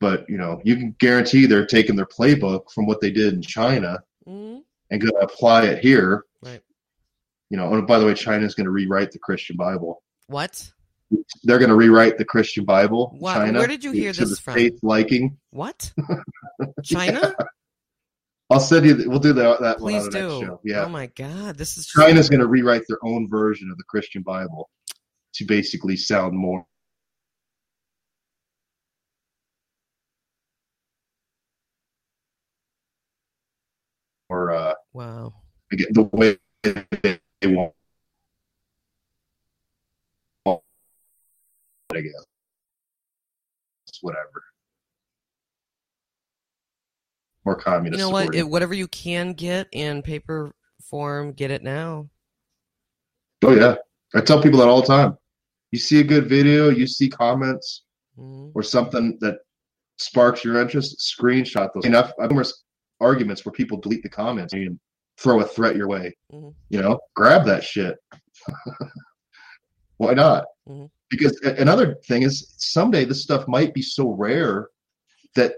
[0.00, 3.42] But you know, you can guarantee they're taking their playbook from what they did in
[3.42, 4.58] China hmm
[4.90, 6.24] and going to apply it here.
[6.42, 6.60] Right.
[7.48, 10.02] You know, and by the way, China's going to rewrite the Christian Bible.
[10.26, 10.70] What?
[11.42, 13.16] They're going to rewrite the Christian Bible.
[13.18, 13.58] Wow, China.
[13.58, 14.54] where did you hear to this the from?
[14.54, 15.36] Faith liking.
[15.50, 15.92] What?
[16.84, 17.34] China?
[18.50, 19.08] I'll send you.
[19.08, 19.60] We'll do that.
[19.60, 20.40] That one Please on the next do.
[20.40, 20.60] show.
[20.64, 20.84] Yeah.
[20.84, 24.22] Oh my God, this is China's going to rewrite their own version of the Christian
[24.22, 24.70] Bible
[25.34, 26.64] to basically sound more.
[34.28, 35.34] Or uh, wow.
[35.70, 37.72] the way they want.
[41.92, 42.24] I guess.
[44.00, 44.44] Whatever.
[47.44, 47.98] More communist.
[47.98, 48.34] You know what?
[48.34, 52.08] It, whatever you can get in paper form, get it now.
[53.42, 53.76] Oh yeah,
[54.14, 55.16] I tell people that all the time.
[55.72, 57.84] You see a good video, you see comments
[58.18, 58.52] Mhm.
[58.54, 59.38] or something that
[59.96, 61.84] sparks your interest, screenshot those.
[61.84, 62.64] Enough numerous
[63.00, 64.78] arguments where people delete the comments and
[65.18, 66.16] throw a threat your way.
[66.32, 66.54] Mhm.
[66.68, 67.96] You know, grab that shit.
[69.98, 70.46] Why not?
[70.68, 70.90] Mhm.
[71.10, 74.68] Because another thing is someday this stuff might be so rare
[75.34, 75.56] that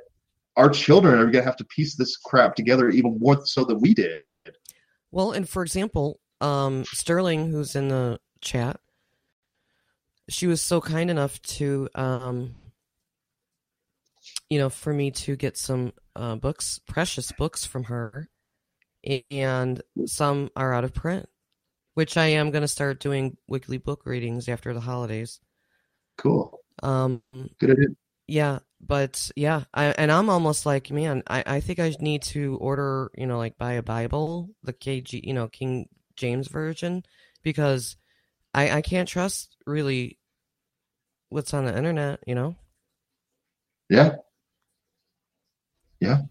[0.56, 3.94] our children are gonna have to piece this crap together even more so than we
[3.94, 4.22] did.
[5.10, 8.80] Well, and for example, um, Sterling, who's in the chat,
[10.28, 12.54] she was so kind enough to, um,
[14.52, 18.28] you know, for me to get some uh, books, precious books from her,
[19.30, 21.26] and some are out of print,
[21.94, 25.40] which I am going to start doing weekly book readings after the holidays.
[26.18, 26.60] Cool.
[26.82, 27.22] Um,
[27.58, 27.86] Good idea.
[28.26, 32.58] yeah, but yeah, I, and I'm almost like, man, I, I think I need to
[32.60, 37.04] order, you know, like buy a Bible, the KG, you know, King James version,
[37.42, 37.96] because
[38.52, 40.18] I I can't trust really
[41.30, 42.20] what's on the internet.
[42.26, 42.56] You know.
[43.88, 44.16] Yeah.
[46.02, 46.22] Yeah.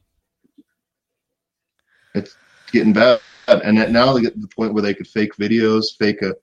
[2.13, 2.35] It's
[2.73, 3.21] getting bad.
[3.47, 6.35] And now they get to the point where they could fake videos, fake a,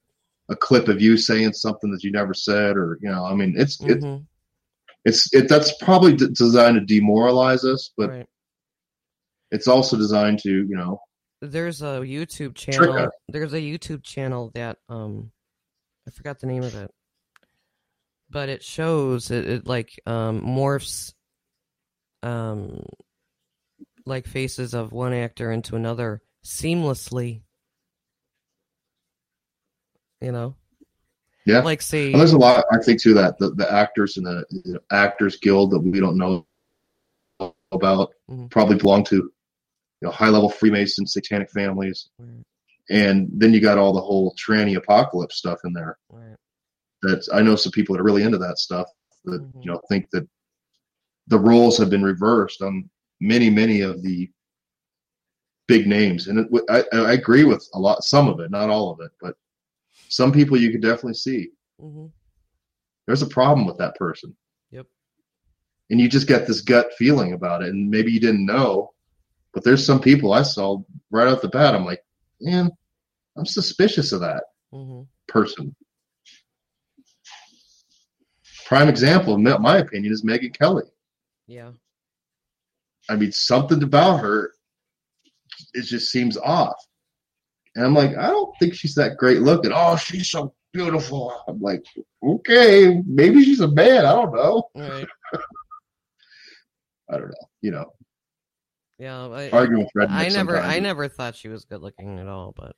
[0.49, 3.55] a clip of you saying something that you never said, or, you know, I mean,
[3.57, 4.27] it's, it, Mhm,
[5.05, 8.27] it's, it, that's probably d- designed to demoralize us, but right.
[9.51, 11.01] it's also designed to, you know,
[11.43, 13.09] There's a YouTube channel.
[13.29, 15.31] There's a YouTube channel that um,
[16.07, 16.91] I forgot the name of it,
[18.31, 21.13] but it shows it, it like um morphs
[22.23, 22.83] um
[24.09, 27.43] like faces of one actor into another seamlessly.
[30.21, 30.57] You know,
[31.47, 31.61] yeah.
[31.61, 34.45] like say And there's a lot, I think, too, that the, the actors and the,
[34.51, 36.45] the Actors Guild that we don't know
[37.71, 38.51] about Mhm.
[38.51, 39.33] probably belong to, you
[40.03, 42.09] know, high level Freemason satanic families.
[42.19, 42.43] Right,
[42.91, 45.99] And then you got all the whole tranny apocalypse stuff in there.
[46.11, 46.37] right.
[47.03, 48.89] That I know some people that are really into that stuff
[49.25, 49.65] that, Mhm.
[49.65, 50.29] you know, think that
[51.29, 52.91] the roles have been reversed on
[53.21, 54.31] many, many of the
[55.67, 56.29] big names.
[56.29, 59.13] And it, I, I agree with a lot, some of it, not all of it,
[59.21, 59.37] but
[60.09, 61.51] some people you could definitely see.
[61.81, 62.07] Mm-hmm.
[63.07, 64.37] there's a problem with that person.
[64.73, 64.87] Yep.
[65.91, 68.95] And you just get this gut feeling about it, and maybe you didn't know,
[69.55, 70.83] but there's some people I saw
[71.13, 71.77] right off the bat.
[71.77, 72.03] I'm like,
[72.41, 72.73] man,
[73.37, 74.43] I'm suspicious of that
[74.75, 75.03] mm-hmm.
[75.29, 75.75] person.
[78.67, 80.85] Prime example, in my opinion, is Megyn Kelly.
[81.47, 81.71] Yeah.
[83.09, 84.53] I mean, something about her,
[85.75, 86.77] it just seems off.
[87.75, 89.73] And I'm like, I don't think she's that great looking.
[89.75, 91.43] Oh, she's so beautiful.
[91.49, 91.85] I'm like,
[92.23, 94.05] okay, maybe she's a man.
[94.05, 94.69] I don't know.
[94.75, 95.07] Right.
[97.11, 97.49] I don't know.
[97.63, 97.93] You know,
[98.99, 99.29] Yeah.
[99.29, 100.11] I, arguing with.
[100.11, 102.77] I never, I never thought she was good looking at all, but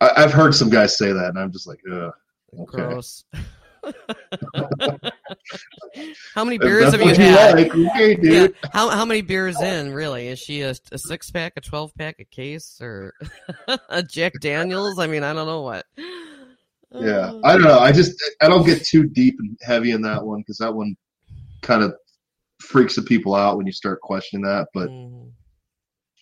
[0.00, 2.12] I, I've heard some guys say that, and I'm just like, ugh.
[2.58, 2.64] Okay.
[2.76, 3.24] gross.
[6.34, 7.54] how many beers have you had?
[7.54, 8.48] like, okay, Yeah.
[8.72, 10.28] How how many beers in really?
[10.28, 13.14] Is she a, a six pack, a twelve pack, a case, or
[13.88, 14.98] a Jack Daniels?
[14.98, 15.86] I mean, I don't know what.
[16.92, 17.32] Yeah.
[17.44, 17.78] I don't know.
[17.78, 20.96] I just I don't get too deep and heavy in that one because that one
[21.62, 21.94] kind of
[22.60, 24.68] freaks the people out when you start questioning that.
[24.72, 25.30] But mhm,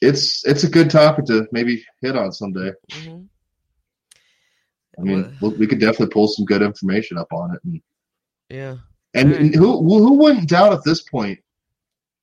[0.01, 2.73] it's it's a good topic to maybe hit on someday.
[2.93, 3.29] mhm.
[4.99, 7.61] I mean, we we could definitely pull some good information up on it.
[7.65, 7.83] And,
[8.49, 8.77] yeah,
[9.15, 9.55] and Alright.
[9.55, 11.39] who who wouldn't doubt at this point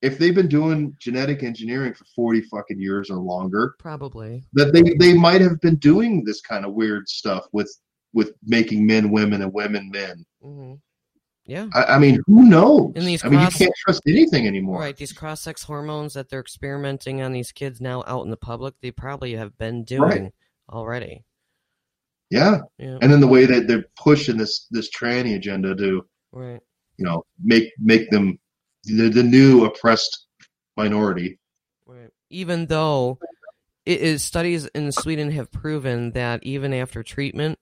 [0.01, 4.43] if they've been doing genetic engineering for 40 fucking years or longer probably.
[4.53, 7.75] that they they might have been doing this kind of weird stuff with
[8.13, 10.25] with making men women and women men.
[10.43, 10.73] mm-hmm.
[11.45, 12.93] Yeah, I, I mean, who knows?
[12.95, 14.79] And these I mean, you can't trust anything anymore.
[14.79, 14.95] right.
[14.95, 18.75] These cross sex hormones that they're experimenting on these kids now out in the public,
[18.81, 20.31] they probably have been doing
[20.69, 21.25] already.
[22.31, 26.61] Yeah, Yeah, and then the way that they're pushing this this tranny agenda to right.
[26.97, 28.39] you know make make them
[28.85, 30.27] the, the new oppressed
[30.77, 31.39] minority.
[31.85, 32.09] Right.
[32.29, 33.19] Even though
[33.85, 37.59] it is studies in Sweden have proven that even after treatment,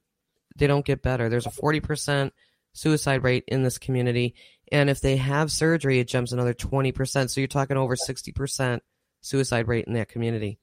[0.55, 1.29] they don't get better.
[1.29, 2.31] There's a 40%
[2.73, 4.35] suicide rate in this community.
[4.71, 7.29] And if they have surgery, it jumps another 20%.
[7.29, 8.81] So you're talking over 60%
[9.21, 10.59] suicide rate in that community.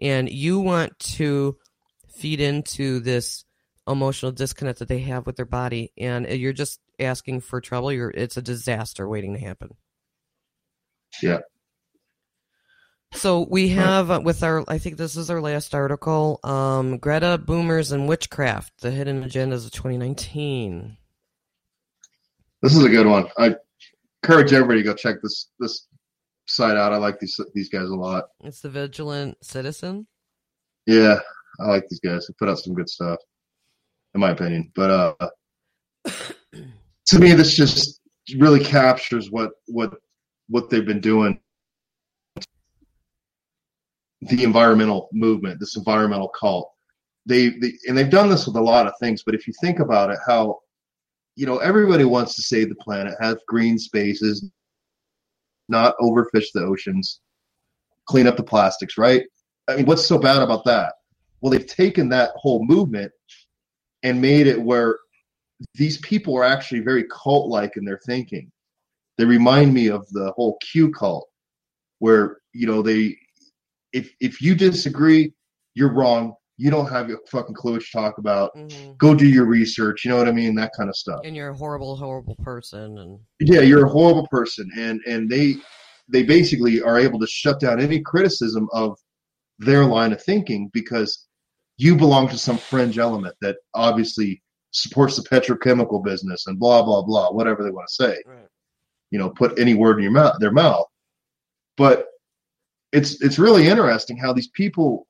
[0.00, 1.56] And you want to
[2.16, 3.44] feed into this
[3.88, 5.92] emotional disconnect that they have with their body.
[5.96, 7.92] And you're just asking for trouble.
[7.92, 9.70] You're, it's a disaster waiting to happen.
[11.22, 11.38] Yeah.
[13.12, 17.38] So we have uh, with our, I think this is our last article, um, Greta,
[17.38, 20.96] Boomers, and Witchcraft, the hidden agendas of 2019.
[22.62, 23.28] This is a good one.
[23.38, 23.54] I
[24.22, 25.86] encourage everybody to go check this this
[26.46, 26.92] site out.
[26.92, 28.24] I like these these guys a lot.
[28.40, 30.06] It's the Vigilant Citizen.
[30.86, 31.20] Yeah,
[31.60, 32.26] I like these guys.
[32.26, 33.18] They put out some good stuff,
[34.14, 34.70] in my opinion.
[34.74, 35.28] But uh,
[37.06, 38.00] to me, this just
[38.38, 39.94] really captures what what
[40.48, 41.38] what they've been doing.
[44.22, 46.72] The environmental movement, this environmental cult,
[47.26, 49.22] they, they and they've done this with a lot of things.
[49.24, 50.60] But if you think about it, how
[51.36, 54.50] you know everybody wants to save the planet, have green spaces,
[55.68, 57.20] not overfish the oceans,
[58.06, 59.24] clean up the plastics, right?
[59.68, 60.94] I mean, what's so bad about that?
[61.40, 63.12] Well, they've taken that whole movement
[64.02, 64.98] and made it where
[65.74, 68.50] these people are actually very cult like in their thinking.
[69.18, 71.28] They remind me of the whole Q cult,
[71.98, 73.16] where, you know, they,
[73.92, 75.32] if, if you disagree,
[75.74, 76.34] you're wrong.
[76.58, 78.54] You don't have a fucking clue what you talk about.
[78.56, 78.92] Mm-hmm.
[78.98, 80.04] Go do your research.
[80.04, 80.54] You know what I mean?
[80.54, 81.20] That kind of stuff.
[81.24, 82.98] And you're a horrible, horrible person.
[82.98, 85.56] And yeah you're a horrible person and and they
[86.08, 88.98] they basically are able to shut down any criticism of
[89.58, 91.26] their line of thinking because
[91.76, 97.02] you belong to some fringe element that obviously supports the petrochemical business and blah blah
[97.02, 98.22] blah, whatever they want to say.
[98.26, 98.46] Right.
[99.10, 100.86] You know, put any word in your mouth, their mouth.
[101.76, 102.06] But
[102.92, 105.06] it's it's really interesting how these people,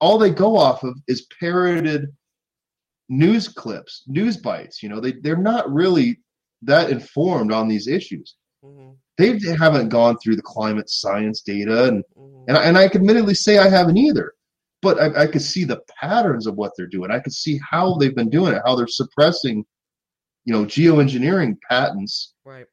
[0.00, 2.14] all they go off of is parroted
[3.08, 4.82] news clips, news bites.
[4.82, 6.20] You know, they they're not really
[6.62, 8.36] that informed on these issues.
[9.18, 13.00] They haven't gone through the climate science data, and hmm and I, and I can
[13.00, 14.32] admittedly say I haven't either.
[14.82, 17.10] But I, I could see the patterns of what they're doing.
[17.10, 19.64] I could see how they've been doing it, how they're suppressing,
[20.44, 22.66] you know, geoengineering patents Right.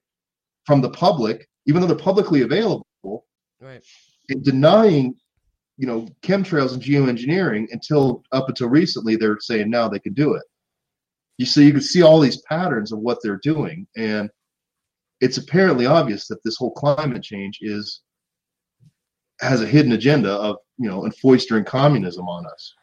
[0.66, 2.86] from the public, even though they're publicly available,
[3.60, 3.82] Right.
[4.30, 5.16] and denying,
[5.78, 10.36] you know, chemtrails and geoengineering until up until recently they're saying now they can do
[10.36, 10.44] it.
[11.40, 14.30] You see, you can see all these patterns of what they're doing, and
[15.24, 18.02] it's apparently obvious that this whole climate change is
[19.40, 22.74] has a hidden agenda of you know enfoistering communism on us.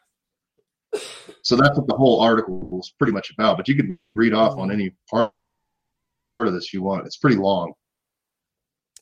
[1.42, 3.58] So that's what the whole article is pretty much about.
[3.58, 5.32] But you can read off on any part
[6.40, 7.06] of this you want.
[7.06, 7.74] It's pretty long.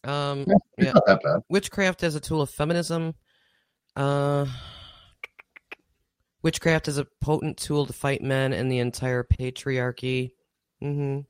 [0.05, 0.41] Um,
[0.77, 0.93] It's Yeah.
[0.95, 1.41] not that bad.
[1.49, 3.15] witchcraft as a tool of feminism.
[3.95, 4.47] Uh,
[6.43, 10.33] witchcraft is a potent tool to fight men and the entire patriarchy.
[10.81, 11.21] hmm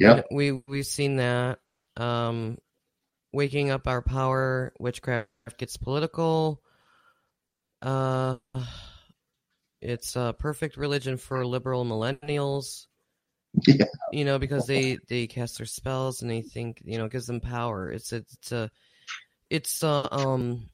[0.00, 0.22] Yeah.
[0.30, 1.58] we we've seen that.
[1.96, 2.58] Um,
[3.32, 4.72] waking up our power.
[4.78, 5.28] Witchcraft
[5.58, 6.62] gets political.
[7.82, 8.36] Uh,
[9.80, 12.86] it's a perfect religion for liberal millennials.
[13.66, 13.84] Yeah.
[14.12, 17.26] You know, because they they cast their spells and they think you know it gives
[17.26, 17.90] them power.
[17.90, 18.70] It's it's a
[19.50, 20.70] it's uh, um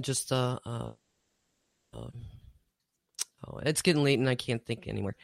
[0.00, 0.92] just uh, uh
[1.94, 2.12] um,
[3.46, 5.16] oh it's getting late and I can't think anymore.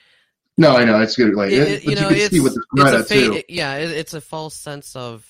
[0.58, 1.34] No, I know it's good.
[1.34, 3.14] Like, It- it, you know, you can it's, see with this it's a Greta fa-
[3.14, 3.32] too.
[3.34, 5.24] it- yeah, it, it's a false sense of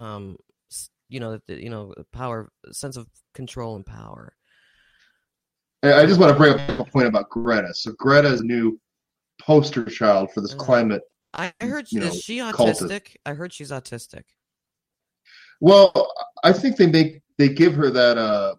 [0.00, 0.36] um
[1.08, 4.34] you know that you know power sense of control and power.
[5.82, 7.74] I just want to bring up a point about Greta.
[7.74, 8.80] So Greta's new
[9.40, 10.62] poster child for this Uh-huh.
[10.64, 11.02] climate.
[11.34, 12.82] I heard You know, is she cultist.
[12.82, 13.16] autistic?
[13.26, 14.22] I heard she's autistic.
[15.60, 15.92] Well,
[16.44, 18.54] I think they make they give her that uh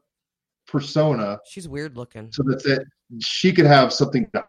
[0.68, 2.30] persona She's weird looking.
[2.34, 2.86] so that, that
[3.22, 4.44] she could have something to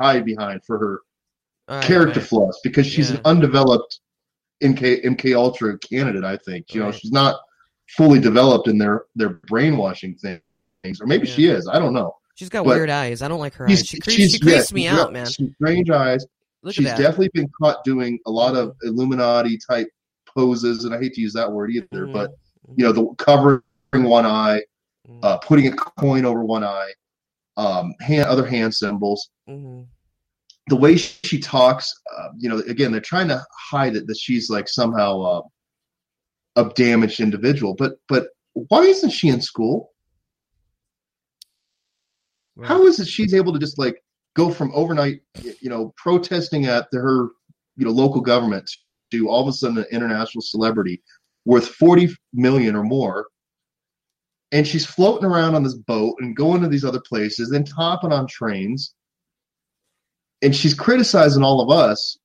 [0.00, 1.00] hide behind for her
[1.68, 2.28] right, character right.
[2.28, 3.16] flaws because she's Yeah.
[3.18, 4.00] an undeveloped
[4.62, 6.24] MK MK Ultra candidate.
[6.24, 7.40] I think you know she's not
[7.88, 10.40] fully developed in their their brainwashing thing-
[10.82, 11.34] things, or maybe Yeah.
[11.34, 11.68] she is.
[11.68, 12.16] I don't know.
[12.34, 13.20] She's got but weird eyes.
[13.20, 13.84] I don't like her eyes.
[13.84, 15.26] She creeps, she creeps yeah, me out, got man.
[15.26, 16.24] strange eyes.
[16.62, 19.88] Look she's definitely been caught doing a lot of Illuminati type
[20.26, 22.12] poses, and I hate to use that word either, Mhm.
[22.12, 22.32] but
[22.76, 23.60] you know, the covering
[23.92, 24.62] one eye,
[25.08, 25.18] Mhm.
[25.22, 26.92] uh, putting a coin over one eye,
[27.56, 29.30] um, hand, other hand symbols.
[29.48, 29.86] Mhm.
[30.68, 34.50] The way she talks, uh, you know, again, they're trying to hide it that she's
[34.50, 35.42] like somehow uh,
[36.56, 37.74] a damaged individual.
[37.74, 39.92] But but why isn't she in school?
[42.56, 42.68] Right.
[42.68, 44.02] How is it she's able to just like
[44.34, 45.20] go from overnight,
[45.60, 47.28] you know, protesting at the, her,
[47.76, 48.70] you know, local government
[49.10, 51.02] to all of a sudden an international celebrity
[51.44, 53.26] worth 40 million or more.
[54.52, 58.12] And she's floating around on this boat and going to these other places, then topping
[58.12, 58.94] on trains.
[60.42, 62.18] And she's criticizing all of us.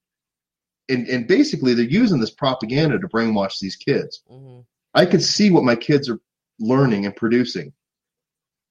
[0.89, 4.23] And, and basically, they're using this propaganda to brainwash these kids.
[4.29, 4.61] Mm-hmm.
[4.93, 6.19] I could see what my kids are
[6.59, 7.73] learning and producing.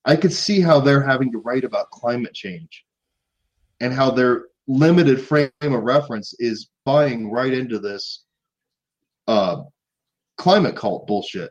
[0.05, 2.85] I could see how they're having to write about climate change
[3.81, 8.25] and how their limited frame of reference is buying right into this
[9.27, 9.63] uh,
[10.37, 11.51] climate cult bullshit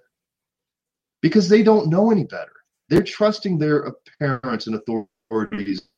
[1.23, 2.51] because they don't know any better.
[2.89, 5.89] They're trusting their parents and authorities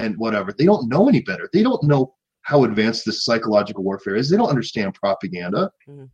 [0.00, 0.52] and, whatever.
[0.52, 1.48] They don't know any better.
[1.52, 4.30] They don't know how advanced this psychological warfare is.
[4.30, 5.70] They don't understand propaganda.
[5.86, 6.10] Mhm.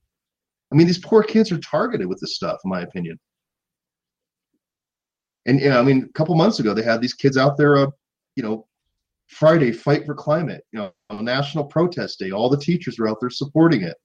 [0.70, 3.20] I mean, these poor kids are targeted with this stuff, in my opinion.
[5.46, 7.90] And yeah, I mean, a couple months ago, they had these kids out there, uh,
[8.34, 8.66] you know,
[9.28, 12.32] Friday fight for climate, you know, National Protest Day.
[12.32, 13.96] All the teachers were out there supporting it,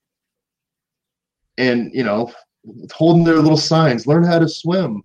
[1.57, 2.31] and you know,
[2.93, 5.03] holding their little signs, "Learn how to swim."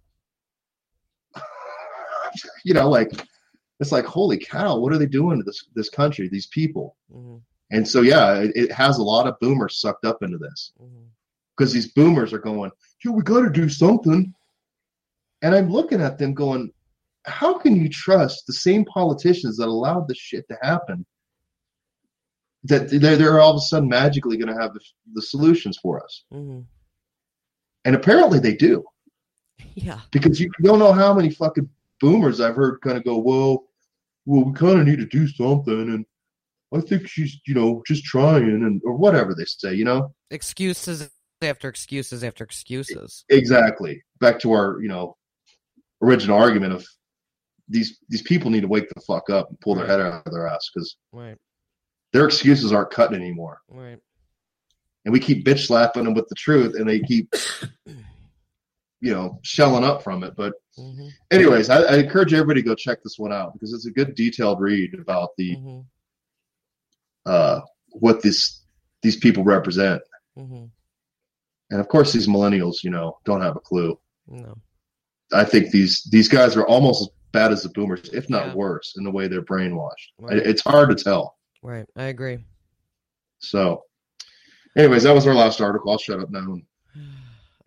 [2.64, 3.10] you know, like
[3.80, 6.96] it's like, holy cow, what are they doing to this this country, these people?
[7.12, 7.38] Mm-hmm.
[7.72, 10.72] And so, yeah, it, it has a lot of boomers sucked up into this
[11.56, 12.70] because these boomers are going,
[13.04, 14.32] yeah, we got to do something.
[15.40, 16.70] And I'm looking at them going,
[17.24, 21.06] how can you trust the same politicians that allowed this shit to happen?
[22.64, 24.80] That they're, they're all of a sudden magically going to have the,
[25.14, 26.24] the solutions for us.
[26.32, 26.64] Mhm.
[27.84, 28.84] And apparently they do
[29.74, 30.00] Yeah.
[30.10, 31.68] because you don't know how many fucking
[32.00, 33.64] boomers I've heard kind of go, well,
[34.24, 35.72] well, we kind of need to do something.
[35.92, 36.06] And
[36.72, 40.14] I think she's, you know, just trying and, or whatever they say, you know?
[40.30, 41.10] Excuses
[41.42, 43.24] after excuses after excuses.
[43.28, 44.02] Exactly.
[44.20, 45.16] Back to our, you know,
[46.02, 46.86] original argument of
[47.68, 50.32] these these people need to wake the fuck up and pull their head out of
[50.32, 51.36] their ass because Right.
[52.12, 53.60] their excuses aren't cutting anymore.
[53.68, 53.98] Right.
[55.04, 57.34] And we keep bitch slapping them with the truth, and they keep,
[59.00, 60.34] you know, shelling up from it.
[60.36, 63.86] But hmm anyways, I, I encourage everybody to go check this one out because it's
[63.86, 65.80] a good detailed read about the mm-hmm.
[67.26, 67.60] uh,
[67.90, 68.62] what this
[69.02, 70.02] these people represent.
[70.38, 70.64] Mm-hmm.
[71.70, 73.98] And of course, these millennials, you know, don't have a clue.
[74.28, 74.56] No.
[75.32, 78.54] I think these these guys are almost as bad as the boomers, if not Yeah.
[78.54, 80.12] worse, in the way they're brainwashed.
[80.18, 80.36] Right.
[80.38, 81.36] It- It's hard to tell.
[81.62, 81.86] Right.
[81.96, 82.44] I agree.
[83.38, 83.84] So,
[84.76, 85.90] anyways, that was our last article.
[85.90, 86.40] I'll shut up now.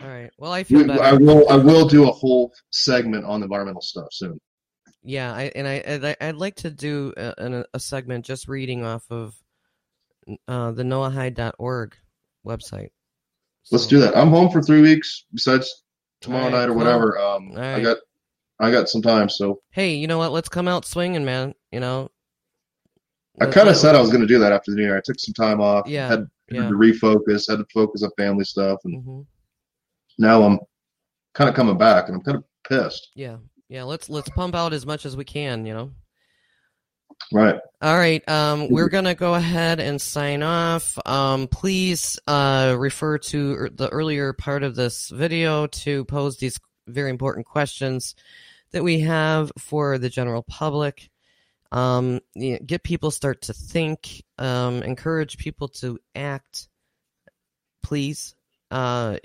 [0.02, 0.32] All right.
[0.38, 0.91] Well, I feel We.
[0.91, 4.40] I will I will do a whole segment on environmental stuff soon.
[5.03, 9.03] Yeah, I and I and I'd like to do a, a segment just reading off
[9.10, 9.36] of
[10.48, 11.95] uh, the noahide.org
[12.45, 12.90] website.
[13.72, 14.18] Let's do that.
[14.18, 15.26] I'm home for three weeks.
[15.34, 15.84] Besides
[16.22, 16.77] tomorrow right, night or cool.
[16.77, 17.18] whatever.
[17.18, 17.98] Um, All I got
[18.60, 20.32] I got some time, so Hey, you know what?
[20.32, 21.53] Let's come out swinging, man.
[21.72, 22.10] You know.
[23.41, 24.98] I kind of said I was going to do that after the new year.
[24.98, 25.90] I took some time off.
[25.90, 27.49] Yeah, Had, had to refocus.
[27.49, 29.22] Had to focus on family stuff, and hmm
[30.17, 30.59] now I'm
[31.34, 33.09] kind of coming back, and I'm kind of pissed.
[33.15, 33.84] Yeah, yeah.
[33.84, 35.65] Let's let's pump out as much as we can.
[35.65, 35.91] You know.
[37.34, 37.55] Right.
[37.81, 38.27] All right.
[38.30, 40.97] Um, we're gonna go ahead and sign off.
[41.05, 46.59] Um, please uh, refer to er- the earlier part of this video to pose these
[46.88, 48.15] very important questions
[48.72, 51.09] that we have for the general public.
[51.71, 54.23] Um, yeah, get people start to think.
[54.37, 56.67] Um, encourage people to act.
[57.83, 58.35] Please
[58.71, 59.17] uh,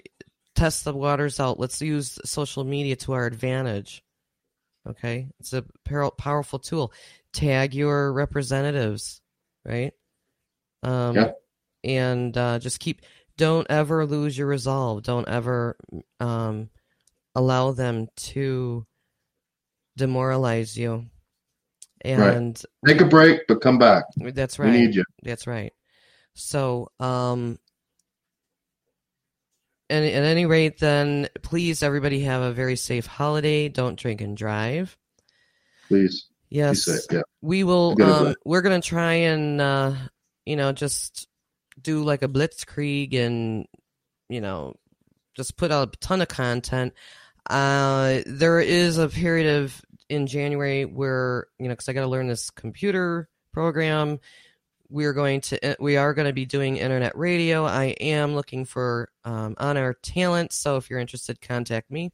[0.55, 1.59] test the waters out.
[1.61, 4.03] Let's use social media to our advantage.
[4.89, 6.93] Okay, it's a pow- powerful tool
[7.33, 9.21] tag your representatives,
[9.65, 9.93] right?
[10.83, 11.33] Um, Yeah.
[11.83, 13.03] And uh, just keep.
[13.39, 15.03] Don't ever lose your resolve.
[15.03, 15.77] Don't ever
[16.19, 16.69] um,
[17.35, 18.87] allow them to
[19.97, 21.07] demoralize you.
[22.03, 24.05] And Take a break, but come back.
[24.17, 24.71] that's right.
[24.71, 25.05] We need you.
[25.23, 25.73] That's right.
[26.35, 27.59] So, um,
[29.91, 33.69] and at any rate, then please, everybody, have a very safe holiday.
[33.69, 34.97] Don't drink and drive.
[35.89, 37.01] Please Yes, safe.
[37.11, 37.23] Yeah.
[37.41, 38.01] we will.
[38.03, 39.95] Um, we're gonna try and uh,
[40.45, 41.29] you know just
[41.81, 43.67] do like a blitzkrieg and
[44.29, 44.75] you know
[45.37, 46.93] just put out a ton of content.
[47.49, 49.81] Uh, there is a period of
[50.11, 54.19] in January where you know because I got to learn this computer program.
[54.89, 57.65] We're going to we are going to be doing internet radio.
[57.65, 60.53] I am looking for um, on air talent.
[60.53, 62.11] So if you're interested, contact me.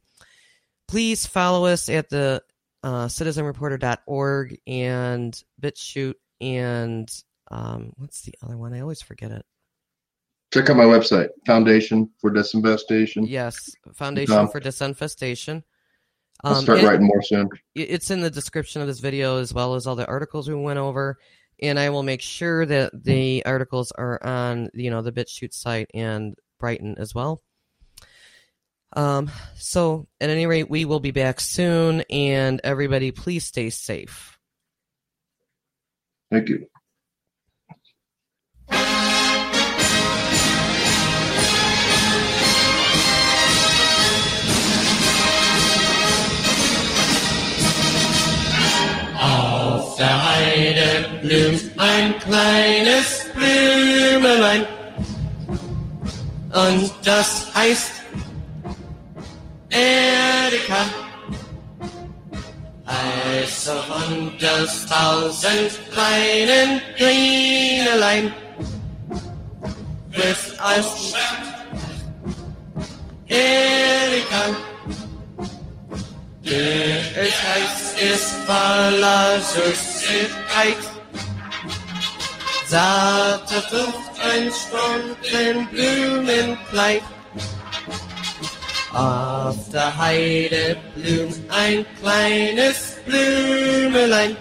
[0.87, 2.43] Please follow us at the
[2.83, 7.11] uh, citizenreporter.org and BitChute and
[7.49, 8.73] um, what's the other one?
[8.73, 9.45] I always forget it.
[10.53, 13.25] Check out my website, Foundation for Disinvestation.
[13.27, 15.63] Yes, Foundation Um, for Disinfestation.
[16.43, 17.49] I'll Um, start writing more soon.
[17.75, 20.77] it's in the description of this video as well as all the articles we went
[20.79, 21.17] over
[21.61, 25.89] and i will make sure that the articles are on you know the bitchute site
[25.95, 27.41] and Brighteon as well
[28.93, 34.37] um so at any rate we will be back soon and everybody please stay safe
[36.29, 36.67] Thank you.
[49.97, 54.65] Der Heide blüht ein kleines Blümelein.
[56.53, 57.91] Und das heißt
[59.69, 60.85] Erika.
[62.85, 68.33] Also von das tausend kleinen Grünelein
[70.11, 71.13] wird als
[73.27, 74.76] Erika.
[76.49, 80.77] Es heißt, es voller Süßigkeit.
[84.19, 87.01] Ein Stunden Blumenkleid.
[88.93, 94.35] Auf der Heide blüht ein kleines Blümelein.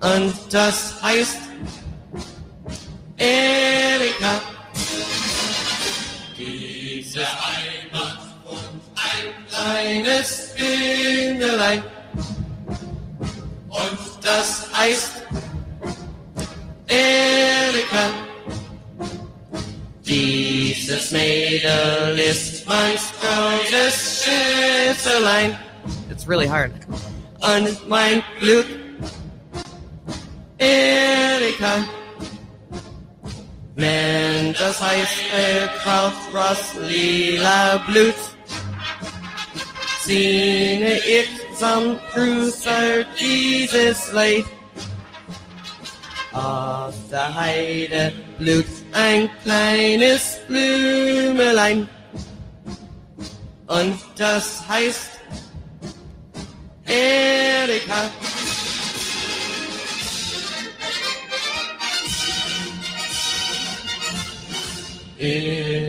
[0.00, 1.38] Und das heißt
[3.16, 4.40] Erika.
[6.36, 7.73] Diese ein
[9.54, 11.82] kleines Blümelein.
[13.68, 15.10] Und das heißt
[16.86, 18.10] Erika.
[20.04, 25.58] Dieses Mädel ist mein großes Schätzelein.
[26.10, 26.72] It's really hard.
[27.40, 28.66] Und mein Glück,
[30.58, 31.84] Erika.
[33.76, 38.14] Wenn das heißt, er braucht was lila Blut.
[40.04, 41.28] Singe ich
[41.58, 44.44] zum Cruiser dieses Leid.
[46.32, 51.88] Auf der Heide blüht ein kleines Blümelein.
[53.66, 55.10] Und das heißt
[56.86, 58.10] Erika.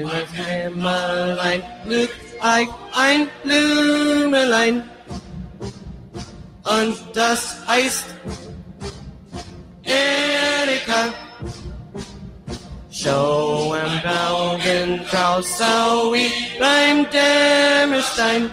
[0.07, 4.90] Mein Kämmerlein blüht ein Blümelein.
[6.64, 8.06] Und das heißt
[9.84, 11.14] Erika.
[12.90, 16.16] Show am Bergen Krausau
[16.60, 18.49] beim Dämmerstein.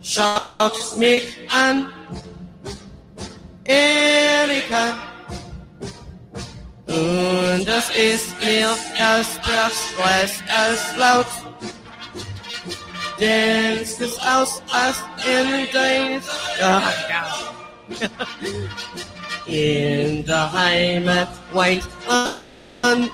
[0.00, 1.88] Schaut mich an,
[3.64, 4.96] Erika.
[6.86, 11.26] Und das ist mir das Stress als laut.
[13.18, 16.22] Dance es aus als in dein
[16.60, 17.26] ja, ja.
[19.46, 21.88] In der Heimat weint
[22.82, 23.10] und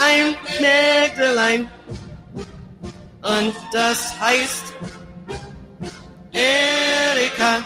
[0.00, 1.70] ein Mägdelein.
[3.22, 4.74] Und das heißt
[6.32, 7.64] Erika.